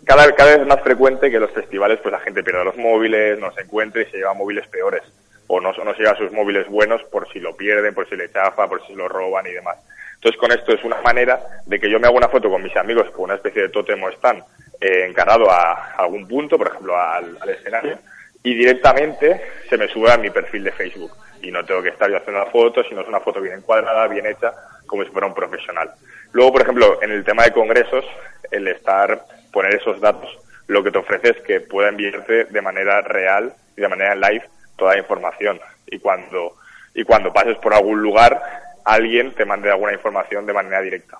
cada, 0.05 0.31
cada 0.35 0.51
vez 0.51 0.61
es 0.61 0.67
más 0.67 0.81
frecuente 0.81 1.31
que 1.31 1.39
los 1.39 1.51
festivales 1.51 1.99
pues 2.01 2.11
la 2.11 2.19
gente 2.19 2.43
pierda 2.43 2.63
los 2.63 2.77
móviles, 2.77 3.39
no 3.39 3.51
se 3.53 3.61
encuentre 3.61 4.03
y 4.03 4.11
se 4.11 4.17
lleva 4.17 4.33
móviles 4.33 4.67
peores 4.67 5.03
o 5.47 5.61
no, 5.61 5.71
no 5.71 5.95
se 5.95 6.03
lleva 6.03 6.17
sus 6.17 6.31
móviles 6.31 6.67
buenos 6.67 7.01
por 7.05 7.31
si 7.31 7.39
lo 7.39 7.55
pierden, 7.55 7.93
por 7.93 8.07
si 8.07 8.15
le 8.15 8.31
chafa, 8.31 8.67
por 8.67 8.85
si 8.85 8.93
lo 8.93 9.07
roban 9.07 9.47
y 9.47 9.51
demás. 9.51 9.77
Entonces, 10.17 10.39
con 10.39 10.51
esto 10.51 10.73
es 10.73 10.83
una 10.83 10.99
manera 11.01 11.39
de 11.65 11.79
que 11.79 11.89
yo 11.89 11.99
me 11.99 12.07
haga 12.07 12.17
una 12.17 12.27
foto 12.27 12.49
con 12.49 12.63
mis 12.63 12.75
amigos 12.75 13.09
con 13.11 13.25
una 13.25 13.35
especie 13.35 13.61
de 13.61 13.69
tótem 13.69 14.01
o 14.03 14.09
stand 14.09 14.43
eh, 14.81 15.13
a 15.17 15.95
algún 15.97 16.27
punto, 16.27 16.57
por 16.57 16.67
ejemplo, 16.67 16.97
al, 16.99 17.37
escenario, 17.47 17.99
y 18.43 18.55
directamente 18.55 19.41
se 19.69 19.77
me 19.77 19.87
sube 19.87 20.11
a 20.11 20.17
mi 20.17 20.29
perfil 20.31 20.63
de 20.63 20.71
Facebook. 20.71 21.11
Y 21.41 21.51
no 21.51 21.63
tengo 21.63 21.83
que 21.83 21.89
estar 21.89 22.09
yo 22.09 22.17
haciendo 22.17 22.43
la 22.43 22.49
foto, 22.49 22.83
sino 22.83 23.01
es 23.01 23.07
una 23.07 23.19
foto 23.19 23.39
bien 23.41 23.57
encuadrada, 23.57 24.07
bien 24.07 24.25
hecha, 24.25 24.53
como 24.87 25.03
si 25.03 25.11
fuera 25.11 25.27
un 25.27 25.35
profesional. 25.35 25.91
Luego, 26.31 26.53
por 26.53 26.61
ejemplo, 26.63 26.99
en 27.01 27.11
el 27.11 27.23
tema 27.23 27.43
de 27.43 27.51
congresos, 27.51 28.05
el 28.49 28.67
estar, 28.67 29.23
poner 29.51 29.75
esos 29.75 30.01
datos, 30.01 30.29
lo 30.65 30.83
que 30.83 30.91
te 30.91 30.97
ofrece 30.97 31.29
es 31.29 31.41
que 31.41 31.61
pueda 31.61 31.89
enviarte 31.89 32.45
de 32.45 32.61
manera 32.61 33.01
real 33.01 33.53
y 33.75 33.81
de 33.81 33.87
manera 33.87 34.15
live 34.15 34.43
toda 34.77 34.93
la 34.93 34.99
información. 34.99 35.59
Y 35.85 35.99
cuando, 35.99 36.55
y 36.95 37.03
cuando 37.03 37.31
pases 37.31 37.57
por 37.57 37.73
algún 37.73 38.01
lugar, 38.01 38.41
alguien 38.87 39.31
te 39.31 39.45
mande 39.45 39.69
alguna 39.69 39.93
información 39.93 40.45
de 40.45 40.53
manera 40.53 40.81
directa. 40.81 41.17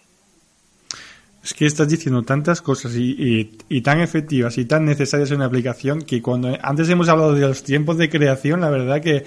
Es 1.43 1.53
que 1.53 1.65
estás 1.65 1.87
diciendo 1.87 2.23
tantas 2.23 2.61
cosas 2.61 2.93
y, 2.95 3.57
y, 3.69 3.81
tan 3.81 4.01
efectivas 4.01 4.57
y 4.57 4.65
tan 4.65 4.85
necesarias 4.85 5.31
en 5.31 5.37
una 5.37 5.45
aplicación 5.45 6.01
que 6.01 6.21
cuando 6.21 6.57
antes 6.61 6.89
hemos 6.89 7.07
hablado 7.07 7.33
de 7.33 7.41
los 7.41 7.63
tiempos 7.63 7.97
de 7.97 8.09
creación, 8.09 8.61
la 8.61 8.69
verdad 8.69 9.01
que 9.01 9.23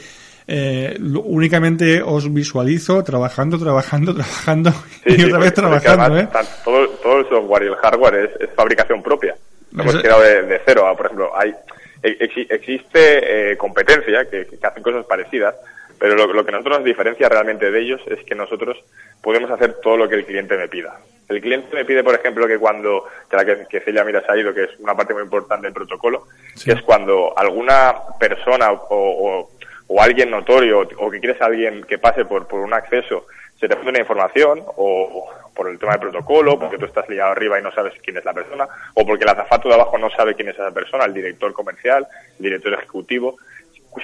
eh, 0.46 0.98
únicamente 1.00 2.03
os 2.03 2.33
visualizo 2.33 3.03
trabajando, 3.05 3.59
trabajando, 3.59 4.14
trabajando 4.16 4.72
y 5.07 5.24
otra 5.24 5.38
vez 5.38 5.55
trabajando. 5.55 6.18
¿eh? 6.18 6.29
todo, 6.64 6.88
todo, 6.88 7.18
el 7.20 7.29
software 7.29 7.62
y 7.62 7.66
el 7.66 7.76
hardware 7.76 8.37
es, 8.38 8.50
fabricación 8.55 9.03
propia. 9.03 9.35
No 9.72 9.83
hemos 9.83 10.03
quedado 10.03 10.22
de, 10.22 10.61
cero. 10.66 10.92
Por 10.96 11.07
ejemplo, 11.07 11.31
hay 11.35 11.55
existe 12.03 13.53
eh, 13.53 13.57
competencia 13.57 14.24
que, 14.24 14.46
que 14.46 14.66
hacen 14.66 14.83
cosas 14.83 15.05
parecidas, 15.07 15.55
pero 16.01 16.15
lo, 16.15 16.45
que 16.45 16.51
nosotros 16.51 16.79
nos 16.79 16.85
diferencia 16.85 17.29
realmente 17.29 17.71
de 17.71 17.79
ellos 17.79 18.01
es 18.07 18.25
que 18.25 18.35
nosotros 18.35 18.83
podemos 19.23 19.51
hacer 19.51 19.75
todo 19.83 19.99
lo 19.99 20.09
que 20.09 20.15
el 20.15 20.25
cliente 20.25 20.57
me 20.57 20.67
pida. 20.67 20.99
El 21.29 21.43
cliente 21.43 21.77
me 21.77 21.85
pide, 21.85 22.03
por 22.03 22.15
ejemplo, 22.15 22.47
que 22.49 22.59
cuando, 22.59 23.05
que, 23.29 23.67
que 23.69 23.81
Celia 23.81 24.03
Miras 24.03 24.25
ha 24.29 24.37
ido, 24.37 24.55
que 24.55 24.65
es 24.65 24.71
una 24.79 24.95
parte 24.97 25.13
muy 25.13 25.23
importante 25.23 25.67
del 25.67 25.75
protocolo, 25.75 26.27
que 26.65 26.73
es 26.73 26.81
cuando 26.81 27.37
alguna 27.37 27.95
persona 28.19 28.73
o, 28.73 29.49
o, 29.87 30.01
alguien 30.01 30.31
notorio 30.31 30.89
o 30.99 31.11
que 31.11 31.21
quieres 31.21 31.43
alguien 31.43 31.85
que 31.85 31.99
pase 31.99 32.25
por, 32.25 32.49
por 32.49 32.61
un 32.61 32.73
acceso 32.73 33.27
se 33.61 33.69
te 33.69 33.77
pone 33.77 33.91
una 33.91 34.01
información 34.01 34.63
o 34.77 35.29
por 35.55 35.69
el 35.69 35.79
tema 35.79 35.93
del 35.93 36.01
protocolo, 36.01 36.59
porque 36.59 36.79
tú 36.79 36.87
estás 36.87 37.07
liado 37.11 37.33
arriba 37.33 37.59
y 37.61 37.63
no 37.63 37.71
sabes 37.73 37.93
quién 38.03 38.17
es 38.17 38.25
la 38.25 38.33
persona, 38.33 38.67
o 38.95 39.05
porque 39.05 39.25
el 39.25 39.31
azafato 39.31 39.69
de 39.69 39.75
abajo 39.75 39.99
no 39.99 40.09
sabe 40.09 40.35
quién 40.35 40.49
es 40.49 40.55
esa 40.55 40.71
persona, 40.71 41.05
el 41.05 41.13
director 41.13 41.53
comercial, 41.53 42.07
el 42.39 42.43
director 42.45 42.73
ejecutivo. 42.73 43.37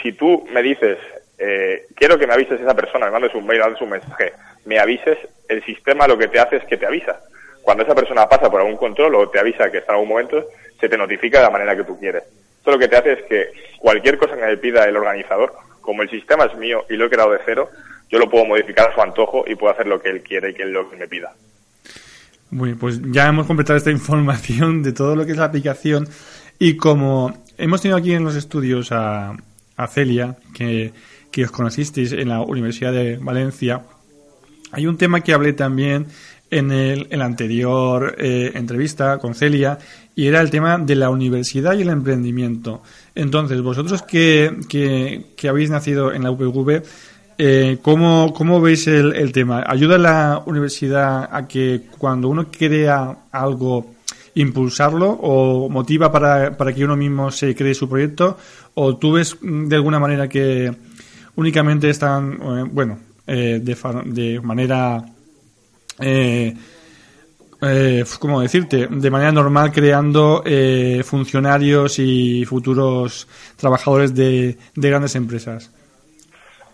Si 0.03 0.13
tú 0.13 0.47
me 0.53 0.63
dices, 0.63 0.99
eh, 1.38 1.87
quiero 1.94 2.18
que 2.18 2.27
me 2.27 2.35
avises 2.35 2.61
esa 2.61 2.75
persona, 2.75 3.07
me 3.07 3.12
mandes 3.12 3.35
un 3.35 3.46
mail, 3.46 3.61
mandes 3.61 3.83
un 3.83 3.90
mensaje, 3.90 4.33
me 4.64 4.79
avises, 4.79 5.18
el 5.49 5.64
sistema 5.64 6.07
lo 6.07 6.16
que 6.16 6.29
te 6.29 6.40
hace 6.40 6.57
es 6.57 6.64
que 6.64 6.77
te 6.77 6.87
avisa. 6.87 7.20
Cuando 7.62 7.83
esa 7.83 7.94
persona 7.94 8.29
pasa 8.29 8.51
por 8.51 8.61
algún 8.61 8.77
control 8.77 9.14
o 9.16 9.29
te 9.29 9.38
avisa 9.38 9.70
que 9.70 9.79
está 9.79 9.92
en 9.92 9.96
algún 9.96 10.11
momento, 10.11 10.46
se 10.81 10.88
te 10.88 10.96
notifica 10.96 11.38
de 11.38 11.44
la 11.44 11.51
manera 11.51 11.77
que 11.77 11.85
tú 11.85 11.99
quieres. 11.99 12.22
Esto 12.59 12.70
lo 12.70 12.79
que 12.79 12.88
te 12.88 12.96
hace 12.96 13.12
es 13.12 13.22
que 13.25 13.51
cualquier 13.79 14.18
cosa 14.18 14.37
que 14.37 14.46
me 14.46 14.57
pida 14.57 14.85
el 14.85 14.96
organizador, 14.96 15.53
como 15.81 16.03
el 16.03 16.11
sistema 16.11 16.44
es 16.44 16.57
mío 16.57 16.85
y 16.88 16.96
lo 16.96 17.07
he 17.07 17.11
creado 17.11 17.33
de 17.33 17.40
cero, 17.44 17.70
yo 18.11 18.18
lo 18.18 18.31
puedo 18.31 18.44
modificar 18.44 18.90
a 18.90 18.94
su 18.94 19.01
antojo 19.03 19.44
y 19.46 19.55
puedo 19.55 19.72
hacer 19.72 19.87
lo 19.87 20.01
que 20.01 20.11
él 20.11 20.22
quiere 20.22 20.51
y 20.51 20.55
que 20.55 20.62
él 20.62 20.72
lo 20.72 20.88
que 20.88 20.96
me 20.96 21.09
pida. 21.09 21.33
Bueno, 22.51 22.77
pues 22.79 23.01
ya 23.11 23.29
hemos 23.29 23.46
completado 23.46 23.77
esta 23.77 23.90
información 23.92 24.83
de 24.83 24.92
todo 24.92 25.16
lo 25.16 25.27
que 25.27 25.33
es 25.33 25.38
la 25.38 25.44
aplicación 25.44 26.09
y 26.59 26.77
como 26.77 27.44
hemos 27.59 27.83
tenido 27.83 27.99
aquí 27.99 28.14
en 28.14 28.25
los 28.25 28.37
estudios 28.37 28.90
a 28.92 29.37
Celia, 29.88 30.37
que 30.55 30.92
que 31.31 31.45
os 31.45 31.51
conocisteis 31.51 32.12
en 32.12 32.29
la 32.29 32.41
Universidad 32.41 32.93
de 32.93 33.17
Valencia, 33.19 33.83
hay 34.73 34.87
un 34.87 34.97
tema 34.97 35.21
que 35.21 35.33
hablé 35.33 35.53
también 35.53 36.07
en, 36.51 36.71
el, 36.71 37.09
en 37.11 37.19
la 37.19 37.25
anterior 37.25 38.15
eh, 38.19 38.53
entrevista 38.55 39.19
con 39.19 39.35
Celia 39.35 39.79
y 40.15 40.27
era 40.27 40.41
el 40.41 40.51
tema 40.51 40.79
de 40.79 40.95
la 40.95 41.11
universidad 41.11 41.75
y 41.75 41.83
el 41.83 41.91
emprendimiento. 41.91 42.83
Entonces, 43.15 43.61
vosotros 43.62 44.03
que, 44.03 44.57
que, 44.69 45.49
habéis 45.49 45.71
nacido 45.71 46.12
en 46.12 46.23
la 46.23 46.31
UPV, 46.31 46.83
eh, 47.39 47.79
¿cómo, 47.83 48.33
¿cómo, 48.35 48.61
veis 48.61 48.87
el, 48.87 49.15
el, 49.15 49.33
tema? 49.33 49.65
¿Ayuda 49.67 49.99
la 49.99 50.43
universidad 50.47 51.29
a 51.31 51.47
que 51.47 51.83
cuando 51.99 52.29
uno 52.29 52.51
crea 52.51 53.19
algo, 53.31 53.95
impulsarlo 54.35 55.11
o 55.11 55.69
motiva 55.69 56.11
para, 56.11 56.57
para 56.57 56.73
que 56.73 56.85
uno 56.85 56.97
mismo 56.97 57.31
se 57.31 57.55
cree 57.55 57.75
su 57.75 57.89
proyecto? 57.89 58.39
¿O 58.75 58.97
tú 58.97 59.12
ves 59.12 59.37
de 59.43 59.77
alguna 59.77 59.99
manera 59.99 60.29
que 60.29 60.75
únicamente 61.37 61.88
están, 61.88 62.35
eh, 62.35 62.64
bueno, 62.70 62.99
eh, 63.27 63.61
de, 63.62 63.77
de, 64.07 64.40
manera, 64.40 65.03
eh, 66.01 66.55
eh, 67.62 68.05
¿cómo 68.18 68.40
decirte? 68.40 68.88
De 68.90 69.11
manera 69.11 69.33
normal 69.33 69.72
creando 69.72 70.42
eh, 70.44 71.03
funcionarios 71.05 71.99
y 71.99 72.44
futuros 72.44 73.29
trabajadores 73.57 74.14
de, 74.14 74.57
de 74.75 74.88
grandes 74.90 75.14
empresas. 75.14 75.72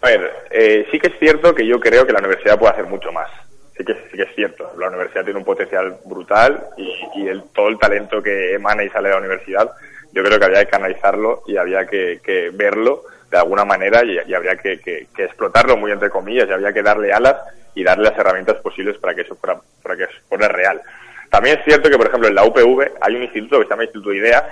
A 0.01 0.07
ver, 0.07 0.31
eh, 0.51 0.87
sí 0.91 0.99
que 0.99 1.09
es 1.09 1.19
cierto 1.19 1.55
que 1.55 1.67
yo 1.67 1.79
creo 1.79 2.05
que 2.05 2.13
la 2.13 2.19
universidad 2.19 2.59
puede 2.59 2.73
hacer 2.73 2.87
mucho 2.87 3.13
más. 3.13 3.29
Sí 3.77 3.85
que, 3.85 3.95
sí 3.95 4.17
que 4.17 4.23
es 4.23 4.35
cierto. 4.35 4.73
La 4.79 4.89
universidad 4.89 5.25
tiene 5.25 5.39
un 5.39 5.45
potencial 5.45 5.97
brutal 6.05 6.67
y, 6.77 7.23
y 7.23 7.29
el, 7.29 7.45
todo 7.55 7.69
el 7.69 7.79
talento 7.79 8.23
que 8.23 8.55
emana 8.55 8.85
y 8.85 8.89
sale 8.91 9.09
de 9.09 9.15
la 9.15 9.21
universidad, 9.21 9.71
yo 10.13 10.23
creo 10.23 10.39
que 10.39 10.45
había 10.45 10.65
que 10.65 10.71
canalizarlo 10.71 11.43
y 11.47 11.57
había 11.57 11.87
que, 11.87 12.21
que 12.23 12.51
verlo 12.51 13.05
de 13.33 13.39
alguna 13.39 13.65
manera 13.65 14.05
y, 14.05 14.33
habría 14.35 14.57
que, 14.57 15.07
explotarlo 15.17 15.79
muy 15.79 15.91
entre 15.91 16.11
comillas 16.11 16.47
y 16.49 16.53
habría 16.53 16.73
que 16.73 16.83
darle 16.83 17.13
alas 17.13 17.37
y 17.75 17.83
darle 17.83 18.11
las 18.11 18.19
herramientas 18.19 18.57
posibles 18.57 18.99
para 18.99 19.15
que 19.15 19.23
eso 19.23 19.35
fuera, 19.37 19.59
para 19.83 19.97
que 19.97 20.05
eso 20.05 20.13
fuera 20.29 20.49
real. 20.49 20.83
También 21.31 21.59
es 21.59 21.65
cierto 21.65 21.89
que, 21.89 21.97
por 21.97 22.09
ejemplo, 22.09 22.29
en 22.29 22.35
la 22.35 22.45
UPV 22.45 22.93
hay 23.01 23.17
un 23.17 23.23
instituto 23.23 23.59
que 23.59 23.65
se 23.65 23.71
llama 23.71 23.85
Instituto 23.85 24.11
de 24.11 24.17
Ideas, 24.19 24.45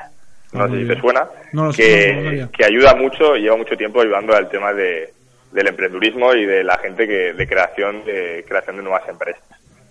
no 0.52 0.66
sé 0.68 0.78
si 0.78 0.88
te 0.88 0.98
suena, 0.98 1.28
que, 1.76 2.48
que 2.56 2.64
ayuda 2.64 2.94
mucho 2.94 3.36
y 3.36 3.42
lleva 3.42 3.56
mucho 3.56 3.76
tiempo 3.76 4.00
ayudando 4.00 4.34
al 4.34 4.48
tema 4.48 4.72
de, 4.72 5.12
del 5.52 5.66
emprendurismo 5.68 6.34
y 6.34 6.46
de 6.46 6.64
la 6.64 6.78
gente 6.78 7.06
que, 7.06 7.34
de 7.34 7.46
creación 7.46 8.02
de 8.06 8.44
creación 8.48 8.76
de 8.76 8.82
nuevas 8.82 9.06
empresas. 9.08 9.42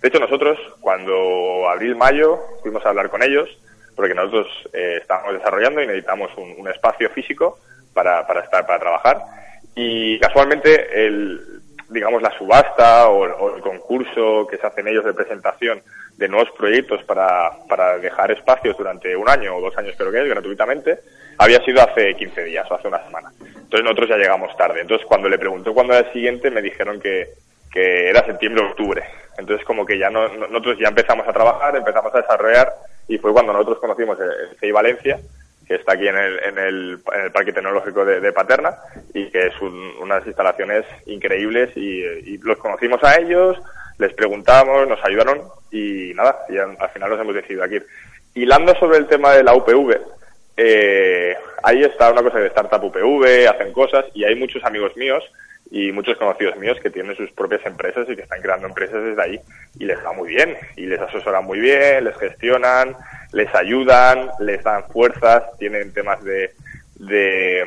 De 0.02 0.08
hecho, 0.08 0.18
nosotros, 0.18 0.58
cuando 0.80 1.68
abril-mayo, 1.68 2.40
fuimos 2.62 2.84
a 2.84 2.88
hablar 2.88 3.08
con 3.08 3.22
ellos, 3.22 3.48
porque 3.94 4.14
nosotros 4.14 4.48
eh, 4.72 4.98
estábamos 5.00 5.34
desarrollando 5.34 5.80
y 5.80 5.86
necesitamos 5.86 6.30
un, 6.36 6.54
un 6.58 6.68
espacio 6.68 7.08
físico 7.10 7.60
para, 7.94 8.26
para 8.26 8.40
estar, 8.40 8.66
para 8.66 8.78
trabajar. 8.78 9.22
Y 9.74 10.18
casualmente 10.18 11.06
el, 11.06 11.60
digamos, 11.90 12.22
la 12.22 12.36
subasta 12.38 13.08
o, 13.08 13.56
el 13.56 13.62
concurso 13.62 14.46
que 14.46 14.56
se 14.56 14.66
hacen 14.66 14.88
ellos 14.88 15.04
de 15.04 15.12
presentación 15.12 15.82
de 16.16 16.28
nuevos 16.28 16.50
proyectos 16.56 17.02
para, 17.04 17.50
para 17.68 17.98
dejar 17.98 18.30
espacios 18.30 18.76
durante 18.76 19.16
un 19.16 19.28
año 19.28 19.56
o 19.56 19.60
dos 19.60 19.76
años 19.76 19.94
creo 19.96 20.12
que 20.12 20.22
es, 20.22 20.28
gratuitamente, 20.28 21.00
había 21.38 21.62
sido 21.64 21.82
hace 21.82 22.14
15 22.14 22.44
días 22.44 22.70
o 22.70 22.74
hace 22.74 22.88
una 22.88 23.04
semana. 23.04 23.32
Entonces 23.40 23.82
nosotros 23.82 24.08
ya 24.10 24.16
llegamos 24.16 24.56
tarde. 24.56 24.80
Entonces 24.80 25.06
cuando 25.06 25.28
le 25.28 25.38
pregunté 25.38 25.70
cuándo 25.72 25.94
era 25.94 26.06
el 26.06 26.12
siguiente, 26.12 26.50
me 26.50 26.62
dijeron 26.62 27.00
que, 27.00 27.30
que 27.72 28.08
era 28.08 28.24
septiembre 28.24 28.64
o 28.64 28.68
octubre. 28.68 29.02
Entonces 29.38 29.64
como 29.66 29.84
que 29.84 29.98
ya 29.98 30.10
no, 30.10 30.28
nosotros 30.28 30.78
ya 30.78 30.88
empezamos 30.88 31.26
a 31.26 31.32
trabajar, 31.32 31.74
empezamos 31.74 32.14
a 32.14 32.20
desarrollar 32.20 32.72
y 33.08 33.18
fue 33.18 33.32
cuando 33.32 33.52
nosotros 33.52 33.78
conocimos 33.78 34.18
el 34.20 34.56
CI 34.58 34.70
Valencia 34.70 35.18
que 35.70 35.76
está 35.76 35.92
aquí 35.92 36.08
en 36.08 36.16
el, 36.16 36.40
en 36.40 36.58
el, 36.58 37.00
en 37.14 37.20
el 37.26 37.30
Parque 37.30 37.52
Tecnológico 37.52 38.04
de, 38.04 38.32
Paterna 38.32 38.76
y 39.14 39.30
que 39.30 39.46
es 39.46 39.54
unas 40.00 40.26
instalaciones 40.26 40.84
increíbles 41.06 41.70
y, 41.76 42.38
los 42.38 42.58
conocimos 42.58 43.00
a 43.04 43.20
ellos, 43.20 43.56
les 43.96 44.12
preguntamos, 44.14 44.88
nos 44.88 44.98
ayudaron 45.04 45.42
y 45.70 46.12
nada, 46.14 46.40
y 46.48 46.58
al 46.58 46.76
final 46.92 47.10
nos 47.10 47.20
hemos 47.20 47.36
decidido 47.36 47.62
aquí. 47.62 47.78
Hilando 48.34 48.74
sobre 48.80 48.98
el 48.98 49.06
tema 49.06 49.30
de 49.34 49.44
la 49.44 49.54
UPV, 49.54 49.96
eh, 50.56 51.36
ahí 51.62 51.84
está 51.84 52.10
una 52.10 52.24
cosa 52.24 52.40
de 52.40 52.48
Startup 52.48 52.82
UPV, 52.82 53.48
hacen 53.48 53.72
cosas 53.72 54.06
y 54.12 54.24
hay 54.24 54.34
muchos 54.34 54.64
amigos 54.64 54.96
míos 54.96 55.22
y 55.70 55.92
muchos 55.92 56.16
conocidos 56.16 56.56
míos 56.56 56.78
que 56.82 56.90
tienen 56.90 57.16
sus 57.16 57.30
propias 57.30 57.64
empresas 57.64 58.06
y 58.08 58.16
que 58.16 58.22
están 58.22 58.42
creando 58.42 58.66
empresas 58.66 59.04
desde 59.04 59.22
ahí 59.22 59.40
y 59.78 59.84
les 59.84 60.04
va 60.04 60.12
muy 60.12 60.28
bien 60.28 60.56
y 60.76 60.86
les 60.86 61.00
asesoran 61.00 61.44
muy 61.44 61.60
bien, 61.60 62.04
les 62.04 62.16
gestionan, 62.16 62.96
les 63.32 63.54
ayudan, 63.54 64.30
les 64.40 64.62
dan 64.64 64.84
fuerzas, 64.88 65.44
tienen 65.58 65.92
temas 65.92 66.22
de, 66.24 66.52
de 66.96 67.64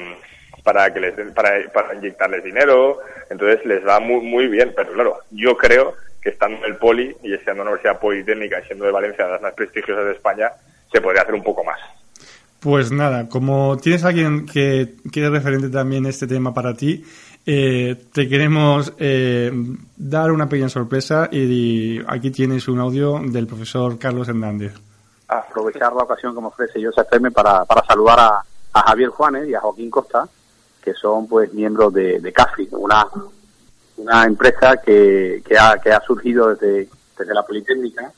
para 0.63 0.93
que 0.93 0.99
les 0.99 1.13
para, 1.33 1.51
para 1.73 1.95
inyectarles 1.95 2.43
dinero, 2.43 2.99
entonces 3.29 3.65
les 3.65 3.85
va 3.85 3.99
muy 3.99 4.25
muy 4.25 4.47
bien, 4.47 4.73
pero 4.75 4.91
claro, 4.93 5.17
yo 5.31 5.55
creo 5.55 5.95
que 6.21 6.29
estando 6.29 6.57
en 6.57 6.71
el 6.71 6.77
Poli 6.77 7.15
y 7.23 7.29
siendo 7.37 7.61
una 7.61 7.71
universidad 7.71 7.99
politécnica 7.99 8.59
y 8.59 8.65
siendo 8.65 8.85
de 8.85 8.91
Valencia 8.91 9.27
las 9.27 9.41
más 9.41 9.53
prestigiosas 9.53 10.05
de 10.05 10.13
España, 10.13 10.51
se 10.91 11.01
podría 11.01 11.21
hacer 11.21 11.35
un 11.35 11.43
poco 11.43 11.63
más. 11.63 11.79
Pues 12.59 12.93
nada, 12.93 13.27
como 13.27 13.75
tienes 13.75 14.05
alguien 14.05 14.45
que, 14.45 14.93
que 15.11 15.25
es 15.25 15.29
referente 15.29 15.67
también 15.69 16.05
este 16.05 16.27
tema 16.27 16.53
para 16.53 16.73
ti, 16.73 17.03
eh, 17.45 18.05
te 18.13 18.29
queremos 18.29 18.93
eh, 18.97 19.51
dar 19.97 20.31
una 20.31 20.47
pequeña 20.47 20.69
sorpresa 20.69 21.27
y, 21.29 21.99
aquí 22.07 22.31
tienes 22.31 22.69
un 22.69 22.79
audio 22.79 23.19
del 23.19 23.47
profesor 23.47 23.99
Carlos 23.99 24.29
Hernández. 24.29 24.73
Aprovechar 25.27 25.93
la 25.93 26.03
ocasión 26.03 26.33
que 26.33 26.39
me 26.39 26.47
ofrece 26.47 26.79
yo 26.79 26.91
para, 27.33 27.65
para 27.65 27.85
saludar 27.85 28.19
a, 28.19 28.43
Javier 28.85 29.09
Juanes 29.09 29.47
y 29.47 29.53
a 29.53 29.59
Joaquín 29.59 29.91
Costa, 29.91 30.27
que 30.81 30.93
son 30.93 31.27
pues 31.27 31.53
miembros 31.53 31.93
de, 31.93 32.19
de 32.19 32.33
CAFI, 32.33 32.69
una, 32.71 33.05
una 33.97 34.25
empresa 34.25 34.77
que, 34.77 35.43
que, 35.45 35.57
ha, 35.57 35.77
que 35.77 35.91
ha 35.91 36.01
surgido 36.01 36.55
desde, 36.55 36.89
desde 37.17 37.33
la 37.33 37.45
Politécnica. 37.45 38.11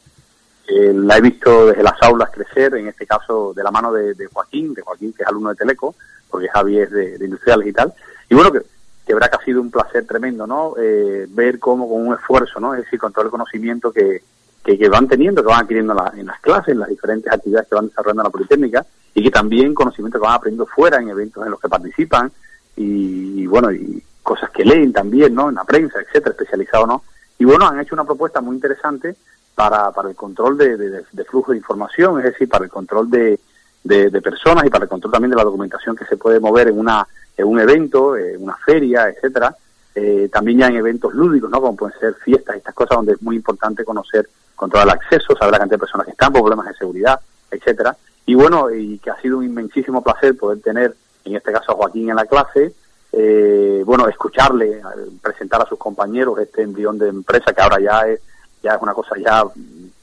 la 0.67 1.17
he 1.17 1.21
visto 1.21 1.67
desde 1.67 1.84
las 1.84 2.01
aulas 2.03 2.30
crecer, 2.32 2.76
en 2.76 2.88
este 2.88 3.05
caso 3.05 3.53
de 3.53 3.63
la 3.63 3.71
mano 3.71 3.91
de, 3.91 4.15
Joaquín, 4.32 4.73
de 4.73 4.82
Joaquín 4.82 5.11
que 5.11 5.23
es 5.23 5.28
alumno 5.28 5.49
de 5.49 5.55
Teleco, 5.55 5.95
porque 6.30 6.47
Javier 6.47 6.84
es 6.84 6.91
de, 6.91 7.17
de 7.17 7.26
industriales 7.26 7.67
y 7.67 7.73
tal. 7.73 7.93
Y 8.30 8.36
bueno, 8.36 8.51
que 8.51 8.61
que 9.06 9.14
verá 9.14 9.30
que 9.30 9.38
ha 9.38 9.45
sido 9.45 9.62
un 9.62 9.72
placer 9.72 10.06
tremendo, 10.06 10.47
¿no? 10.47 10.74
Eh, 10.78 11.28
ver 11.30 11.60
cómo 11.60 11.88
con 11.88 12.08
un 12.08 12.14
esfuerzo, 12.16 12.60
¿no? 12.60 12.74
Es 12.74 12.84
decir, 12.84 12.99
con 12.99 13.14
todo 13.14 13.26
el 13.26 13.32
conocimiento 13.32 13.91
que, 13.91 14.24
que, 14.64 14.89
van 14.89 15.08
teniendo, 15.08 15.43
que 15.43 15.49
van 15.49 15.64
adquiriendo 15.64 15.95
en 16.16 16.26
las 16.26 16.39
clases, 16.39 16.70
en 16.70 16.80
las 16.80 16.89
diferentes 16.89 17.32
actividades 17.32 17.70
que 17.70 17.76
van 17.76 17.88
desarrollando 17.88 18.24
en 18.24 18.26
la 18.26 18.32
Politécnica, 18.32 18.86
y 19.14 19.24
que 19.24 19.32
también 19.32 19.76
conocimiento 19.76 20.20
que 20.20 20.26
van 20.26 20.34
aprendiendo 20.34 20.66
fuera, 20.66 20.99
en 20.99 21.10
eventos 21.10 21.45
en 21.45 21.51
los 21.51 21.60
que 21.60 21.70
participan, 21.70 22.32
y, 22.76 23.45
bueno, 23.45 23.72
y 23.72 24.03
cosas 24.24 24.49
que 24.49 24.66
leen 24.66 24.91
también, 24.91 25.36
¿no? 25.36 25.49
En 25.49 25.56
la 25.56 25.64
prensa, 25.64 25.99
etcétera, 25.99 26.32
especializado, 26.32 26.88
¿no? 26.88 27.03
Y 27.38 27.45
bueno, 27.45 27.68
han 27.68 27.80
hecho 27.80 27.95
una 27.95 28.06
propuesta 28.06 28.41
muy 28.41 28.56
interesante 28.56 29.16
para, 29.53 29.91
para 29.91 30.10
el 30.10 30.16
control 30.16 30.58
de, 30.58 30.78
de, 30.78 31.26
flujo 31.26 31.51
de 31.51 31.58
información, 31.58 32.18
es 32.20 32.26
decir, 32.26 32.49
para 32.49 32.66
el 32.66 32.72
control 32.72 33.10
de, 33.10 33.39
de 33.86 34.22
personas 34.22 34.66
y 34.66 34.70
para 34.70 34.84
el 34.86 34.90
control 34.90 35.14
también 35.14 35.30
de 35.30 35.38
la 35.38 35.44
documentación 35.44 35.96
que 35.96 36.06
se 36.06 36.18
puede 36.18 36.40
mover 36.40 36.68
en 36.68 36.80
una 36.80 37.08
en 37.38 37.48
un 37.48 37.60
evento, 37.60 38.16
en 38.18 38.44
una 38.44 38.56
feria, 38.58 39.10
etcétera. 39.10 39.56
Eh, 39.94 40.30
también 40.32 40.60
ya 40.60 40.68
en 40.68 40.76
eventos 40.76 41.14
lúdicos, 41.14 41.50
¿no? 41.50 41.62
Como 41.62 41.76
pueden 41.76 41.98
ser 42.00 42.14
fiestas, 42.16 42.58
estas 42.58 42.74
cosas 42.74 42.98
donde 42.98 43.14
es 43.14 43.22
muy 43.22 43.38
importante 43.38 43.86
conocer, 43.86 44.28
controlar 44.56 44.88
el 44.88 44.94
acceso, 44.94 45.36
saber 45.36 45.54
la 45.54 45.60
cantidad 45.60 45.78
de 45.78 45.82
personas 45.82 46.06
que 46.06 46.12
están, 46.12 46.34
problemas 46.34 46.68
de 46.68 46.74
seguridad, 46.74 47.20
etcétera. 47.50 47.96
Y 48.26 48.36
bueno, 48.36 48.72
y 48.72 48.98
que 49.00 49.12
ha 49.12 49.22
sido 49.22 49.38
un 49.38 49.46
inmensísimo 49.46 50.04
placer 50.04 50.36
poder 50.38 50.62
tener, 50.62 50.96
en 51.24 51.36
este 51.36 51.52
caso 51.52 51.72
a 51.72 51.76
Joaquín 51.76 52.10
en 52.10 52.16
la 52.16 52.26
clase, 52.26 52.74
eh, 53.14 53.84
bueno, 53.86 54.08
escucharle, 54.10 54.82
presentar 55.22 55.62
a 55.62 55.66
sus 55.66 55.80
compañeros 55.80 56.40
este 56.40 56.64
embrión 56.64 56.98
de 56.98 57.08
empresa 57.08 57.54
que 57.54 57.62
ahora 57.62 57.80
ya 57.80 58.08
es, 58.08 58.20
ya 58.62 58.76
es 58.76 58.82
una 58.82 58.94
cosa 58.94 59.16
ya 59.18 59.44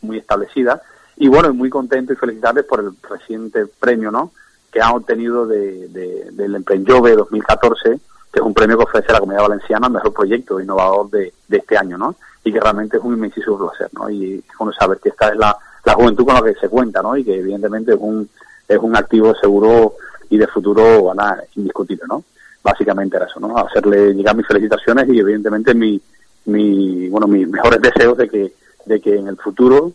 muy 0.01 0.19
establecida. 0.19 0.81
Y 1.23 1.29
bueno, 1.29 1.55
muy 1.55 1.71
contento 1.71 2.13
y 2.13 2.17
felicitarles 2.17 2.65
por 2.65 2.81
el 2.81 2.91
reciente 3.09 3.67
premio, 3.79 4.11
¿no? 4.11 4.33
que 4.73 4.81
han 4.81 4.91
obtenido 4.91 5.47
de, 5.47 5.87
del 6.33 6.57
Emprendjove 6.57 7.15
2014, 7.15 7.91
que 8.33 8.41
es 8.41 8.43
un 8.45 8.53
premio 8.53 8.77
que 8.77 8.83
ofrece 8.83 9.13
la 9.13 9.21
Comunidad 9.21 9.45
Valenciana 9.49 9.87
al 9.87 9.93
mejor 9.93 10.13
proyecto 10.13 10.59
innovador 10.59 11.11
de, 11.11 11.33
este 11.49 11.79
año, 11.79 11.97
¿no? 11.97 12.17
Y 12.43 12.53
que 12.53 12.59
realmente 12.59 12.97
es 12.97 13.05
un 13.05 13.15
inmensísimo 13.15 13.57
placer, 13.57 13.89
¿no? 13.93 14.11
Y 14.11 14.43
bueno 14.59 14.73
saber 14.73 14.99
que 14.99 15.11
esta 15.11 15.29
es 15.29 15.37
la, 15.37 15.57
la 15.85 15.95
juventud 15.95 16.25
con 16.25 16.35
la 16.35 16.43
que 16.43 16.59
se 16.59 16.69
cuenta, 16.69 17.01
¿no? 17.03 17.17
Y 17.17 17.23
que 17.23 17.39
evidentemente 17.39 17.93
es 17.93 17.99
un, 18.01 18.29
es 18.67 18.79
un 18.79 18.97
activo 18.97 19.33
seguro 19.37 19.95
y 20.29 20.39
de 20.39 20.49
futuro 20.49 21.13
indiscutible, 21.55 22.05
¿no? 22.09 22.25
Básicamente 22.65 23.17
era 23.17 23.27
eso, 23.27 23.39
¿no? 23.39 23.57
Hacerle 23.57 24.13
llegar 24.13 24.35
mis 24.35 24.49
felicitaciones 24.49 25.09
y 25.09 25.21
evidentemente 25.21 25.73
mi, 25.73 26.03
mi, 26.47 27.09
bueno, 27.11 27.29
mis 27.29 27.47
mejores 27.47 27.81
deseos 27.81 28.17
de 28.17 28.29
que, 28.29 28.53
de 28.87 29.01
que 29.01 29.15
en 29.15 29.29
el 29.29 29.37
futuro, 29.37 29.93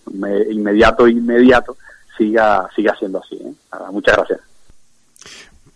inmediato, 0.49 1.07
inmediato, 1.07 1.77
siga, 2.17 2.67
siga 2.75 2.95
siendo 2.97 3.19
así, 3.19 3.35
¿eh? 3.35 3.53
Muchas 3.91 4.17
gracias. 4.17 4.39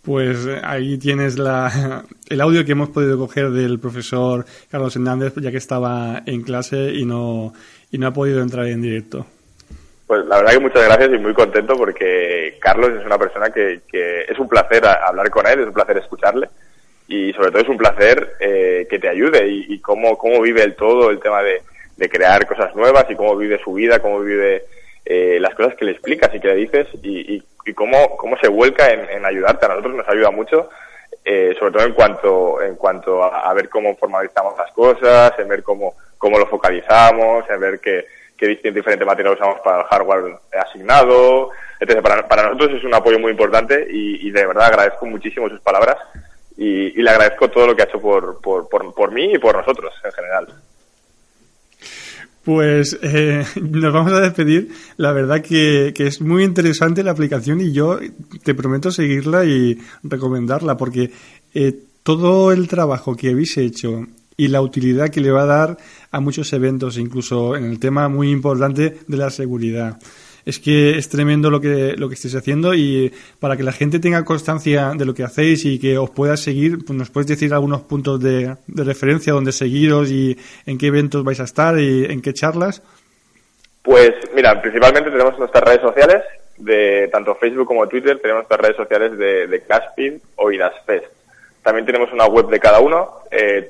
Pues 0.02 0.46
eh, 0.46 0.60
ahí 0.64 0.98
tienes 0.98 1.38
la, 1.38 2.04
el 2.28 2.40
audio 2.40 2.64
que 2.64 2.72
hemos 2.72 2.88
podido 2.88 3.18
coger 3.18 3.50
del 3.50 3.78
profesor 3.78 4.44
Carlos 4.70 4.96
Hernández, 4.96 5.34
ya 5.36 5.50
que 5.50 5.58
estaba 5.58 6.22
en 6.26 6.42
clase 6.42 6.92
y 6.92 7.04
no, 7.04 7.52
y 7.90 7.98
no 7.98 8.08
ha 8.08 8.12
podido 8.12 8.42
entrar 8.42 8.66
en 8.66 8.82
directo. 8.82 9.26
Pues 10.06 10.26
la 10.26 10.38
verdad 10.38 10.52
que 10.52 10.60
muchas 10.60 10.84
gracias 10.84 11.10
y 11.14 11.18
muy 11.18 11.32
contento 11.32 11.76
porque 11.76 12.58
Carlos 12.60 12.90
es 12.98 13.06
una 13.06 13.16
persona 13.16 13.50
que, 13.50 13.82
que 13.88 14.22
es 14.22 14.38
un 14.38 14.48
placer 14.48 14.84
hablar 14.84 15.30
con 15.30 15.46
él, 15.46 15.60
es 15.60 15.66
un 15.66 15.72
placer 15.72 15.96
escucharle 15.96 16.48
y 17.08 17.32
sobre 17.32 17.50
todo 17.50 17.62
es 17.62 17.68
un 17.68 17.78
placer 17.78 18.36
eh, 18.40 18.86
que 18.88 18.98
te 18.98 19.08
ayude 19.08 19.46
y, 19.48 19.78
cómo, 19.80 20.16
cómo 20.16 20.40
vive 20.40 20.62
el 20.62 20.74
todo, 20.74 21.10
el 21.10 21.20
tema 21.20 21.42
de, 21.42 21.62
de, 21.96 22.08
crear 22.08 22.46
cosas 22.46 22.74
nuevas 22.74 23.06
y 23.08 23.14
cómo 23.14 23.36
vive 23.36 23.60
su 23.62 23.72
vida, 23.74 24.00
cómo 24.00 24.20
vive 24.20 24.64
eh, 25.04 25.38
las 25.40 25.54
cosas 25.54 25.74
que 25.74 25.84
le 25.84 25.92
explicas 25.92 26.34
y 26.34 26.40
que 26.40 26.48
le 26.48 26.56
dices 26.56 26.88
y, 27.02 27.36
y 27.36 27.42
y 27.64 27.74
cómo, 27.74 28.16
cómo 28.16 28.36
se 28.38 28.48
vuelca 28.48 28.90
en, 28.90 29.24
ayudarte. 29.24 29.66
A 29.66 29.70
nosotros 29.70 29.94
nos 29.94 30.08
ayuda 30.08 30.30
mucho, 30.30 30.68
eh, 31.24 31.54
sobre 31.58 31.72
todo 31.72 31.86
en 31.86 31.92
cuanto, 31.92 32.62
en 32.62 32.76
cuanto 32.76 33.22
a, 33.22 33.52
ver 33.54 33.68
cómo 33.68 33.96
formalizamos 33.96 34.56
las 34.58 34.72
cosas, 34.72 35.32
en 35.38 35.48
ver 35.48 35.62
cómo, 35.62 35.94
cómo 36.18 36.38
lo 36.38 36.46
focalizamos, 36.46 37.48
en 37.48 37.60
ver 37.60 37.80
qué, 37.80 38.06
qué 38.36 38.56
diferente 38.72 39.04
material 39.04 39.34
usamos 39.34 39.60
para 39.60 39.82
el 39.82 39.86
hardware 39.86 40.36
asignado. 40.58 41.50
Entonces, 41.78 42.02
para, 42.02 42.26
para 42.26 42.44
nosotros 42.44 42.78
es 42.78 42.84
un 42.84 42.94
apoyo 42.94 43.18
muy 43.18 43.30
importante 43.30 43.86
y, 43.88 44.30
de 44.30 44.46
verdad 44.46 44.66
agradezco 44.66 45.06
muchísimo 45.06 45.48
sus 45.48 45.60
palabras 45.60 45.96
y, 46.56 46.98
y, 46.98 47.02
le 47.02 47.10
agradezco 47.10 47.50
todo 47.50 47.66
lo 47.66 47.76
que 47.76 47.82
ha 47.82 47.86
hecho 47.86 48.00
por, 48.00 48.40
por, 48.40 48.68
por, 48.68 48.94
por 48.94 49.10
mí 49.10 49.32
y 49.34 49.38
por 49.38 49.56
nosotros 49.56 49.92
en 50.04 50.12
general. 50.12 50.48
Pues 52.44 52.98
eh, 53.02 53.44
nos 53.60 53.92
vamos 53.92 54.12
a 54.12 54.20
despedir. 54.20 54.70
La 54.96 55.12
verdad 55.12 55.42
que, 55.42 55.92
que, 55.94 56.06
es 56.06 56.20
muy 56.20 56.44
interesante 56.44 57.02
la 57.02 57.12
aplicación 57.12 57.60
y 57.60 57.72
yo 57.72 57.98
te 58.42 58.54
prometo 58.54 58.90
seguirla 58.90 59.44
y 59.44 59.78
recomendarla 60.02 60.76
porque 60.76 61.10
eh, 61.54 61.78
todo 62.02 62.52
el 62.52 62.68
trabajo 62.68 63.16
que 63.16 63.30
habéis 63.30 63.56
hecho 63.58 64.06
y 64.36 64.48
la 64.48 64.60
utilidad 64.60 65.10
que 65.10 65.20
le 65.20 65.30
va 65.30 65.42
a 65.42 65.46
dar 65.46 65.78
a 66.10 66.20
muchos 66.20 66.52
eventos, 66.52 66.98
incluso 66.98 67.56
en 67.56 67.64
el 67.64 67.78
tema 67.78 68.08
muy 68.08 68.30
importante 68.30 68.98
de 69.06 69.16
la 69.16 69.30
seguridad 69.30 69.98
es 70.44 70.58
que 70.58 70.98
es 70.98 71.08
tremendo 71.08 71.50
lo 71.50 71.60
que, 71.60 71.94
lo 71.96 72.08
que 72.08 72.14
estáis 72.14 72.34
haciendo 72.34 72.74
y 72.74 73.12
para 73.40 73.56
que 73.56 73.62
la 73.62 73.72
gente 73.72 73.98
tenga 73.98 74.24
constancia 74.24 74.92
de 74.96 75.04
lo 75.04 75.14
que 75.14 75.22
hacéis 75.22 75.64
y 75.64 75.78
que 75.78 75.98
os 75.98 76.10
pueda 76.10 76.36
seguir, 76.36 76.84
pues 76.84 76.98
nos 76.98 77.10
puedes 77.10 77.28
decir 77.28 77.52
algunos 77.54 77.82
puntos 77.82 78.20
de, 78.20 78.56
referencia 78.68 79.32
donde 79.32 79.52
seguiros 79.52 80.10
y 80.10 80.36
en 80.66 80.78
qué 80.78 80.86
eventos 80.86 81.24
vais 81.24 81.40
a 81.40 81.44
estar 81.44 81.78
y 81.78 82.06
en 82.06 82.22
qué 82.22 82.32
charlas. 82.32 82.82
Pues 83.82 84.12
mira, 84.34 84.60
principalmente 84.60 85.10
tenemos 85.10 85.38
nuestras 85.38 85.64
redes 85.64 85.80
sociales, 85.80 86.22
de 86.56 87.08
tanto 87.10 87.34
Facebook 87.34 87.66
como 87.66 87.88
Twitter, 87.88 88.18
tenemos 88.20 88.42
nuestras 88.42 88.60
redes 88.60 88.76
sociales 88.76 89.18
de, 89.18 89.46
de 89.46 90.20
o 90.36 90.52
IDASFest. 90.52 91.06
También 91.62 91.86
tenemos 91.86 92.12
una 92.12 92.26
web 92.26 92.48
de 92.48 92.58
cada 92.58 92.80
uno, 92.80 93.22
eh, 93.30 93.68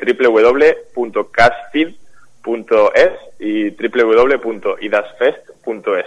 y 3.38 3.70
www.idasfest.es. 3.70 6.06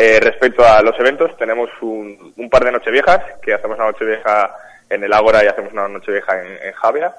Eh, 0.00 0.20
respecto 0.20 0.64
a 0.64 0.80
los 0.80 0.96
eventos, 1.00 1.36
tenemos 1.36 1.68
un, 1.80 2.48
par 2.48 2.62
de 2.62 2.70
nocheviejas, 2.70 3.20
que 3.42 3.52
hacemos 3.52 3.78
una 3.78 3.90
nochevieja 3.90 4.54
en 4.88 5.02
el 5.02 5.12
Ágora 5.12 5.42
y 5.42 5.48
hacemos 5.48 5.72
una 5.72 5.88
nochevieja 5.88 6.40
en, 6.40 6.68
en 6.68 6.72
Javia. 6.72 7.16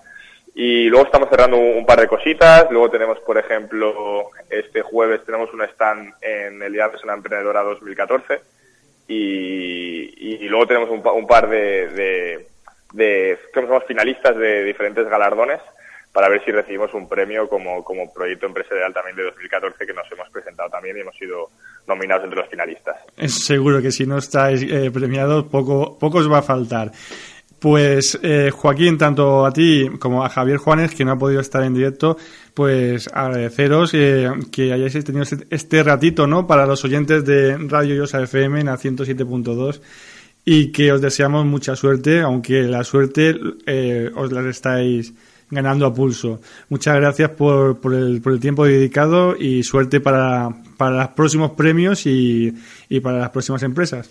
Y 0.56 0.86
luego 0.88 1.08
estamos 1.08 1.28
cerrando 1.30 1.58
un, 1.58 1.86
par 1.86 2.00
de 2.00 2.08
cositas. 2.08 2.72
Luego 2.72 2.90
tenemos, 2.90 3.20
por 3.20 3.38
ejemplo, 3.38 4.30
este 4.50 4.82
jueves 4.82 5.26
tenemos 5.26 5.54
un 5.54 5.62
stand 5.64 6.14
en 6.22 6.64
el 6.64 6.72
Día 6.72 6.86
de 6.86 6.92
Persona 6.92 7.16
Emprendedora 7.16 7.64
2014. 7.64 8.40
Y, 9.10 10.36
y 10.36 10.48
luego 10.48 10.66
tenemos 10.66 10.90
un, 10.90 11.06
un 11.06 11.28
par 11.28 11.50
de, 11.50 11.90
de, 11.90 12.48
de, 12.94 13.40
somos 13.54 13.84
finalistas 13.88 14.38
de 14.38 14.64
diferentes 14.64 15.06
galardones 15.10 15.60
para 16.14 16.30
ver 16.30 16.44
si 16.44 16.52
recibimos 16.52 16.94
un 16.94 17.08
premio 17.08 17.48
como, 17.48 17.84
como 17.84 18.12
proyecto 18.12 18.46
empresarial 18.46 18.94
también 18.94 19.16
de 19.16 19.24
2014 19.24 19.86
que 19.86 19.94
nos 19.94 20.12
hemos 20.12 20.30
presentado 20.30 20.70
también 20.70 20.98
y 20.98 21.02
hemos 21.02 21.16
sido 21.16 21.50
nominados 21.90 22.24
entre 22.24 22.40
los 22.40 22.50
finalistas. 22.50 22.96
Seguro 23.26 23.82
que 23.82 23.92
si 23.92 24.06
no 24.06 24.18
estáis 24.18 24.62
eh, 24.62 24.92
premiados, 24.92 25.46
poco, 25.46 25.98
poco 26.00 26.20
os 26.20 26.32
va 26.32 26.40
a 26.40 26.44
faltar. 26.44 26.92
Pues 27.60 28.18
eh, 28.24 28.52
Joaquín, 28.54 28.98
tanto 28.98 29.46
a 29.46 29.52
ti 29.52 29.90
como 30.00 30.24
a 30.24 30.30
Javier 30.30 30.58
Juanes, 30.58 30.96
que 30.96 31.04
no 31.04 31.12
ha 31.12 31.18
podido 31.18 31.42
estar 31.42 31.62
en 31.64 31.74
directo, 31.74 32.16
pues 32.54 33.10
agradeceros 33.12 33.94
eh, 33.94 34.30
que 34.50 34.72
hayáis 34.72 35.04
tenido 35.04 35.24
este, 35.24 35.46
este 35.50 35.84
ratito, 35.84 36.26
¿no? 36.26 36.48
Para 36.48 36.66
los 36.66 36.86
oyentes 36.86 37.26
de 37.26 37.58
Radio 37.58 37.96
Yosa 37.96 38.22
FM 38.22 38.62
en 38.62 38.68
la 38.68 38.78
107.2 38.78 39.82
y 40.46 40.72
que 40.72 40.92
os 40.92 41.02
deseamos 41.02 41.46
mucha 41.46 41.76
suerte, 41.76 42.22
aunque 42.22 42.64
la 42.64 42.84
suerte 42.84 43.36
eh, 43.66 44.10
os 44.16 44.32
la 44.32 44.50
estáis 44.50 45.14
ganando 45.50 45.86
a 45.86 45.94
pulso. 45.94 46.40
Muchas 46.70 46.96
gracias 46.96 47.32
por, 47.32 47.80
por, 47.80 47.94
el, 47.94 48.22
por 48.22 48.34
el 48.34 48.40
tiempo 48.40 48.66
dedicado 48.66 49.36
y 49.38 49.64
suerte 49.64 50.00
para, 50.00 50.50
para 50.78 50.92
los 50.92 51.08
próximos 51.10 51.52
premios 51.52 52.06
y, 52.06 52.54
y 52.90 53.00
para 53.00 53.20
las 53.20 53.30
próximas 53.30 53.64
empresas. 53.64 54.10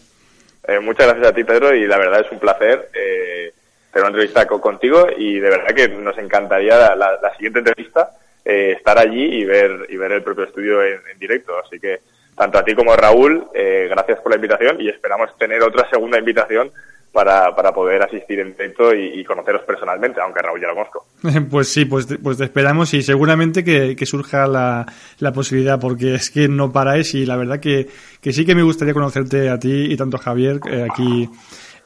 Eh, 0.66 0.80
muchas 0.80 1.06
gracias 1.06 1.28
a 1.28 1.34
ti, 1.34 1.44
Pedro, 1.44 1.74
y 1.74 1.86
la 1.86 1.98
verdad 1.98 2.20
es 2.20 2.32
un 2.32 2.38
placer 2.38 2.90
eh, 2.92 3.52
tener 3.92 4.02
una 4.02 4.08
entrevista 4.08 4.46
contigo 4.46 5.06
y 5.16 5.38
de 5.38 5.48
verdad 5.48 5.74
que 5.74 5.88
nos 5.88 6.18
encantaría 6.18 6.94
la, 6.94 7.32
siguiente 7.36 7.60
entrevista 7.60 8.10
eh, 8.44 8.74
estar 8.76 8.98
allí 8.98 9.40
y 9.40 9.44
ver 9.44 9.86
y 9.88 9.96
ver 9.96 10.12
el 10.12 10.22
propio 10.22 10.44
estudio 10.44 10.82
en, 10.82 11.00
en 11.10 11.18
directo. 11.18 11.52
Así 11.64 11.78
que 11.80 12.00
tanto 12.38 12.56
a 12.58 12.64
ti 12.64 12.74
como 12.74 12.92
a 12.92 12.96
Raúl, 12.96 13.48
eh, 13.52 13.88
gracias 13.90 14.20
por 14.20 14.30
la 14.30 14.36
invitación 14.36 14.80
y 14.80 14.88
esperamos 14.88 15.36
tener 15.38 15.60
otra 15.62 15.90
segunda 15.90 16.18
invitación 16.18 16.70
para, 17.12 17.54
para 17.54 17.72
poder 17.72 18.02
asistir 18.02 18.40
en 18.40 18.52
directo 18.52 18.94
y, 18.94 19.20
y, 19.20 19.24
conoceros 19.24 19.62
personalmente, 19.62 20.20
aunque 20.20 20.42
Raúl 20.42 20.60
ya 20.60 20.68
lo 20.68 20.74
conozco. 20.74 21.06
Pues 21.50 21.68
sí, 21.68 21.84
pues, 21.84 22.06
pues 22.22 22.38
te 22.38 22.44
esperamos 22.44 22.92
y 22.94 23.02
seguramente 23.02 23.64
que, 23.64 23.96
que 23.96 24.06
surja 24.06 24.46
la, 24.46 24.86
la, 25.18 25.32
posibilidad, 25.32 25.80
porque 25.80 26.14
es 26.14 26.30
que 26.30 26.48
no 26.48 26.72
paráis 26.72 27.14
y 27.14 27.26
la 27.26 27.36
verdad 27.36 27.60
que, 27.60 27.88
que 28.20 28.32
sí 28.32 28.44
que 28.44 28.54
me 28.54 28.62
gustaría 28.62 28.94
conocerte 28.94 29.48
a 29.48 29.58
ti 29.58 29.92
y 29.92 29.96
tanto 29.96 30.16
a 30.16 30.20
Javier 30.20 30.60
eh, 30.70 30.86
aquí 30.90 31.28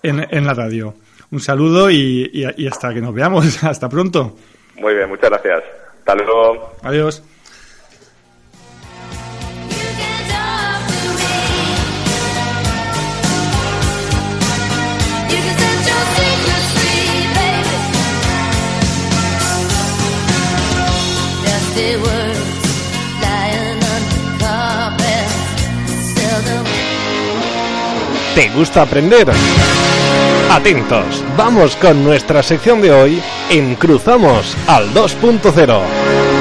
en, 0.02 0.26
en, 0.28 0.46
la 0.46 0.54
radio. 0.54 0.94
Un 1.30 1.40
saludo 1.40 1.90
y, 1.90 2.30
y, 2.32 2.46
y 2.56 2.66
hasta 2.66 2.92
que 2.92 3.00
nos 3.00 3.14
veamos. 3.14 3.62
hasta 3.64 3.88
pronto. 3.88 4.36
Muy 4.76 4.94
bien, 4.94 5.08
muchas 5.08 5.30
gracias. 5.30 5.62
Hasta 6.00 6.14
luego. 6.16 6.72
Adiós. 6.82 7.22
¿Te 28.34 28.48
gusta 28.48 28.82
aprender? 28.82 29.28
Atentos, 30.50 31.22
vamos 31.36 31.76
con 31.76 32.02
nuestra 32.02 32.42
sección 32.42 32.80
de 32.80 32.90
hoy 32.90 33.22
en 33.50 33.74
Cruzamos 33.74 34.56
al 34.66 34.92
2.0. 34.94 36.31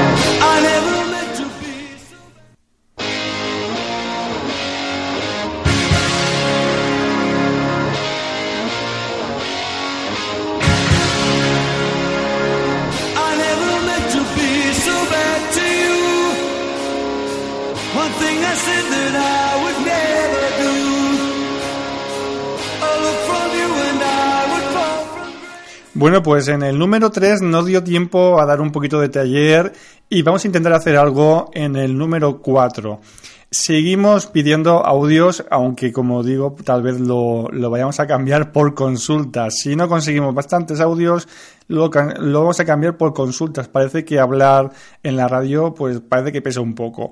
Bueno, 26.01 26.23
pues 26.23 26.47
en 26.47 26.63
el 26.63 26.79
número 26.79 27.11
3 27.11 27.43
no 27.43 27.63
dio 27.63 27.83
tiempo 27.83 28.41
a 28.41 28.45
dar 28.47 28.59
un 28.59 28.71
poquito 28.71 28.99
de 28.99 29.09
taller 29.09 29.71
y 30.09 30.23
vamos 30.23 30.43
a 30.43 30.47
intentar 30.47 30.73
hacer 30.73 30.97
algo 30.97 31.51
en 31.53 31.75
el 31.75 31.95
número 31.95 32.41
4. 32.41 32.99
Seguimos 33.51 34.25
pidiendo 34.25 34.83
audios, 34.83 35.45
aunque 35.51 35.93
como 35.93 36.23
digo, 36.23 36.55
tal 36.65 36.81
vez 36.81 36.99
lo, 36.99 37.49
lo 37.51 37.69
vayamos 37.69 37.99
a 37.99 38.07
cambiar 38.07 38.51
por 38.51 38.73
consultas. 38.73 39.59
Si 39.59 39.75
no 39.75 39.87
conseguimos 39.87 40.33
bastantes 40.33 40.79
audios, 40.79 41.27
lo, 41.67 41.91
lo, 42.17 42.39
vamos 42.39 42.59
a 42.59 42.65
cambiar 42.65 42.97
por 42.97 43.13
consultas. 43.13 43.67
Parece 43.67 44.03
que 44.03 44.19
hablar 44.19 44.71
en 45.03 45.15
la 45.15 45.27
radio, 45.27 45.75
pues 45.75 45.99
parece 45.99 46.31
que 46.31 46.41
pesa 46.41 46.61
un 46.61 46.73
poco. 46.73 47.11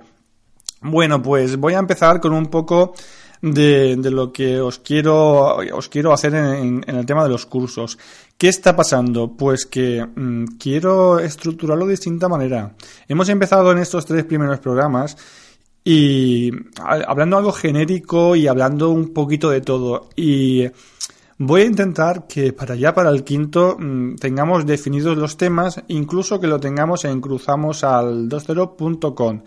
Bueno, 0.82 1.22
pues 1.22 1.58
voy 1.58 1.76
a 1.76 1.80
empezar 1.80 2.20
con 2.20 2.34
un 2.34 2.48
poco 2.48 2.96
de, 3.42 3.96
de 3.96 4.12
lo 4.12 4.32
que 4.32 4.60
os 4.60 4.80
quiero, 4.80 5.58
os 5.58 5.90
quiero 5.90 6.12
hacer 6.12 6.34
en, 6.36 6.84
el 6.88 7.06
tema 7.06 7.24
de 7.24 7.30
los 7.30 7.46
cursos. 7.46 7.98
¿Qué 8.40 8.48
está 8.48 8.74
pasando? 8.74 9.36
Pues 9.36 9.66
que 9.66 10.02
mmm, 10.02 10.46
quiero 10.58 11.20
estructurarlo 11.20 11.86
de 11.86 11.92
distinta 11.92 12.30
manera. 12.30 12.74
Hemos 13.10 13.28
empezado 13.28 13.70
en 13.74 13.80
estos 13.80 14.06
tres 14.06 14.24
primeros 14.24 14.62
programas 14.62 15.18
y 15.84 16.50
hablando 16.82 17.36
algo 17.36 17.52
genérico 17.52 18.38
y 18.38 18.48
hablando 18.48 18.92
un 18.92 19.14
poquito 19.14 19.50
de 19.50 19.60
todo. 19.60 20.08
Y 20.16 20.70
voy 21.38 21.64
a 21.64 21.66
intentar 21.66 22.28
que 22.28 22.54
para 22.54 22.76
ya 22.76 22.94
para 22.94 23.10
el 23.10 23.26
quinto 23.26 23.76
mmm, 23.78 24.16
tengamos 24.16 24.66
definidos 24.66 25.18
los 25.18 25.36
temas, 25.36 25.84
incluso 25.90 26.40
que 26.40 26.48
lo 26.48 26.62
tengamos 26.62 27.04
en 27.04 27.20
cruzamos 27.20 27.84
al 27.84 28.30
20.com. 28.30 29.42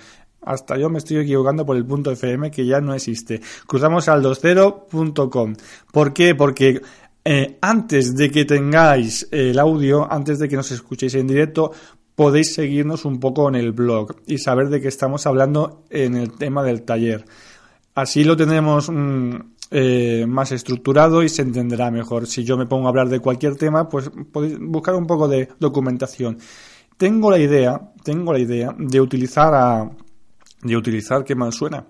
Hasta 0.44 0.76
yo 0.76 0.90
me 0.90 0.98
estoy 0.98 1.18
equivocando 1.18 1.64
por 1.64 1.76
el 1.76 1.86
punto 1.86 2.10
FM 2.10 2.50
que 2.50 2.66
ya 2.66 2.80
no 2.80 2.94
existe. 2.94 3.40
Cruzamos 3.66 4.08
al 4.08 4.22
20.com. 4.22 5.54
¿Por 5.92 6.12
qué? 6.12 6.34
Porque 6.34 6.80
eh, 7.24 7.58
antes 7.60 8.14
de 8.16 8.30
que 8.30 8.44
tengáis 8.44 9.28
el 9.30 9.58
audio, 9.58 10.10
antes 10.10 10.38
de 10.38 10.48
que 10.48 10.56
nos 10.56 10.70
escuchéis 10.70 11.14
en 11.14 11.26
directo, 11.26 11.72
podéis 12.14 12.54
seguirnos 12.54 13.04
un 13.04 13.20
poco 13.20 13.48
en 13.48 13.54
el 13.54 13.72
blog 13.72 14.16
y 14.26 14.38
saber 14.38 14.68
de 14.68 14.80
qué 14.80 14.88
estamos 14.88 15.26
hablando 15.26 15.84
en 15.90 16.16
el 16.16 16.32
tema 16.32 16.62
del 16.62 16.82
taller. 16.82 17.24
Así 17.94 18.24
lo 18.24 18.36
tenemos 18.36 18.90
mmm, 18.90 19.36
eh, 19.70 20.26
más 20.26 20.52
estructurado 20.52 21.22
y 21.22 21.28
se 21.28 21.42
entenderá 21.42 21.90
mejor. 21.90 22.26
Si 22.26 22.44
yo 22.44 22.56
me 22.56 22.66
pongo 22.66 22.86
a 22.86 22.90
hablar 22.90 23.08
de 23.08 23.20
cualquier 23.20 23.56
tema, 23.56 23.88
pues 23.88 24.10
podéis 24.32 24.58
buscar 24.58 24.94
un 24.94 25.06
poco 25.06 25.28
de 25.28 25.48
documentación. 25.58 26.38
Tengo 26.96 27.30
la 27.30 27.38
idea, 27.38 27.80
tengo 28.02 28.32
la 28.32 28.38
idea 28.38 28.74
de 28.78 29.00
utilizar 29.00 29.54
a 29.54 29.90
de 30.62 30.76
utilizar, 30.76 31.24
qué 31.24 31.34
mal 31.34 31.52
suena, 31.52 31.86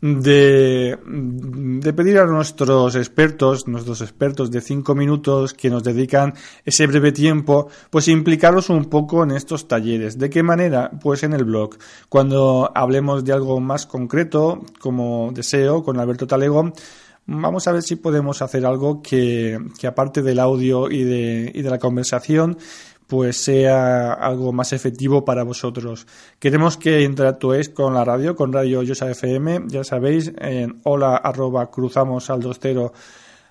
de, 0.00 0.98
de, 1.04 1.92
pedir 1.92 2.18
a 2.18 2.26
nuestros 2.26 2.94
expertos, 2.94 3.66
nuestros 3.66 4.00
expertos 4.00 4.50
de 4.50 4.60
cinco 4.60 4.94
minutos 4.94 5.52
que 5.52 5.68
nos 5.68 5.82
dedican 5.82 6.34
ese 6.64 6.86
breve 6.86 7.12
tiempo, 7.12 7.68
pues 7.90 8.08
implicarlos 8.08 8.70
un 8.70 8.86
poco 8.86 9.22
en 9.22 9.32
estos 9.32 9.68
talleres. 9.68 10.18
¿De 10.18 10.30
qué 10.30 10.42
manera? 10.42 10.90
Pues 11.02 11.22
en 11.22 11.34
el 11.34 11.44
blog. 11.44 11.76
Cuando 12.08 12.70
hablemos 12.74 13.24
de 13.24 13.32
algo 13.32 13.60
más 13.60 13.86
concreto, 13.86 14.64
como 14.80 15.32
deseo, 15.34 15.82
con 15.82 15.98
Alberto 15.98 16.26
Talegón, 16.26 16.72
vamos 17.26 17.68
a 17.68 17.72
ver 17.72 17.82
si 17.82 17.96
podemos 17.96 18.42
hacer 18.42 18.66
algo 18.66 19.02
que, 19.02 19.58
que 19.78 19.86
aparte 19.86 20.22
del 20.22 20.40
audio 20.40 20.90
y 20.90 21.04
de, 21.04 21.52
y 21.54 21.62
de 21.62 21.70
la 21.70 21.78
conversación, 21.78 22.58
pues 23.10 23.42
sea 23.42 24.12
algo 24.12 24.52
más 24.52 24.72
efectivo 24.72 25.24
para 25.24 25.42
vosotros. 25.42 26.06
Queremos 26.38 26.76
que 26.76 27.02
interactuéis 27.02 27.68
con 27.68 27.92
la 27.92 28.04
radio, 28.04 28.36
con 28.36 28.52
Radio 28.52 28.84
Yosa 28.84 29.10
FM, 29.10 29.64
ya 29.66 29.82
sabéis, 29.82 30.32
en 30.38 30.80
hola 30.84 31.16
arroba 31.16 31.68
cruzamos 31.72 32.30
al 32.30 32.40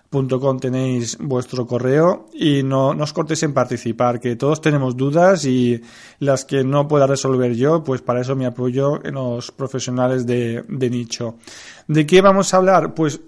.com 0.10 0.60
tenéis 0.60 1.18
vuestro 1.20 1.68
correo 1.68 2.30
y 2.34 2.64
no, 2.64 2.94
no 2.94 3.04
os 3.04 3.12
cortéis 3.12 3.44
en 3.44 3.54
participar, 3.54 4.22
que 4.22 4.38
todos 4.38 4.62
tenemos 4.62 4.96
dudas 4.96 5.44
y 5.44 5.82
las 6.20 6.46
que 6.46 6.64
no 6.64 6.88
pueda 6.88 7.06
resolver 7.06 7.54
yo, 7.54 7.84
pues 7.84 8.02
para 8.02 8.22
eso 8.22 8.38
me 8.38 8.46
apoyo 8.46 9.04
en 9.06 9.16
los 9.16 9.52
profesionales 9.52 10.26
de, 10.26 10.64
de 10.70 10.90
nicho. 10.90 11.36
¿De 11.86 12.06
qué 12.08 12.22
vamos 12.22 12.54
a 12.54 12.58
hablar? 12.58 12.94
Pues 12.94 13.20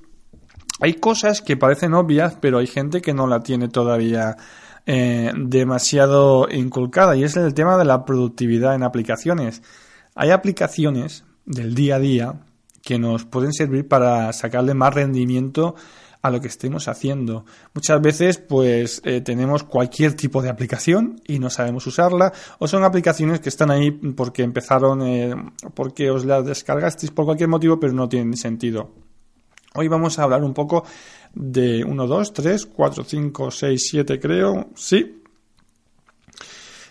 hay 0.80 0.94
cosas 0.94 1.42
que 1.42 1.58
parecen 1.58 1.94
obvias, 1.94 2.38
pero 2.40 2.60
hay 2.60 2.68
gente 2.68 3.02
que 3.02 3.14
no 3.14 3.28
la 3.28 3.42
tiene 3.42 3.68
todavía 3.68 4.38
eh, 4.86 5.32
demasiado 5.36 6.48
inculcada 6.52 7.16
y 7.16 7.24
es 7.24 7.38
el 7.38 7.54
tema 7.54 7.78
de 7.78 7.86
la 7.86 8.06
productividad 8.06 8.76
en 8.76 8.84
aplicaciones. 8.84 9.62
Hay 10.16 10.32
aplicaciones 10.32 11.24
del 11.46 11.76
día 11.76 11.96
a 11.96 12.00
día 12.00 12.34
que 12.82 13.00
nos 13.00 13.26
pueden 13.26 13.54
servir 13.54 13.88
para 13.88 14.34
sacarle 14.34 14.74
más 14.74 14.94
rendimiento 14.94 15.76
a 16.22 16.30
lo 16.30 16.40
que 16.40 16.48
estemos 16.48 16.88
haciendo. 16.88 17.46
Muchas 17.74 18.02
veces, 18.02 18.38
pues, 18.38 19.02
eh, 19.06 19.22
tenemos 19.22 19.64
cualquier 19.64 20.14
tipo 20.14 20.42
de 20.42 20.50
aplicación 20.50 21.20
y 21.28 21.40
no 21.40 21.50
sabemos 21.50 21.88
usarla, 21.88 22.32
o 22.60 22.68
son 22.68 22.84
aplicaciones 22.84 23.40
que 23.40 23.50
están 23.50 23.72
ahí 23.72 23.92
porque 23.92 24.44
empezaron, 24.44 25.02
eh, 25.02 25.36
porque 25.74 26.12
os 26.12 26.26
las 26.26 26.46
descargasteis 26.46 27.12
por 27.12 27.26
cualquier 27.26 27.50
motivo, 27.50 27.80
pero 27.80 27.94
no 27.94 28.08
tienen 28.08 28.38
sentido. 28.38 28.92
Hoy 29.74 29.88
vamos 29.88 30.20
a 30.20 30.24
hablar 30.24 30.44
un 30.44 30.54
poco 30.54 30.84
de 31.34 31.84
1, 31.84 32.08
2, 32.08 32.34
3, 32.34 32.66
4, 32.66 33.04
5, 33.04 33.52
6, 33.52 33.88
7 33.90 34.20
creo, 34.20 34.70
sí. 34.76 35.22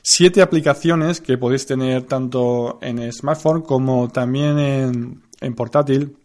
Siete 0.02 0.40
aplicaciones 0.40 1.20
que 1.20 1.36
podéis 1.36 1.66
tener 1.66 2.04
tanto 2.04 2.78
en 2.80 3.12
smartphone 3.12 3.62
como 3.62 4.08
también 4.08 4.58
en, 4.58 5.22
en 5.40 5.54
portátil. 5.54 6.16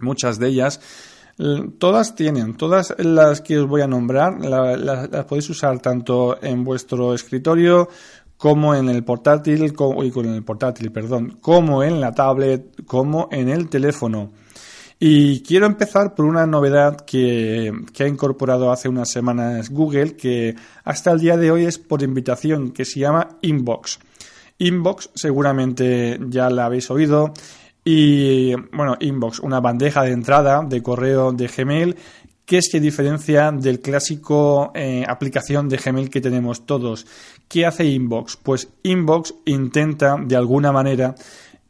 Muchas 0.00 0.38
de 0.38 0.48
ellas 0.48 0.80
Todas 1.78 2.14
tienen, 2.14 2.54
todas 2.56 2.94
las 2.96 3.42
que 3.42 3.58
os 3.58 3.68
voy 3.68 3.82
a 3.82 3.86
nombrar, 3.86 4.42
las 4.42 5.26
podéis 5.26 5.50
usar 5.50 5.78
tanto 5.80 6.42
en 6.42 6.64
vuestro 6.64 7.12
escritorio 7.12 7.90
como 8.38 8.74
en 8.74 8.88
el 8.88 9.04
portátil, 9.04 9.74
como, 9.74 9.96
con 10.10 10.26
el 10.26 10.42
portátil, 10.42 10.90
perdón, 10.90 11.36
como 11.42 11.82
en 11.82 12.00
la 12.00 12.12
tablet, 12.12 12.86
como 12.86 13.28
en 13.30 13.50
el 13.50 13.68
teléfono. 13.68 14.32
Y 14.98 15.42
quiero 15.42 15.66
empezar 15.66 16.14
por 16.14 16.24
una 16.24 16.46
novedad 16.46 16.96
que, 17.00 17.70
que, 17.92 18.04
ha 18.04 18.08
incorporado 18.08 18.72
hace 18.72 18.88
unas 18.88 19.10
semanas 19.10 19.68
Google, 19.68 20.16
que 20.16 20.56
hasta 20.84 21.12
el 21.12 21.20
día 21.20 21.36
de 21.36 21.50
hoy 21.50 21.66
es 21.66 21.78
por 21.78 22.02
invitación, 22.02 22.70
que 22.70 22.86
se 22.86 23.00
llama 23.00 23.36
Inbox. 23.42 23.98
Inbox 24.58 25.10
seguramente 25.14 26.18
ya 26.28 26.48
la 26.48 26.66
habéis 26.66 26.90
oído. 26.90 27.34
Y 27.84 28.54
bueno, 28.72 28.96
Inbox, 28.98 29.40
una 29.40 29.60
bandeja 29.60 30.02
de 30.02 30.12
entrada 30.12 30.64
de 30.64 30.82
correo 30.82 31.30
de 31.32 31.46
Gmail 31.46 31.96
que 32.46 32.62
se 32.62 32.80
diferencia 32.80 33.50
del 33.50 33.80
clásico 33.80 34.70
eh, 34.74 35.04
aplicación 35.06 35.68
de 35.68 35.76
Gmail 35.76 36.08
que 36.08 36.20
tenemos 36.20 36.64
todos. 36.64 37.06
¿Qué 37.48 37.66
hace 37.66 37.84
Inbox? 37.84 38.36
Pues 38.36 38.68
Inbox 38.84 39.34
intenta 39.44 40.16
de 40.16 40.36
alguna 40.36 40.70
manera 40.70 41.16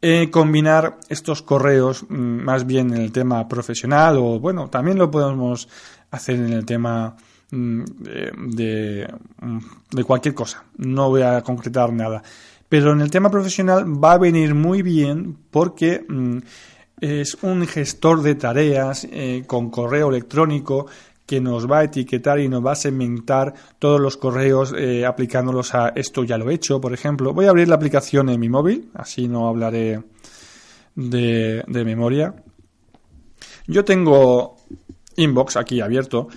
eh, 0.03 0.31
combinar 0.31 0.99
estos 1.09 1.43
correos 1.43 2.05
mm, 2.09 2.15
más 2.15 2.67
bien 2.67 2.93
en 2.93 3.01
el 3.01 3.13
tema 3.13 3.49
profesional 3.49 4.19
o 4.19 4.39
bueno, 4.39 4.69
también 4.69 4.99
lo 4.99 5.11
podemos 5.11 5.69
hacer 6.11 6.37
en 6.37 6.53
el 6.53 6.67
tema 6.67 7.17
mm, 7.51 7.83
de, 7.85 9.09
mm, 9.41 9.59
de, 9.93 10.05
cualquier 10.05 10.35
cosa. 10.35 10.65
No 10.77 11.09
voy 11.09 11.23
a 11.23 11.41
concretar 11.43 11.93
nada. 11.93 12.23
Pero 12.69 12.93
en 12.93 13.01
el 13.01 13.11
tema 13.11 13.31
profesional 13.31 13.85
va 14.03 14.13
a 14.13 14.19
venir 14.19 14.55
muy 14.55 14.83
bien 14.83 15.37
porque 15.51 16.05
es 17.01 17.37
un 17.43 17.67
gestor 17.67 18.23
de 18.23 18.35
tareas 18.35 19.07
eh, 19.11 19.45
con 19.47 19.71
correo 19.71 20.09
electrónico 20.09 20.87
que 21.27 21.41
nos 21.41 21.71
va 21.71 21.81
a 21.81 21.85
etiquetar 21.85 22.39
y 22.39 22.49
nos 22.49 22.65
va 22.65 22.73
a 22.73 22.77
segmentar 22.77 23.55
todos 23.79 24.01
los 24.01 24.17
correos 24.17 24.73
eh, 24.77 25.05
aplicándolos 25.05 25.75
a 25.75 25.89
esto 25.89 26.25
ya 26.25 26.39
lo 26.39 26.51
he 26.51 26.55
hecho, 26.55 26.81
por 26.81 26.93
ejemplo. 26.93 27.35
Voy 27.35 27.47
a 27.47 27.51
abrir 27.51 27.69
la 27.69 27.75
aplicación 27.75 28.29
en 28.29 28.41
mi 28.41 28.49
móvil, 28.49 28.91
así 28.95 29.29
no 29.29 29.49
hablaré 29.49 30.03
de, 30.95 31.65
de 31.67 31.85
memoria. 31.85 32.35
Yo 33.67 33.85
tengo 33.85 34.57
Inbox 35.17 35.57
aquí 35.57 35.81
abierto 35.81 36.29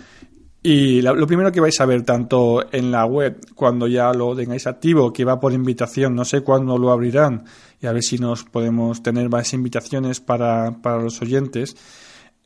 y 0.61 1.01
lo 1.01 1.25
primero 1.25 1.53
que 1.53 1.61
vais 1.61 1.79
a 1.79 1.85
ver 1.85 2.03
tanto 2.03 2.65
en 2.73 2.91
la 2.91 3.05
web 3.05 3.39
cuando 3.55 3.87
ya 3.87 4.11
lo 4.11 4.35
tengáis 4.35 4.67
activo, 4.67 5.13
que 5.13 5.23
va 5.23 5.39
por 5.39 5.53
invitación, 5.53 6.15
no 6.15 6.25
sé 6.25 6.41
cuándo 6.41 6.77
lo 6.77 6.91
abrirán 6.91 7.45
y 7.81 7.87
a 7.87 7.93
ver 7.93 8.03
si 8.03 8.17
nos 8.17 8.43
podemos 8.43 9.01
tener 9.01 9.29
más 9.29 9.53
invitaciones 9.53 10.19
para, 10.19 10.81
para 10.81 11.01
los 11.01 11.21
oyentes. 11.21 11.77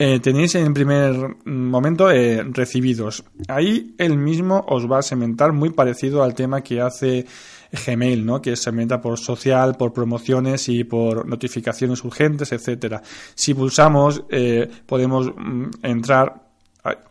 Eh, 0.06 0.20
tenéis 0.20 0.54
en 0.56 0.74
primer 0.74 1.16
momento 1.46 2.12
eh, 2.12 2.44
recibidos. 2.44 3.24
Ahí 3.48 3.96
el 3.98 4.18
mismo 4.18 4.66
os 4.68 4.86
va 4.86 5.00
a 5.00 5.02
segmentar 5.02 5.54
muy 5.54 5.70
parecido 5.70 6.24
al 6.24 6.36
tema 6.36 6.62
que 6.62 6.82
hace 6.82 7.26
Gmail, 7.72 8.26
¿no? 8.26 8.42
Que 8.42 8.58
segmenta 8.58 9.00
por 9.00 9.18
social, 9.18 9.78
por 9.78 9.94
promociones 9.94 10.68
y 10.68 10.84
por 10.84 11.26
notificaciones 11.26 12.04
urgentes, 12.04 12.52
etcétera. 12.52 13.02
Si 13.34 13.54
pulsamos, 13.54 14.26
eh, 14.30 14.70
podemos 14.86 15.28
mm, 15.28 15.70
entrar. 15.84 16.50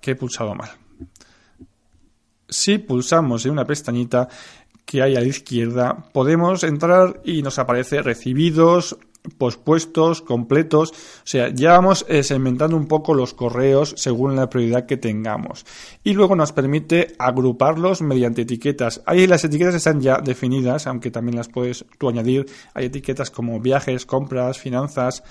¿Qué 0.02 0.10
he 0.10 0.16
pulsado 0.16 0.54
mal? 0.54 0.68
Si 2.46 2.76
pulsamos 2.76 3.46
en 3.46 3.52
una 3.52 3.64
pestañita 3.64 4.28
que 4.84 5.00
hay 5.00 5.16
a 5.16 5.20
la 5.20 5.26
izquierda, 5.28 5.96
podemos 6.12 6.62
entrar 6.62 7.22
y 7.24 7.40
nos 7.40 7.58
aparece 7.58 8.02
recibidos, 8.02 8.98
pospuestos, 9.38 10.22
completos. 10.22 10.90
O 10.90 11.24
sea, 11.24 11.48
ya 11.48 11.72
vamos 11.72 12.04
eh, 12.08 12.22
segmentando 12.22 12.76
un 12.76 12.86
poco 12.86 13.14
los 13.14 13.34
correos 13.34 13.94
según 13.96 14.36
la 14.36 14.48
prioridad 14.50 14.86
que 14.86 14.96
tengamos. 14.96 15.64
Y 16.02 16.14
luego 16.14 16.36
nos 16.36 16.52
permite 16.52 17.14
agruparlos 17.18 18.02
mediante 18.02 18.42
etiquetas. 18.42 19.02
Ahí 19.06 19.26
las 19.26 19.44
etiquetas 19.44 19.74
están 19.74 20.00
ya 20.00 20.18
definidas, 20.18 20.86
aunque 20.86 21.10
también 21.10 21.36
las 21.36 21.48
puedes 21.48 21.84
tú 21.98 22.08
añadir. 22.08 22.46
Hay 22.74 22.86
etiquetas 22.86 23.30
como 23.30 23.60
viajes, 23.60 24.06
compras, 24.06 24.58
finanzas, 24.58 25.22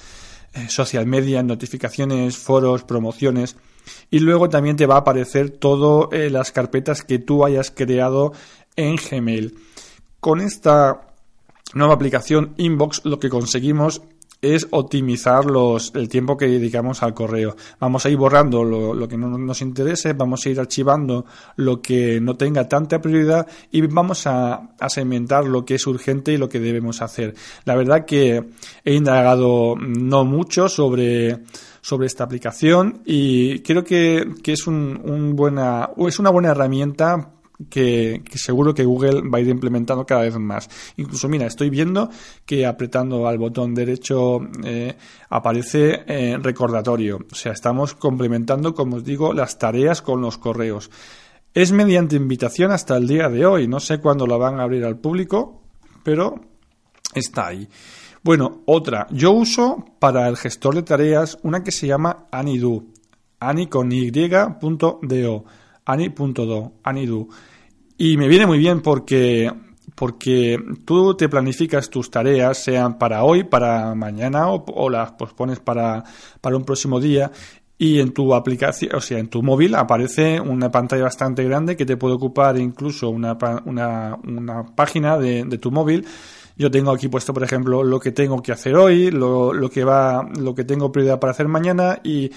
eh, 0.54 0.70
social 0.70 1.06
media, 1.06 1.44
notificaciones, 1.44 2.38
foros, 2.38 2.84
promociones. 2.84 3.58
Y 4.10 4.20
luego 4.20 4.50
también 4.50 4.76
te 4.76 4.86
va 4.86 4.96
a 4.96 5.00
aparecer 5.00 5.50
todas 5.50 6.10
eh, 6.14 6.30
las 6.30 6.52
carpetas 6.52 7.04
que 7.04 7.20
tú 7.20 7.46
hayas 7.46 7.72
creado 7.72 8.32
en 8.76 8.96
Gmail. 8.96 9.58
Con 10.20 10.40
esta 10.40 11.11
nueva 11.74 11.94
aplicación 11.94 12.54
Inbox 12.58 13.02
lo 13.06 13.20
que 13.20 13.30
conseguimos 13.30 14.02
es 14.42 14.68
optimizar 14.72 15.46
los, 15.46 15.94
el 15.94 16.10
tiempo 16.10 16.36
que 16.36 16.48
dedicamos 16.48 17.04
al 17.04 17.14
correo. 17.14 17.56
Vamos 17.80 18.06
a 18.06 18.10
ir 18.10 18.18
borrando 18.18 18.64
lo, 18.64 19.08
que 19.08 19.16
no 19.16 19.38
nos 19.38 19.62
interese, 19.62 20.14
vamos 20.14 20.44
a 20.46 20.50
ir 20.50 20.60
archivando 20.60 21.26
lo 21.58 21.80
que 21.80 22.20
no 22.20 22.36
tenga 22.36 22.68
tanta 22.68 23.00
prioridad 23.00 23.48
y 23.70 23.82
vamos 23.82 24.26
a, 24.26 24.72
a 24.80 24.90
segmentar 24.90 25.46
lo 25.46 25.64
que 25.64 25.76
es 25.76 25.86
urgente 25.86 26.34
y 26.34 26.38
lo 26.38 26.50
que 26.50 26.60
debemos 26.60 27.04
hacer. 27.04 27.36
La 27.66 27.76
verdad 27.76 28.06
que 28.06 28.44
he 28.84 28.94
indagado 28.96 29.76
no 29.78 30.26
mucho 30.26 30.68
sobre 30.68 31.42
sobre 31.82 32.08
esta 32.08 32.24
aplicación 32.24 33.02
y 33.06 33.60
creo 33.60 33.84
que, 33.84 34.28
es, 34.46 34.68
un, 34.68 35.36
buena, 35.36 35.90
es 35.98 36.20
una 36.20 36.30
buena 36.30 36.52
herramienta 36.52 37.32
que, 37.70 38.24
seguro 38.36 38.74
que 38.74 38.86
Google 38.86 39.22
va 39.30 39.38
a 39.38 39.42
ir 39.42 39.50
implementando 39.50 40.06
cada 40.06 40.22
vez 40.22 40.38
más. 40.38 40.70
Incluso, 40.98 41.28
mira, 41.30 41.46
estoy 41.46 41.70
viendo 41.70 42.10
que 42.46 42.66
apretando 42.66 43.28
al 43.28 43.38
botón 43.38 43.74
derecho 43.74 44.40
eh, 44.64 44.96
aparece 45.30 46.04
eh, 46.08 46.38
recordatorio. 46.42 47.20
O 47.32 47.36
sea, 47.36 47.52
estamos 47.52 47.94
complementando, 47.96 48.74
como 48.74 48.98
os 48.98 49.04
digo, 49.04 49.34
las 49.34 49.58
tareas 49.60 50.02
con 50.02 50.22
los 50.22 50.38
correos. 50.38 50.90
Es 51.54 51.72
mediante 51.72 52.16
invitación 52.16 52.72
hasta 52.72 52.96
el 52.98 53.08
día 53.08 53.28
de 53.30 53.46
hoy. 53.46 53.68
No 53.68 53.80
sé 53.80 54.00
cuándo 54.00 54.26
la 54.26 54.38
van 54.38 54.60
a 54.60 54.64
abrir 54.64 54.86
al 54.86 54.98
público, 54.98 55.64
pero 56.04 56.40
está 57.14 57.48
ahí. 57.48 57.68
Bueno, 58.24 58.62
otra. 58.66 59.08
Yo 59.12 59.32
uso 59.32 59.84
para 60.00 60.28
el 60.28 60.38
gestor 60.38 60.76
de 60.76 60.84
tareas 60.84 61.40
una 61.42 61.64
que 61.64 61.72
se 61.72 61.88
llama 61.88 62.28
Anidu. 62.32 62.92
Ani 63.40 63.68
con. 63.68 63.92
Ani.do. 65.86 66.74
Anidu. 66.84 67.28
Y 68.04 68.18
me 68.18 68.28
viene 68.28 68.48
muy 68.48 68.58
bien 68.58 68.82
porque 68.82 69.54
porque 69.94 70.58
tú 70.86 71.14
te 71.14 71.30
planificas 71.30 71.88
tus 71.88 72.10
tareas, 72.10 72.58
sean 72.58 72.98
para 72.98 73.24
hoy, 73.24 73.44
para 73.44 73.94
mañana 73.94 74.48
o, 74.50 74.90
las 74.90 75.12
pospones 75.12 75.60
para, 75.60 76.04
para 76.42 76.58
un 76.58 76.64
próximo 76.64 77.00
día 77.00 77.32
y 77.78 78.00
en 78.00 78.12
tu 78.12 78.34
aplicación, 78.34 78.96
o 78.96 79.02
sea, 79.02 79.20
en 79.20 79.28
tu 79.28 79.44
móvil 79.44 79.76
aparece 79.76 80.40
una 80.40 80.72
pantalla 80.72 81.04
bastante 81.04 81.44
grande 81.44 81.78
que 81.78 81.86
te 81.86 81.96
puede 81.96 82.16
ocupar 82.16 82.58
incluso 82.58 83.08
una, 83.12 83.38
una, 83.66 84.18
una 84.24 84.66
página 84.76 85.20
de, 85.20 85.44
de 85.44 85.58
tu 85.60 85.70
móvil 85.70 86.04
yo 86.58 86.72
tengo 86.72 86.90
aquí 86.90 87.08
puesto, 87.08 87.36
por 87.36 87.44
ejemplo, 87.44 87.84
lo 87.84 88.00
que 88.00 88.12
tengo 88.12 88.42
que 88.42 88.52
hacer 88.52 88.78
hoy, 88.78 89.12
lo, 89.12 89.54
lo 89.54 89.70
que 89.70 89.84
va, 89.84 90.28
lo 90.40 90.56
que 90.56 90.64
tengo 90.64 90.92
prioridad 90.92 91.20
para 91.20 91.34
hacer 91.34 91.48
mañana 91.48 92.00
y 92.04 92.32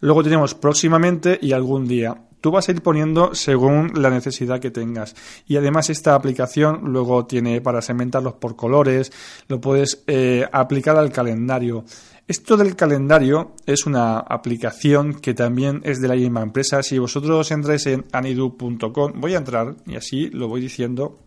luego 0.00 0.22
tenemos 0.22 0.54
próximamente 0.54 1.38
y 1.42 1.52
algún 1.52 1.86
día. 1.86 2.16
Tú 2.40 2.50
vas 2.50 2.68
a 2.68 2.72
ir 2.72 2.82
poniendo 2.82 3.34
según 3.34 3.92
la 3.94 4.10
necesidad 4.10 4.60
que 4.60 4.70
tengas. 4.70 5.14
Y 5.46 5.56
además 5.56 5.90
esta 5.90 6.14
aplicación 6.14 6.80
luego 6.84 7.26
tiene 7.26 7.60
para 7.60 7.82
segmentarlos 7.82 8.34
por 8.34 8.56
colores, 8.56 9.12
lo 9.48 9.60
puedes 9.60 10.02
eh, 10.06 10.46
aplicar 10.52 10.96
al 10.96 11.12
calendario. 11.12 11.84
Esto 12.26 12.56
del 12.56 12.76
calendario 12.76 13.56
es 13.66 13.86
una 13.86 14.18
aplicación 14.18 15.14
que 15.14 15.34
también 15.34 15.80
es 15.84 16.00
de 16.00 16.06
la 16.06 16.14
misma 16.14 16.42
empresa. 16.42 16.82
Si 16.82 16.96
vosotros 16.96 17.50
entráis 17.50 17.86
en 17.86 18.06
anidu.com, 18.12 19.12
voy 19.16 19.34
a 19.34 19.38
entrar 19.38 19.74
y 19.84 19.96
así 19.96 20.30
lo 20.30 20.46
voy 20.46 20.60
diciendo 20.60 21.18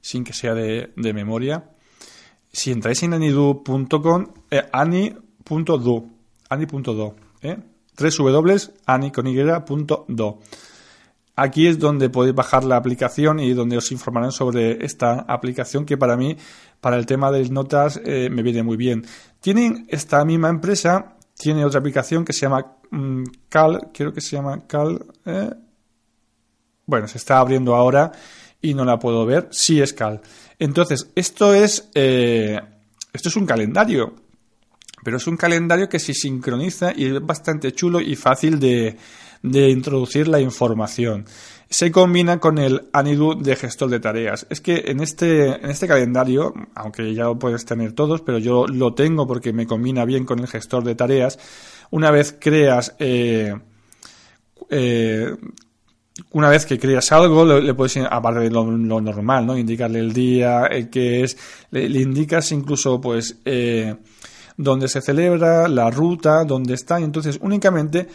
sin 0.00 0.22
que 0.24 0.32
sea 0.32 0.54
de, 0.54 0.92
memoria. 0.94 1.64
Si 2.52 2.70
entráis 2.70 3.02
en 3.02 3.14
anidu.com, 3.14 4.26
eh, 4.50 4.62
ani.do, 4.72 6.04
ani.do, 6.48 7.16
eh, 7.40 7.56
www.ani.do. 7.98 9.58
Aquí 11.34 11.66
es 11.66 11.78
donde 11.78 12.10
podéis 12.10 12.34
bajar 12.34 12.64
la 12.64 12.76
aplicación 12.76 13.40
y 13.40 13.54
donde 13.54 13.78
os 13.78 13.90
informarán 13.90 14.32
sobre 14.32 14.84
esta 14.84 15.24
aplicación 15.26 15.86
que 15.86 15.96
para 15.96 16.16
mí, 16.16 16.36
para 16.80 16.98
el 16.98 17.06
tema 17.06 17.30
de 17.30 17.48
notas, 17.48 18.00
eh, 18.04 18.28
me 18.30 18.42
viene 18.42 18.62
muy 18.62 18.76
bien. 18.76 19.06
Tienen 19.40 19.86
esta 19.88 20.24
misma 20.24 20.50
empresa, 20.50 21.16
tiene 21.34 21.64
otra 21.64 21.80
aplicación 21.80 22.24
que 22.24 22.34
se 22.34 22.40
llama 22.40 22.76
mm, 22.90 23.24
Cal, 23.48 23.88
creo 23.94 24.12
que 24.12 24.20
se 24.20 24.36
llama 24.36 24.66
Cal. 24.66 25.06
Eh, 25.24 25.50
bueno, 26.86 27.08
se 27.08 27.16
está 27.16 27.38
abriendo 27.38 27.74
ahora 27.74 28.12
y 28.60 28.74
no 28.74 28.84
la 28.84 28.98
puedo 28.98 29.26
ver, 29.26 29.48
sí 29.50 29.80
es 29.80 29.92
cal. 29.92 30.20
Entonces, 30.58 31.10
esto 31.14 31.52
es, 31.52 31.90
eh, 31.94 32.60
esto 33.12 33.28
es 33.28 33.36
un 33.36 33.46
calendario, 33.46 34.14
pero 35.02 35.16
es 35.16 35.26
un 35.26 35.36
calendario 35.36 35.88
que 35.88 35.98
se 35.98 36.14
sincroniza 36.14 36.92
y 36.94 37.06
es 37.06 37.20
bastante 37.20 37.72
chulo 37.72 38.00
y 38.00 38.16
fácil 38.16 38.58
de, 38.58 38.96
de 39.42 39.70
introducir 39.70 40.28
la 40.28 40.40
información. 40.40 41.24
Se 41.68 41.90
combina 41.90 42.38
con 42.38 42.58
el 42.58 42.88
Anidu 42.92 43.40
de 43.42 43.56
gestor 43.56 43.88
de 43.88 43.98
tareas. 43.98 44.46
Es 44.50 44.60
que 44.60 44.84
en 44.86 45.00
este, 45.00 45.46
en 45.46 45.70
este 45.70 45.88
calendario, 45.88 46.52
aunque 46.74 47.14
ya 47.14 47.24
lo 47.24 47.38
puedes 47.38 47.64
tener 47.64 47.92
todos, 47.92 48.20
pero 48.20 48.38
yo 48.38 48.66
lo 48.66 48.94
tengo 48.94 49.26
porque 49.26 49.52
me 49.52 49.66
combina 49.66 50.04
bien 50.04 50.26
con 50.26 50.38
el 50.38 50.48
gestor 50.48 50.84
de 50.84 50.94
tareas, 50.94 51.38
una 51.90 52.10
vez 52.10 52.36
creas 52.38 52.94
eh, 52.98 53.54
eh, 54.68 55.34
una 56.30 56.48
vez 56.48 56.66
que 56.66 56.78
creas 56.78 57.10
algo, 57.12 57.44
le, 57.44 57.74
puedes, 57.74 57.96
aparte 57.96 58.40
de 58.40 58.50
lo, 58.50 58.64
normal, 58.64 59.46
¿no? 59.46 59.56
Indicarle 59.56 59.98
el 59.98 60.12
día, 60.12 60.66
el 60.66 60.90
que 60.90 61.22
es, 61.22 61.36
le, 61.70 61.86
indicas 61.86 62.52
incluso, 62.52 63.00
pues, 63.00 63.40
eh, 63.44 63.96
dónde 64.62 64.88
se 64.88 65.00
celebra, 65.00 65.68
la 65.68 65.90
ruta, 65.90 66.44
dónde 66.44 66.74
está, 66.74 67.00
y 67.00 67.04
entonces 67.04 67.38
únicamente 67.42 68.08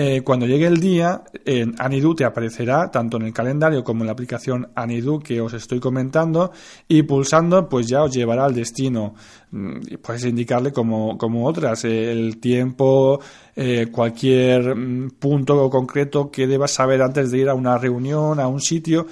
eh, 0.00 0.22
cuando 0.22 0.46
llegue 0.46 0.68
el 0.68 0.78
día, 0.78 1.24
en 1.44 1.74
Anidu 1.76 2.14
te 2.14 2.24
aparecerá 2.24 2.88
tanto 2.88 3.16
en 3.16 3.24
el 3.24 3.32
calendario 3.32 3.82
como 3.82 4.04
en 4.04 4.06
la 4.06 4.12
aplicación 4.12 4.68
Anidu 4.76 5.18
que 5.18 5.40
os 5.40 5.54
estoy 5.54 5.80
comentando 5.80 6.52
y 6.86 7.02
pulsando 7.02 7.68
pues 7.68 7.88
ya 7.88 8.04
os 8.04 8.14
llevará 8.14 8.44
al 8.44 8.54
destino. 8.54 9.16
Mm, 9.50 9.96
puedes 10.00 10.24
indicarle 10.24 10.72
como, 10.72 11.18
como 11.18 11.44
otras, 11.44 11.84
eh, 11.84 12.12
el 12.12 12.38
tiempo, 12.38 13.18
eh, 13.56 13.88
cualquier 13.90 14.76
mm, 14.76 15.10
punto 15.18 15.68
concreto 15.68 16.30
que 16.30 16.46
debas 16.46 16.70
saber 16.70 17.02
antes 17.02 17.32
de 17.32 17.38
ir 17.38 17.48
a 17.48 17.54
una 17.54 17.76
reunión, 17.76 18.38
a 18.38 18.46
un 18.46 18.60
sitio 18.60 19.04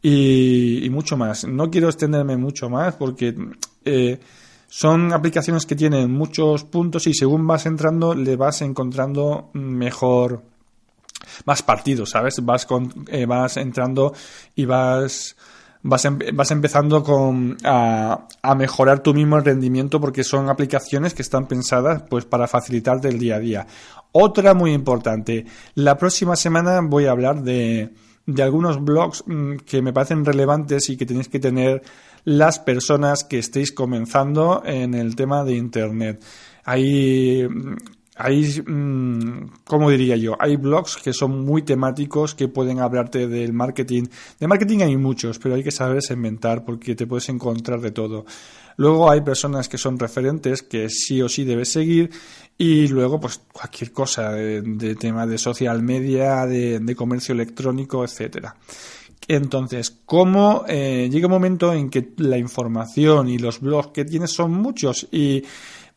y, 0.00 0.86
y 0.86 0.88
mucho 0.88 1.18
más. 1.18 1.46
No 1.46 1.70
quiero 1.70 1.88
extenderme 1.88 2.38
mucho 2.38 2.70
más 2.70 2.94
porque... 2.94 3.34
Son 4.72 5.12
aplicaciones 5.12 5.66
que 5.66 5.74
tienen 5.74 6.12
muchos 6.12 6.62
puntos 6.62 7.08
y 7.08 7.12
según 7.12 7.44
vas 7.44 7.66
entrando 7.66 8.14
le 8.14 8.36
vas 8.36 8.62
encontrando 8.62 9.50
mejor 9.52 10.44
más 11.44 11.60
partidos, 11.62 12.10
¿sabes? 12.10 12.44
Vas 12.44 12.68
eh, 13.08 13.26
vas 13.26 13.56
entrando 13.56 14.14
y 14.54 14.66
vas 14.66 15.36
vas, 15.82 16.06
vas 16.32 16.50
empezando 16.52 17.02
con, 17.02 17.56
a, 17.64 18.28
a, 18.40 18.54
mejorar 18.54 19.02
tu 19.02 19.12
mismo 19.12 19.40
rendimiento 19.40 20.00
porque 20.00 20.22
son 20.22 20.48
aplicaciones 20.48 21.14
que 21.14 21.22
están 21.22 21.48
pensadas 21.48 22.04
pues 22.08 22.24
para 22.24 22.46
facilitarte 22.46 23.08
el 23.08 23.18
día 23.18 23.36
a 23.36 23.40
día. 23.40 23.66
Otra 24.12 24.54
muy 24.54 24.72
importante, 24.72 25.46
la 25.74 25.98
próxima 25.98 26.36
semana 26.36 26.80
voy 26.80 27.06
a 27.06 27.10
hablar 27.10 27.42
de, 27.42 27.90
de 28.26 28.42
algunos 28.42 28.82
blogs 28.82 29.24
mm, 29.26 29.56
que 29.66 29.82
me 29.82 29.92
parecen 29.92 30.24
relevantes 30.24 30.88
y 30.90 30.96
que 30.96 31.06
tenéis 31.06 31.28
que 31.28 31.40
tener 31.40 31.82
las 32.24 32.58
personas 32.58 33.24
que 33.24 33.38
estéis 33.38 33.72
comenzando 33.72 34.62
en 34.64 34.94
el 34.94 35.16
tema 35.16 35.44
de 35.44 35.54
Internet. 35.54 36.24
Hay, 36.64 37.46
hay, 38.16 38.62
mm, 38.66 39.50
¿cómo 39.64 39.90
diría 39.90 40.16
yo? 40.16 40.36
Hay 40.38 40.56
blogs 40.56 40.98
que 40.98 41.12
son 41.12 41.44
muy 41.44 41.62
temáticos 41.62 42.34
que 42.34 42.48
pueden 42.48 42.80
hablarte 42.80 43.26
del 43.26 43.52
marketing. 43.52 44.04
De 44.38 44.46
marketing 44.46 44.80
hay 44.80 44.96
muchos, 44.96 45.38
pero 45.38 45.54
hay 45.54 45.64
que 45.64 45.70
saber 45.70 46.02
segmentar 46.02 46.64
porque 46.64 46.94
te 46.94 47.06
puedes 47.06 47.28
encontrar 47.28 47.80
de 47.80 47.90
todo. 47.92 48.26
Luego 48.76 49.10
hay 49.10 49.20
personas 49.20 49.68
que 49.68 49.78
son 49.78 49.98
referentes 49.98 50.62
que 50.62 50.88
sí 50.88 51.20
o 51.20 51.28
sí 51.28 51.44
debes 51.44 51.70
seguir 51.70 52.10
y 52.56 52.88
luego 52.88 53.20
pues 53.20 53.40
cualquier 53.52 53.92
cosa 53.92 54.32
de, 54.32 54.94
tema 54.96 55.26
de 55.26 55.38
social 55.38 55.82
media, 55.82 56.46
de, 56.46 56.78
de 56.78 56.94
comercio 56.96 57.34
electrónico, 57.34 58.04
etcétera. 58.04 58.54
Entonces, 59.28 60.00
¿cómo 60.04 60.64
eh, 60.66 61.08
llega 61.10 61.26
un 61.26 61.32
momento 61.32 61.72
en 61.72 61.90
que 61.90 62.12
la 62.16 62.38
información 62.38 63.28
y 63.28 63.38
los 63.38 63.60
blogs 63.60 63.88
que 63.88 64.04
tienes 64.04 64.32
son 64.32 64.52
muchos 64.52 65.06
y 65.12 65.44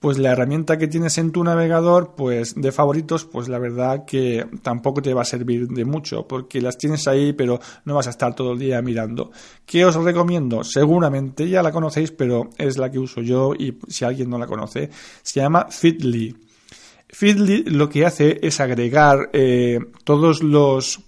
pues 0.04 0.18
la 0.18 0.34
herramienta 0.34 0.78
que 0.78 0.90
tienes 0.90 1.18
en 1.18 1.32
tu 1.32 1.46
navegador, 1.46 2.14
pues 2.18 2.56
de 2.56 2.74
favoritos, 2.74 3.24
pues 3.24 3.48
la 3.48 3.58
verdad 3.58 4.04
que 4.04 4.46
tampoco 4.62 5.02
te 5.02 5.14
va 5.14 5.22
a 5.22 5.26
servir 5.26 5.70
de 5.70 5.86
mucho, 5.86 6.28
porque 6.28 6.60
las 6.60 6.78
tienes 6.78 7.08
ahí, 7.08 7.32
pero 7.32 7.62
no 7.86 7.96
vas 7.96 8.08
a 8.08 8.10
estar 8.10 8.36
todo 8.36 8.52
el 8.52 8.60
día 8.60 8.82
mirando. 8.82 9.32
¿Qué 9.66 9.86
os 9.86 9.96
recomiendo? 9.96 10.66
Seguramente 10.66 11.48
ya 11.48 11.64
la 11.64 11.72
conocéis, 11.72 12.12
pero 12.12 12.50
es 12.58 12.78
la 12.78 12.92
que 12.92 13.00
uso 13.00 13.22
yo 13.22 13.54
y 13.58 13.78
si 13.88 14.04
alguien 14.04 14.30
no 14.30 14.38
la 14.38 14.46
conoce, 14.46 14.90
se 15.22 15.40
llama 15.40 15.68
Feedly. 15.70 16.36
Feedly 17.08 17.64
lo 17.64 17.88
que 17.88 18.06
hace 18.06 18.40
es 18.46 18.60
agregar 18.60 19.30
eh, 19.32 19.80
todos 20.04 20.44
los 20.44 21.00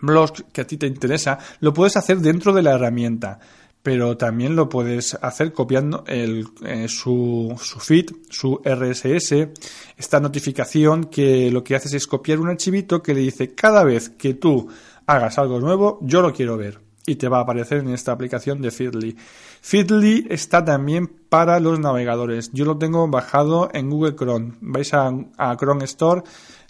blogs 0.00 0.44
que 0.52 0.60
a 0.60 0.66
ti 0.66 0.76
te 0.76 0.86
interesa, 0.86 1.38
lo 1.60 1.72
puedes 1.72 1.96
hacer 1.96 2.18
dentro 2.18 2.52
de 2.52 2.62
la 2.62 2.72
herramienta, 2.72 3.38
pero 3.82 4.16
también 4.16 4.56
lo 4.56 4.68
puedes 4.68 5.14
hacer 5.20 5.52
copiando 5.52 6.04
el, 6.06 6.46
eh, 6.64 6.88
su, 6.88 7.54
su 7.60 7.78
feed, 7.80 8.06
su 8.30 8.60
RSS, 8.64 9.48
esta 9.96 10.20
notificación 10.20 11.04
que 11.04 11.50
lo 11.50 11.62
que 11.62 11.76
haces 11.76 11.92
es 11.92 12.06
copiar 12.06 12.40
un 12.40 12.48
archivito 12.48 13.02
que 13.02 13.12
le 13.12 13.20
dice 13.20 13.54
cada 13.54 13.84
vez 13.84 14.08
que 14.08 14.34
tú 14.34 14.68
hagas 15.06 15.38
algo 15.38 15.60
nuevo, 15.60 15.98
yo 16.02 16.22
lo 16.22 16.32
quiero 16.32 16.56
ver. 16.56 16.80
Y 17.06 17.16
te 17.16 17.28
va 17.28 17.38
a 17.38 17.42
aparecer 17.42 17.80
en 17.80 17.90
esta 17.90 18.12
aplicación 18.12 18.62
de 18.62 18.70
Feedly. 18.70 19.14
Feedly 19.60 20.26
está 20.30 20.64
también 20.64 21.06
para 21.06 21.60
los 21.60 21.78
navegadores. 21.78 22.50
Yo 22.54 22.64
lo 22.64 22.78
tengo 22.78 23.06
bajado 23.08 23.68
en 23.74 23.90
Google 23.90 24.16
Chrome. 24.16 24.52
Vais 24.62 24.94
a, 24.94 25.12
a 25.36 25.56
Chrome 25.58 25.84
Store 25.84 26.22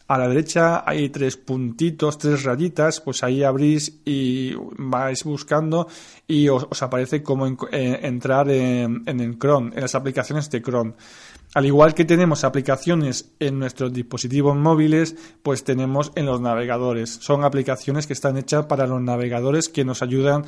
a 0.06 0.18
la 0.18 0.28
derecha 0.28 0.82
hay 0.86 1.08
tres 1.08 1.36
puntitos, 1.36 2.18
tres 2.18 2.44
rayitas, 2.44 3.00
pues 3.00 3.22
ahí 3.22 3.42
abrís 3.42 4.00
y 4.04 4.52
vais 4.76 5.24
buscando 5.24 5.88
y 6.26 6.48
os, 6.48 6.82
aparece 6.82 7.22
cómo 7.22 7.46
eh, 7.46 8.00
entrar 8.02 8.50
en, 8.50 9.02
en, 9.06 9.20
el 9.20 9.38
Chrome, 9.38 9.72
en 9.74 9.80
las 9.80 9.94
aplicaciones 9.94 10.50
de 10.50 10.60
Chrome. 10.60 10.92
Al 11.54 11.64
igual 11.66 11.94
que 11.94 12.04
tenemos 12.04 12.44
aplicaciones 12.44 13.32
en 13.38 13.58
nuestros 13.58 13.92
dispositivos 13.92 14.56
móviles, 14.56 15.16
pues 15.42 15.64
tenemos 15.64 16.12
en 16.16 16.26
los 16.26 16.40
navegadores. 16.40 17.10
Son 17.10 17.44
aplicaciones 17.44 18.06
que 18.06 18.12
están 18.12 18.36
hechas 18.36 18.66
para 18.66 18.86
los 18.86 19.00
navegadores 19.00 19.68
que 19.68 19.84
nos 19.84 20.02
ayudan 20.02 20.44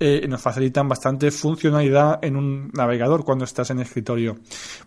eh, 0.00 0.26
nos 0.26 0.40
facilitan 0.40 0.88
bastante 0.88 1.30
funcionalidad 1.30 2.18
en 2.24 2.34
un 2.34 2.70
navegador 2.72 3.24
cuando 3.24 3.44
estás 3.44 3.70
en 3.70 3.78
escritorio. 3.78 4.38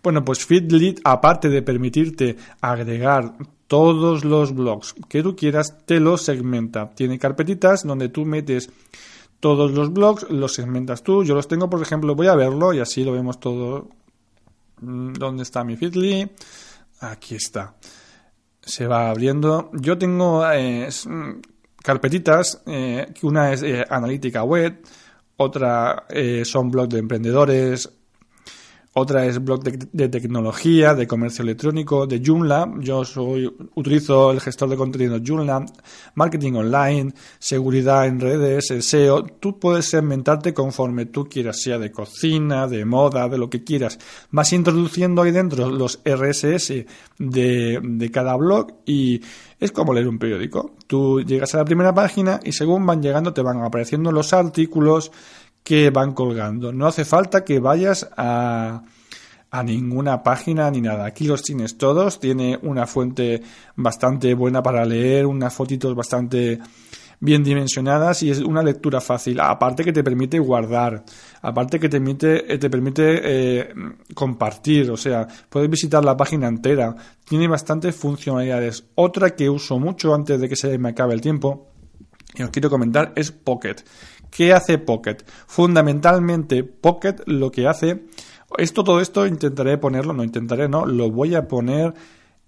Bueno, 0.02 0.22
pues 0.22 0.44
Feedly, 0.44 0.96
aparte 1.04 1.48
de 1.48 1.62
permitirte 1.62 2.36
agregar 2.60 3.32
todos 3.66 4.24
los 4.24 4.54
blogs 4.54 4.94
que 5.08 5.22
tú 5.22 5.34
quieras, 5.34 5.78
te 5.86 6.00
los 6.00 6.22
segmenta. 6.22 6.90
Tiene 6.90 7.18
carpetitas 7.18 7.84
donde 7.84 8.08
tú 8.08 8.24
metes 8.24 8.70
todos 9.40 9.72
los 9.72 9.92
blogs, 9.92 10.28
los 10.30 10.54
segmentas 10.54 11.02
tú. 11.02 11.24
Yo 11.24 11.34
los 11.34 11.48
tengo, 11.48 11.68
por 11.68 11.82
ejemplo, 11.82 12.14
voy 12.14 12.28
a 12.28 12.34
verlo 12.34 12.72
y 12.72 12.80
así 12.80 13.04
lo 13.04 13.12
vemos 13.12 13.40
todo. 13.40 13.88
Mm, 14.80 15.14
¿Dónde 15.14 15.42
está 15.42 15.64
mi 15.64 15.76
Feedly? 15.76 16.30
Aquí 17.00 17.34
está. 17.34 17.74
Se 18.60 18.86
va 18.86 19.10
abriendo. 19.10 19.70
Yo 19.74 19.98
tengo 19.98 20.48
eh, 20.50 20.88
mm, 21.04 21.30
carpetitas, 21.82 22.62
eh, 22.66 23.12
una 23.22 23.52
es 23.52 23.62
eh, 23.62 23.84
analítica 23.88 24.42
web, 24.42 24.82
otra 25.36 26.06
son 26.44 26.70
blogs 26.70 26.94
de 26.94 26.98
emprendedores, 26.98 27.90
otra 28.98 29.26
es 29.26 29.44
blog 29.44 29.62
de, 29.62 30.08
tecnología, 30.08 30.94
de 30.94 31.06
comercio 31.06 31.42
electrónico, 31.42 32.06
de 32.06 32.22
Joomla. 32.24 32.76
Yo 32.80 33.04
soy, 33.04 33.46
utilizo 33.74 34.30
el 34.30 34.40
gestor 34.40 34.70
de 34.70 34.76
contenido 34.76 35.20
Joomla, 35.22 35.66
marketing 36.14 36.54
online, 36.54 37.12
seguridad 37.38 38.06
en 38.06 38.20
redes, 38.20 38.72
SEO. 38.80 39.24
Tú 39.24 39.58
puedes 39.58 39.90
segmentarte 39.90 40.54
conforme 40.54 41.04
tú 41.04 41.26
quieras, 41.26 41.60
sea 41.60 41.76
de 41.78 41.92
cocina, 41.92 42.66
de 42.66 42.86
moda, 42.86 43.28
de 43.28 43.36
lo 43.36 43.50
que 43.50 43.62
quieras. 43.62 43.98
Vas 44.30 44.54
introduciendo 44.54 45.20
ahí 45.20 45.30
dentro 45.30 45.70
los 45.70 46.00
RSS 46.02 46.86
de, 47.18 47.80
de 47.82 48.10
cada 48.10 48.34
blog 48.36 48.78
y 48.86 49.20
es 49.60 49.72
como 49.72 49.92
leer 49.92 50.08
un 50.08 50.18
periódico. 50.18 50.74
Tú 50.86 51.20
llegas 51.20 51.54
a 51.54 51.58
la 51.58 51.64
primera 51.66 51.92
página 51.92 52.40
y 52.42 52.52
según 52.52 52.86
van 52.86 53.02
llegando 53.02 53.34
te 53.34 53.42
van 53.42 53.62
apareciendo 53.62 54.10
los 54.10 54.32
artículos 54.32 55.12
que 55.66 55.90
van 55.90 56.12
colgando. 56.12 56.72
No 56.72 56.86
hace 56.86 57.04
falta 57.04 57.44
que 57.44 57.58
vayas 57.58 58.08
a, 58.16 58.84
a 59.50 59.62
ninguna 59.64 60.22
página 60.22 60.70
ni 60.70 60.80
nada. 60.80 61.04
Aquí 61.04 61.26
los 61.26 61.42
tienes 61.42 61.76
todos. 61.76 62.20
Tiene 62.20 62.56
una 62.62 62.86
fuente 62.86 63.42
bastante 63.74 64.32
buena 64.34 64.62
para 64.62 64.84
leer, 64.84 65.26
unas 65.26 65.52
fotitos 65.52 65.92
bastante 65.96 66.60
bien 67.18 67.42
dimensionadas 67.42 68.22
y 68.22 68.30
es 68.30 68.38
una 68.38 68.62
lectura 68.62 69.00
fácil. 69.00 69.40
Aparte 69.40 69.82
que 69.82 69.92
te 69.92 70.04
permite 70.04 70.38
guardar, 70.38 71.04
aparte 71.42 71.80
que 71.80 71.88
te 71.88 71.96
permite, 71.96 72.54
eh, 72.54 72.58
te 72.58 72.70
permite 72.70 73.20
eh, 73.24 73.74
compartir, 74.14 74.88
o 74.92 74.96
sea, 74.96 75.26
puedes 75.48 75.68
visitar 75.68 76.04
la 76.04 76.16
página 76.16 76.46
entera. 76.46 76.94
Tiene 77.28 77.48
bastantes 77.48 77.96
funcionalidades. 77.96 78.84
Otra 78.94 79.34
que 79.34 79.50
uso 79.50 79.80
mucho 79.80 80.14
antes 80.14 80.40
de 80.40 80.48
que 80.48 80.54
se 80.54 80.78
me 80.78 80.90
acabe 80.90 81.14
el 81.14 81.20
tiempo 81.20 81.72
y 82.36 82.42
os 82.42 82.50
quiero 82.50 82.68
comentar 82.68 83.12
es 83.16 83.32
Pocket. 83.32 83.76
¿Qué 84.30 84.52
hace 84.52 84.78
Pocket? 84.78 85.18
Fundamentalmente, 85.46 86.64
Pocket 86.64 87.16
lo 87.26 87.50
que 87.50 87.66
hace. 87.66 88.04
Esto, 88.58 88.84
todo 88.84 89.00
esto 89.00 89.26
intentaré 89.26 89.78
ponerlo, 89.78 90.12
no 90.12 90.24
intentaré, 90.24 90.68
no, 90.68 90.86
lo 90.86 91.10
voy 91.10 91.34
a 91.34 91.48
poner 91.48 91.94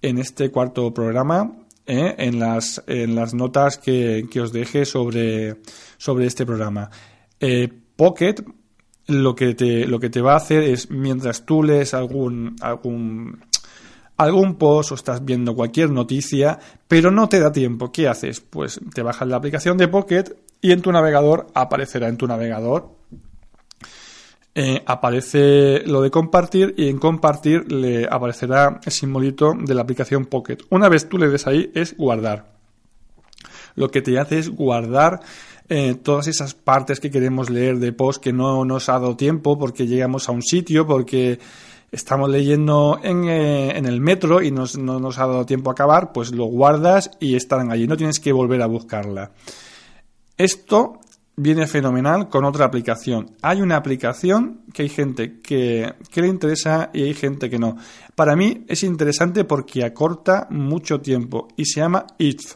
en 0.00 0.18
este 0.18 0.50
cuarto 0.50 0.92
programa, 0.94 1.56
¿eh? 1.86 2.14
en, 2.18 2.38
las, 2.38 2.82
en 2.86 3.14
las 3.14 3.34
notas 3.34 3.78
que, 3.78 4.28
os 4.40 4.52
deje 4.52 4.84
sobre, 4.84 5.56
sobre 5.96 6.26
este 6.26 6.46
programa. 6.46 6.90
Eh, 7.40 7.68
Pocket 7.96 8.36
lo 9.08 9.34
que, 9.34 9.54
te, 9.54 9.86
lo 9.86 9.98
que 9.98 10.10
te 10.10 10.20
va 10.20 10.34
a 10.34 10.36
hacer 10.36 10.62
es, 10.62 10.90
mientras 10.90 11.44
tú 11.44 11.62
lees 11.62 11.94
algún, 11.94 12.54
algún 12.60 13.40
algún 14.18 14.56
post 14.56 14.92
o 14.92 14.94
estás 14.96 15.24
viendo 15.24 15.54
cualquier 15.54 15.90
noticia, 15.90 16.58
pero 16.86 17.10
no 17.10 17.28
te 17.28 17.40
da 17.40 17.50
tiempo. 17.52 17.90
¿Qué 17.92 18.08
haces? 18.08 18.40
Pues 18.40 18.80
te 18.92 19.02
bajas 19.02 19.28
la 19.28 19.36
aplicación 19.36 19.78
de 19.78 19.88
Pocket 19.88 20.24
y 20.60 20.72
en 20.72 20.82
tu 20.82 20.92
navegador 20.92 21.46
aparecerá 21.54 22.08
en 22.08 22.16
tu 22.16 22.26
navegador. 22.26 22.96
Eh, 24.54 24.82
aparece 24.86 25.84
lo 25.86 26.02
de 26.02 26.10
compartir 26.10 26.74
y 26.76 26.88
en 26.88 26.98
compartir 26.98 27.70
le 27.70 28.08
aparecerá 28.10 28.80
el 28.84 28.92
simbolito 28.92 29.52
de 29.56 29.74
la 29.74 29.82
aplicación 29.82 30.26
Pocket. 30.26 30.58
Una 30.70 30.88
vez 30.88 31.08
tú 31.08 31.16
le 31.16 31.28
des 31.28 31.46
ahí 31.46 31.70
es 31.74 31.96
guardar. 31.96 32.56
Lo 33.76 33.90
que 33.90 34.02
te 34.02 34.18
hace 34.18 34.40
es 34.40 34.48
guardar 34.48 35.20
eh, 35.68 35.94
todas 35.94 36.26
esas 36.26 36.54
partes 36.54 36.98
que 36.98 37.10
queremos 37.10 37.50
leer 37.50 37.78
de 37.78 37.92
post 37.92 38.20
que 38.20 38.32
no 38.32 38.64
nos 38.64 38.88
ha 38.88 38.94
dado 38.94 39.16
tiempo 39.16 39.58
porque 39.58 39.86
llegamos 39.86 40.28
a 40.28 40.32
un 40.32 40.42
sitio, 40.42 40.86
porque 40.88 41.38
estamos 41.92 42.28
leyendo 42.28 42.98
en, 43.02 43.28
eh, 43.28 43.78
en 43.78 43.86
el 43.86 44.00
metro 44.00 44.42
y 44.42 44.50
no 44.50 44.64
nos 44.74 45.18
ha 45.18 45.26
dado 45.26 45.46
tiempo 45.46 45.70
a 45.70 45.74
acabar, 45.74 46.12
pues 46.12 46.32
lo 46.32 46.46
guardas 46.46 47.12
y 47.20 47.36
estarán 47.36 47.70
allí. 47.70 47.86
No 47.86 47.96
tienes 47.96 48.18
que 48.18 48.32
volver 48.32 48.62
a 48.62 48.66
buscarla. 48.66 49.30
Esto 50.38 51.00
viene 51.36 51.66
fenomenal 51.66 52.28
con 52.28 52.44
otra 52.44 52.64
aplicación. 52.64 53.32
Hay 53.42 53.60
una 53.60 53.76
aplicación 53.76 54.62
que 54.72 54.82
hay 54.82 54.88
gente 54.88 55.40
que, 55.40 55.94
que, 56.10 56.22
le 56.22 56.28
interesa 56.28 56.90
y 56.92 57.02
hay 57.02 57.14
gente 57.14 57.50
que 57.50 57.58
no. 57.58 57.76
Para 58.14 58.36
mí 58.36 58.64
es 58.68 58.82
interesante 58.82 59.44
porque 59.44 59.84
acorta 59.84 60.46
mucho 60.50 61.00
tiempo 61.00 61.48
y 61.56 61.64
se 61.66 61.80
llama 61.80 62.06
If. 62.18 62.54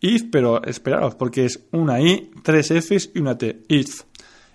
If, 0.00 0.24
pero 0.32 0.62
esperaos, 0.64 1.14
porque 1.14 1.44
es 1.44 1.60
una 1.72 2.00
I, 2.00 2.30
tres 2.42 2.70
Fs 2.70 3.10
y 3.14 3.20
una 3.20 3.36
T. 3.36 3.64
If. 3.68 4.02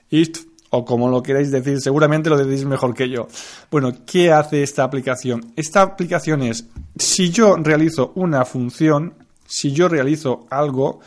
If 0.09 0.45
o 0.71 0.83
como 0.83 1.09
lo 1.09 1.23
queráis 1.23 1.51
decir, 1.51 1.79
seguramente 1.79 2.29
lo 2.29 2.37
decís 2.37 2.65
mejor 2.65 2.93
que 2.93 3.09
yo. 3.09 3.27
Bueno, 3.71 3.93
¿qué 4.05 4.31
hace 4.31 4.63
esta 4.63 4.83
aplicación? 4.83 5.53
Esta 5.55 5.81
aplicación 5.81 6.41
es, 6.41 6.67
si 6.97 7.29
yo 7.29 7.55
realizo 7.55 8.11
una 8.15 8.43
función, 8.43 9.13
si 9.45 9.71
yo 9.71 9.87
realizo 9.87 10.47
algo, 10.49 10.99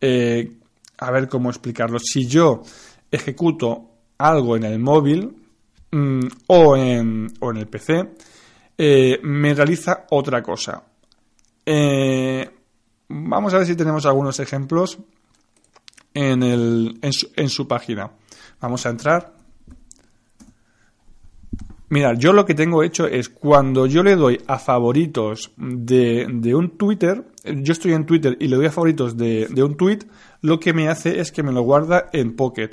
eh, 0.00 0.52
a 1.06 1.10
ver 1.10 1.28
cómo 1.28 1.50
explicarlo, 1.50 1.98
si 1.98 2.26
yo 2.26 2.62
ejecuto 3.10 3.90
algo 4.18 4.56
en 4.56 4.64
el 4.64 4.78
móvil 4.78 5.36
mm, 5.90 6.20
o, 6.46 6.76
en, 6.76 7.32
o, 7.40 7.50
en, 7.50 7.56
el 7.56 7.66
PC, 7.66 8.14
eh, 8.78 9.18
me 9.22 9.54
realiza 9.54 10.06
otra 10.10 10.42
cosa. 10.42 10.82
Eh, 11.64 12.48
vamos 13.08 13.54
a 13.54 13.58
ver 13.58 13.66
si 13.66 13.76
tenemos 13.76 14.06
algunos 14.06 14.38
ejemplos 14.40 14.98
en, 16.14 16.42
el, 16.42 16.98
en 17.02 17.48
su 17.48 17.68
página. 17.68 18.10
Vamos 18.60 18.86
a 18.86 18.90
entrar. 18.90 19.41
Mira, 21.92 22.14
yo 22.14 22.32
lo 22.32 22.46
que 22.46 22.54
tengo 22.54 22.82
hecho 22.82 23.06
es 23.06 23.28
cuando 23.28 23.84
yo 23.84 24.02
le 24.02 24.16
doy 24.16 24.40
a 24.46 24.58
favoritos 24.58 25.52
de, 25.58 26.54
un 26.54 26.78
Twitter, 26.78 27.22
yo 27.44 27.72
estoy 27.74 27.92
en 27.92 28.06
Twitter 28.06 28.34
y 28.40 28.48
le 28.48 28.56
doy 28.56 28.64
a 28.64 28.70
favoritos 28.70 29.14
de, 29.14 29.46
un 29.62 29.76
tweet, 29.76 29.98
lo 30.40 30.58
que 30.58 30.72
me 30.72 30.88
hace 30.88 31.20
es 31.20 31.30
que 31.30 31.42
me 31.42 31.52
lo 31.52 31.60
guarda 31.60 32.08
en 32.14 32.34
Pocket. 32.34 32.70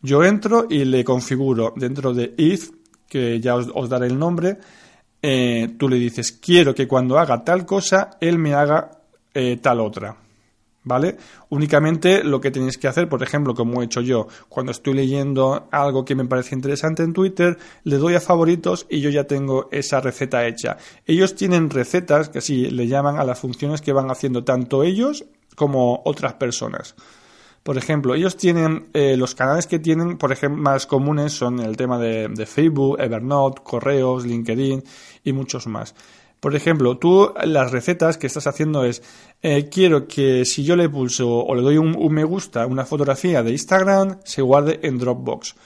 Yo 0.00 0.24
entro 0.24 0.66
y 0.68 0.84
le 0.84 1.04
configuro 1.04 1.72
dentro 1.76 2.12
de 2.14 2.34
if, 2.36 2.72
que 3.08 3.38
ya 3.38 3.54
os, 3.54 3.88
daré 3.88 4.08
el 4.08 4.18
nombre, 4.18 4.58
eh, 5.22 5.76
tú 5.78 5.88
le 5.88 5.94
dices, 5.94 6.32
quiero 6.32 6.74
que 6.74 6.88
cuando 6.88 7.20
haga 7.20 7.44
tal 7.44 7.64
cosa, 7.64 8.10
él 8.20 8.40
me 8.40 8.54
haga 8.54 8.90
eh, 9.32 9.58
tal 9.62 9.78
otra. 9.78 10.16
¿Vale? 10.84 11.16
Únicamente 11.48 12.24
lo 12.24 12.40
que 12.40 12.50
tenéis 12.50 12.76
que 12.76 12.88
hacer, 12.88 13.08
por 13.08 13.22
ejemplo, 13.22 13.54
como 13.54 13.80
he 13.80 13.84
hecho 13.84 14.00
yo, 14.00 14.26
cuando 14.48 14.72
estoy 14.72 14.94
leyendo 14.94 15.68
algo 15.70 16.04
que 16.04 16.16
me 16.16 16.24
parece 16.24 16.56
interesante 16.56 17.04
en 17.04 17.12
Twitter, 17.12 17.56
le 17.84 17.98
doy 17.98 18.16
a 18.16 18.20
favoritos 18.20 18.86
y 18.90 19.00
yo 19.00 19.08
ya 19.08 19.24
tengo 19.24 19.68
esa 19.70 20.00
receta 20.00 20.44
hecha. 20.44 20.78
Ellos 21.06 21.36
tienen 21.36 21.70
recetas 21.70 22.30
que 22.30 22.38
así 22.38 22.68
le 22.68 22.88
llaman 22.88 23.20
a 23.20 23.24
las 23.24 23.38
funciones 23.38 23.80
que 23.80 23.92
van 23.92 24.10
haciendo 24.10 24.42
tanto 24.42 24.82
ellos 24.82 25.24
como 25.54 26.02
otras 26.04 26.34
personas. 26.34 26.96
Por 27.62 27.78
ejemplo, 27.78 28.16
ellos 28.16 28.36
tienen 28.36 28.88
eh, 28.92 29.16
los 29.16 29.36
canales 29.36 29.68
que 29.68 29.78
tienen, 29.78 30.18
por 30.18 30.32
ejemplo, 30.32 30.60
más 30.60 30.86
comunes 30.86 31.32
son 31.32 31.60
el 31.60 31.76
tema 31.76 31.96
de, 31.96 32.26
de 32.26 32.46
Facebook, 32.46 33.00
Evernote, 33.00 33.62
correos, 33.62 34.26
LinkedIn 34.26 34.82
y 35.22 35.32
muchos 35.32 35.68
más. 35.68 35.94
Por 36.42 36.56
ejemplo, 36.56 36.98
tú 36.98 37.32
las 37.44 37.70
recetas 37.70 38.18
que 38.18 38.26
estás 38.26 38.48
haciendo 38.48 38.84
es, 38.84 39.00
eh, 39.42 39.68
quiero 39.68 40.06
que 40.06 40.44
si 40.44 40.62
yo 40.62 40.76
le 40.76 40.88
pulso 40.88 41.28
o 41.28 41.54
le 41.56 41.62
doy 41.62 41.76
un, 41.76 41.96
me 42.12 42.22
gusta 42.22 42.64
una 42.66 42.84
fotografía 42.84 43.42
de 43.42 43.50
Instagram, 43.50 44.20
se 44.24 44.40
guarde 44.40 44.78
en 44.84 44.98
Dropbox. 44.98 45.56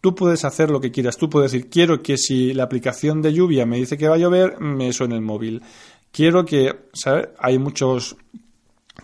Tú 0.00 0.14
puedes 0.14 0.44
hacer 0.44 0.70
lo 0.70 0.80
que 0.80 0.92
quieras. 0.92 1.16
Tú 1.16 1.28
puedes 1.28 1.50
decir, 1.50 1.68
quiero 1.68 2.00
que 2.02 2.16
si 2.16 2.54
la 2.54 2.62
aplicación 2.62 3.22
de 3.22 3.32
lluvia 3.32 3.66
me 3.66 3.78
dice 3.78 3.98
que 3.98 4.08
va 4.08 4.14
a 4.14 4.18
llover, 4.18 4.60
me 4.60 4.92
suene 4.92 5.16
el 5.16 5.22
móvil. 5.22 5.60
Quiero 6.12 6.44
que, 6.44 6.86
¿sabes? 6.92 7.30
Hay 7.38 7.58
muchos 7.58 8.16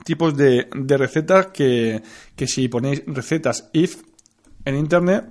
tipos 0.04 0.36
de, 0.36 0.68
de 0.72 0.96
recetas 0.96 1.48
que, 1.48 2.00
que 2.36 2.46
si 2.46 2.68
ponéis 2.68 3.02
recetas 3.06 3.70
if 3.72 4.02
en 4.64 4.76
internet, 4.76 5.24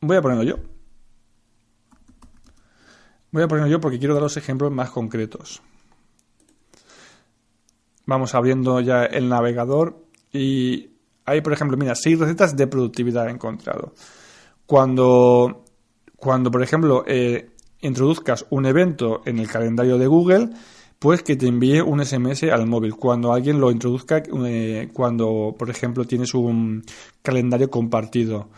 voy 0.00 0.16
a 0.16 0.22
ponerlo 0.22 0.44
yo. 0.44 0.56
Voy 3.32 3.42
a 3.42 3.48
ponerlo 3.48 3.68
yo 3.68 3.80
porque 3.80 3.98
quiero 3.98 4.14
dar 4.14 4.22
los 4.22 4.36
ejemplos 4.36 4.70
más 4.70 4.90
concretos. 4.90 5.60
Vamos 8.08 8.34
abriendo 8.34 8.80
ya 8.80 9.04
el 9.04 9.28
navegador 9.28 10.02
y 10.32 10.92
hay, 11.26 11.42
por 11.42 11.52
ejemplo, 11.52 11.76
mira, 11.76 11.94
seis 11.94 12.18
recetas 12.18 12.56
de 12.56 12.66
productividad 12.66 13.28
he 13.28 13.30
encontrado. 13.30 13.92
Cuando, 14.64 15.64
cuando 16.16 16.50
por 16.50 16.62
ejemplo, 16.62 17.04
eh, 17.06 17.50
introduzcas 17.82 18.46
un 18.48 18.64
evento 18.64 19.20
en 19.26 19.38
el 19.38 19.46
calendario 19.46 19.98
de 19.98 20.06
Google, 20.06 20.48
pues 20.98 21.22
que 21.22 21.36
te 21.36 21.48
envíe 21.48 21.82
un 21.82 22.02
SMS 22.02 22.44
al 22.44 22.66
móvil. 22.66 22.96
Cuando 22.96 23.30
alguien 23.30 23.60
lo 23.60 23.70
introduzca, 23.70 24.22
eh, 24.46 24.88
cuando, 24.94 25.54
por 25.58 25.68
ejemplo, 25.68 26.06
tienes 26.06 26.32
un 26.32 26.82
calendario 27.20 27.68
compartido. 27.68 28.48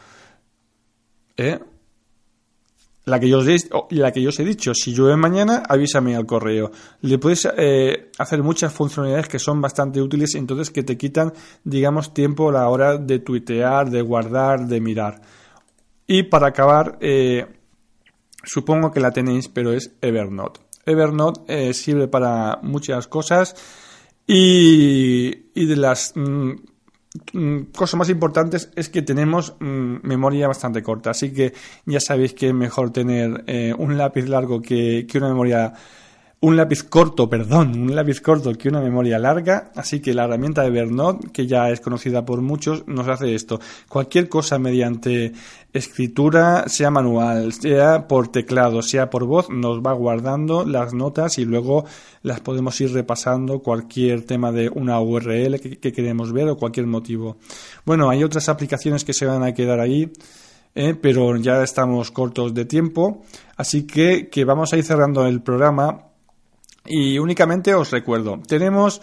¿Eh? 1.36 1.58
La 3.10 3.18
que, 3.18 3.28
yo 3.28 3.38
os 3.38 3.48
he, 3.48 3.56
la 3.90 4.12
que 4.12 4.22
yo 4.22 4.30
he 4.30 4.44
dicho, 4.44 4.72
si 4.72 4.94
llueve 4.94 5.16
mañana, 5.16 5.64
avísame 5.68 6.14
al 6.14 6.26
correo. 6.26 6.70
Le 7.00 7.18
puedes 7.18 7.48
eh, 7.56 8.10
hacer 8.18 8.42
muchas 8.42 8.72
funcionalidades 8.72 9.28
que 9.28 9.40
son 9.40 9.60
bastante 9.60 10.00
útiles, 10.00 10.36
entonces 10.36 10.70
que 10.70 10.84
te 10.84 10.96
quitan, 10.96 11.32
digamos, 11.64 12.14
tiempo 12.14 12.50
a 12.50 12.52
la 12.52 12.68
hora 12.68 12.98
de 12.98 13.18
tuitear, 13.18 13.90
de 13.90 14.00
guardar, 14.02 14.68
de 14.68 14.80
mirar. 14.80 15.20
Y 16.06 16.22
para 16.22 16.48
acabar, 16.48 16.98
eh, 17.00 17.46
supongo 18.44 18.92
que 18.92 19.00
la 19.00 19.10
tenéis, 19.10 19.48
pero 19.48 19.72
es 19.72 19.92
Evernote. 20.00 20.60
Evernote 20.86 21.40
eh, 21.48 21.74
sirve 21.74 22.06
para 22.06 22.60
muchas 22.62 23.08
cosas 23.08 23.56
y, 24.24 25.50
y 25.54 25.66
de 25.66 25.76
las 25.76 26.14
Mm, 26.14 26.52
cosa 27.74 27.96
más 27.96 28.08
importantes 28.08 28.70
es 28.76 28.88
que 28.88 29.02
tenemos 29.02 29.54
mm, 29.58 29.96
memoria 30.02 30.46
bastante 30.46 30.82
corta, 30.82 31.10
así 31.10 31.32
que 31.32 31.52
ya 31.84 32.00
sabéis 32.00 32.34
que 32.34 32.48
es 32.48 32.54
mejor 32.54 32.90
tener 32.90 33.42
eh, 33.46 33.74
un 33.76 33.98
lápiz 33.98 34.28
largo 34.28 34.62
que, 34.62 35.06
que 35.08 35.18
una 35.18 35.28
memoria 35.28 35.72
un 36.42 36.56
lápiz 36.56 36.84
corto, 36.84 37.28
perdón, 37.28 37.78
un 37.78 37.94
lápiz 37.94 38.22
corto 38.22 38.50
que 38.54 38.70
una 38.70 38.80
memoria 38.80 39.18
larga, 39.18 39.72
así 39.76 40.00
que 40.00 40.14
la 40.14 40.24
herramienta 40.24 40.62
de 40.62 40.68
Evernote, 40.68 41.28
que 41.32 41.46
ya 41.46 41.68
es 41.68 41.82
conocida 41.82 42.24
por 42.24 42.40
muchos, 42.40 42.88
nos 42.88 43.06
hace 43.08 43.34
esto. 43.34 43.60
Cualquier 43.90 44.30
cosa 44.30 44.58
mediante 44.58 45.34
escritura, 45.74 46.66
sea 46.66 46.90
manual, 46.90 47.52
sea 47.52 48.08
por 48.08 48.28
teclado, 48.28 48.80
sea 48.80 49.10
por 49.10 49.26
voz, 49.26 49.50
nos 49.50 49.80
va 49.80 49.92
guardando 49.92 50.64
las 50.64 50.94
notas 50.94 51.36
y 51.36 51.44
luego 51.44 51.84
las 52.22 52.40
podemos 52.40 52.80
ir 52.80 52.94
repasando 52.94 53.58
cualquier 53.58 54.24
tema 54.24 54.50
de 54.50 54.70
una 54.70 54.98
URL 54.98 55.60
que, 55.60 55.92
queremos 55.92 56.32
ver 56.32 56.48
o 56.48 56.56
cualquier 56.56 56.86
motivo. 56.86 57.36
Bueno, 57.84 58.08
hay 58.08 58.24
otras 58.24 58.48
aplicaciones 58.48 59.04
que 59.04 59.12
se 59.12 59.26
van 59.26 59.42
a 59.42 59.52
quedar 59.52 59.78
ahí. 59.78 60.10
Eh, 60.72 60.94
pero 60.94 61.36
ya 61.36 61.64
estamos 61.64 62.12
cortos 62.12 62.54
de 62.54 62.64
tiempo, 62.64 63.24
así 63.56 63.88
que, 63.88 64.28
que 64.28 64.44
vamos 64.44 64.72
a 64.72 64.76
ir 64.76 64.84
cerrando 64.84 65.26
el 65.26 65.42
programa 65.42 66.09
y 66.86 67.18
únicamente 67.18 67.74
os 67.74 67.90
recuerdo, 67.90 68.40
tenemos 68.46 69.00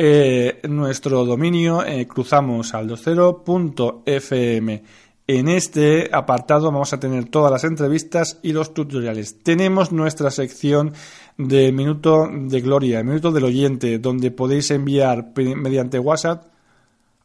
eh, 0.00 0.60
nuestro 0.68 1.24
dominio 1.24 1.84
eh, 1.84 2.06
cruzamos 2.06 2.72
al 2.74 2.88
20.fm. 2.88 4.84
En 5.26 5.48
este 5.48 6.08
apartado 6.12 6.70
vamos 6.70 6.92
a 6.92 7.00
tener 7.00 7.24
todas 7.26 7.50
las 7.50 7.64
entrevistas 7.64 8.38
y 8.42 8.52
los 8.52 8.72
tutoriales. 8.72 9.40
Tenemos 9.42 9.90
nuestra 9.90 10.30
sección 10.30 10.92
de 11.36 11.72
Minuto 11.72 12.28
de 12.32 12.60
Gloria, 12.60 13.02
Minuto 13.02 13.32
del 13.32 13.42
Oyente, 13.44 13.98
donde 13.98 14.30
podéis 14.30 14.70
enviar 14.70 15.32
mediante 15.36 15.98
WhatsApp 15.98 16.44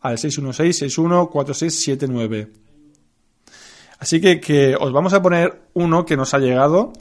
al 0.02 0.18
616-614679. 0.18 2.50
Así 4.00 4.20
que, 4.20 4.42
que 4.42 4.76
os 4.76 4.92
vamos 4.92 5.14
a 5.14 5.22
poner 5.22 5.62
uno 5.74 6.06
que 6.06 6.18
nos 6.18 6.34
ha 6.34 6.40
llegado 6.40 6.92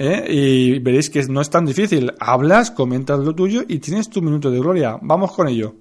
¿eh? 0.00 0.24
y 0.28 0.78
veréis 0.78 1.10
que 1.10 1.22
no 1.28 1.40
es 1.40 1.50
tan 1.50 1.66
difícil. 1.66 2.12
Hablas, 2.18 2.70
comentas 2.70 3.20
lo 3.20 3.34
tuyo 3.34 3.62
y 3.68 3.78
tienes 3.78 4.08
tu 4.08 4.22
minuto 4.22 4.50
de 4.50 4.58
gloria. 4.58 4.98
Vamos 5.02 5.32
con 5.32 5.46
ello. 5.46 5.76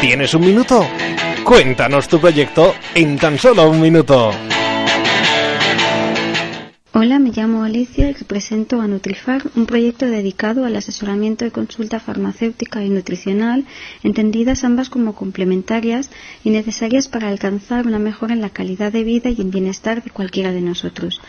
¿Tienes 0.00 0.34
un 0.34 0.40
minuto? 0.40 0.84
Cuéntanos 1.44 2.08
tu 2.08 2.18
proyecto 2.18 2.74
en 2.94 3.16
tan 3.18 3.38
solo 3.38 3.70
un 3.70 3.80
minuto. 3.80 4.32
Hola, 6.94 7.18
me 7.18 7.30
llamo 7.30 7.64
Alicia 7.64 8.10
y 8.10 8.12
represento 8.12 8.82
a 8.82 8.86
Nutrifar, 8.86 9.42
un 9.56 9.64
proyecto 9.64 10.04
dedicado 10.04 10.66
al 10.66 10.76
asesoramiento 10.76 11.46
y 11.46 11.50
consulta 11.50 12.00
farmacéutica 12.00 12.84
y 12.84 12.90
nutricional, 12.90 13.64
entendidas 14.02 14.62
ambas 14.62 14.90
como 14.90 15.14
complementarias 15.14 16.10
y 16.44 16.50
necesarias 16.50 17.08
para 17.08 17.30
alcanzar 17.30 17.86
una 17.86 17.98
mejora 17.98 18.34
en 18.34 18.42
la 18.42 18.50
calidad 18.50 18.92
de 18.92 19.04
vida 19.04 19.30
y 19.30 19.40
en 19.40 19.50
bienestar 19.50 20.04
de 20.04 20.10
cualquiera 20.10 20.52
de 20.52 20.60
nosotros. 20.60 21.22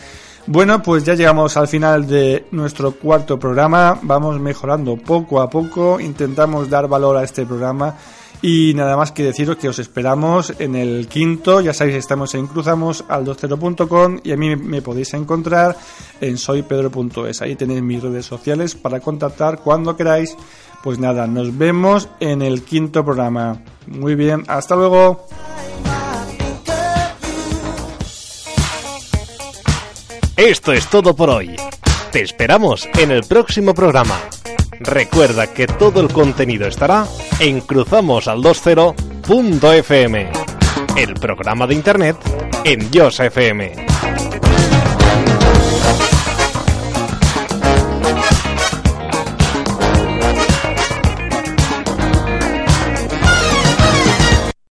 Bueno, 0.47 0.83
pues 0.83 1.05
ya 1.05 1.15
llegamos 1.15 1.57
al 1.57 1.69
final 1.69 2.07
de 2.07 2.47
nuestro 2.53 2.93
cuarto 2.93 3.39
programa, 3.39 3.99
vamos 4.03 4.39
mejorando 4.39 4.97
poco 4.97 5.41
a 5.41 5.51
poco, 5.51 5.99
intentamos 5.99 6.71
dar 6.71 6.87
valor 6.87 7.17
a 7.17 7.25
este 7.25 7.45
programa 7.45 7.97
y 8.43 8.75
nada 8.75 8.97
más 8.97 9.13
que 9.13 9.23
deciros 9.23 9.57
que 9.57 9.69
os 9.69 9.79
esperamos 9.79 10.53
en 10.59 10.77
el 10.77 11.09
quinto, 11.09 11.61
ya 11.61 11.73
sabéis, 11.73 11.97
estamos 11.97 12.35
en 12.35 12.47
cruzamos 12.47 13.05
al 13.09 13.25
20.com 13.25 14.21
y 14.23 14.33
a 14.33 14.37
mí 14.37 14.55
me 14.57 14.83
podéis 14.83 15.15
encontrar 15.15 15.77
en 16.21 16.37
soypedro.es. 16.39 17.43
Ahí 17.43 17.57
tenéis 17.57 17.83
mis 17.83 18.03
redes 18.03 18.27
sociales 18.27 18.75
para 18.75 19.01
contactar 19.01 19.61
cuando 19.61 19.97
queráis. 19.97 20.37
Pues 20.83 20.99
nada, 20.99 21.27
nos 21.27 21.57
vemos 21.57 22.09
en 22.21 22.43
el 22.43 22.63
quinto 22.63 23.05
programa. 23.05 23.63
Muy 23.87 24.15
bien, 24.15 24.45
hasta 24.49 24.77
luego. 24.77 25.27
Esto 30.37 30.73
es 30.73 30.87
todo 30.91 31.15
por 31.15 31.31
hoy. 31.31 31.57
Te 32.15 32.23
esperamos 32.23 32.89
en 32.97 33.11
el 33.11 33.25
próximo 33.25 33.75
programa. 33.75 34.17
Recuerda 34.79 35.53
que 35.53 35.67
todo 35.67 36.01
el 36.01 36.13
contenido 36.13 36.69
estará 36.69 37.09
en 37.41 37.61
cruzamosal20.fm, 37.61 40.31
el 40.97 41.15
programa 41.15 41.67
de 41.67 41.75
internet 41.75 42.17
en 42.63 42.89
Yosa 42.93 43.27
FM. 43.27 43.94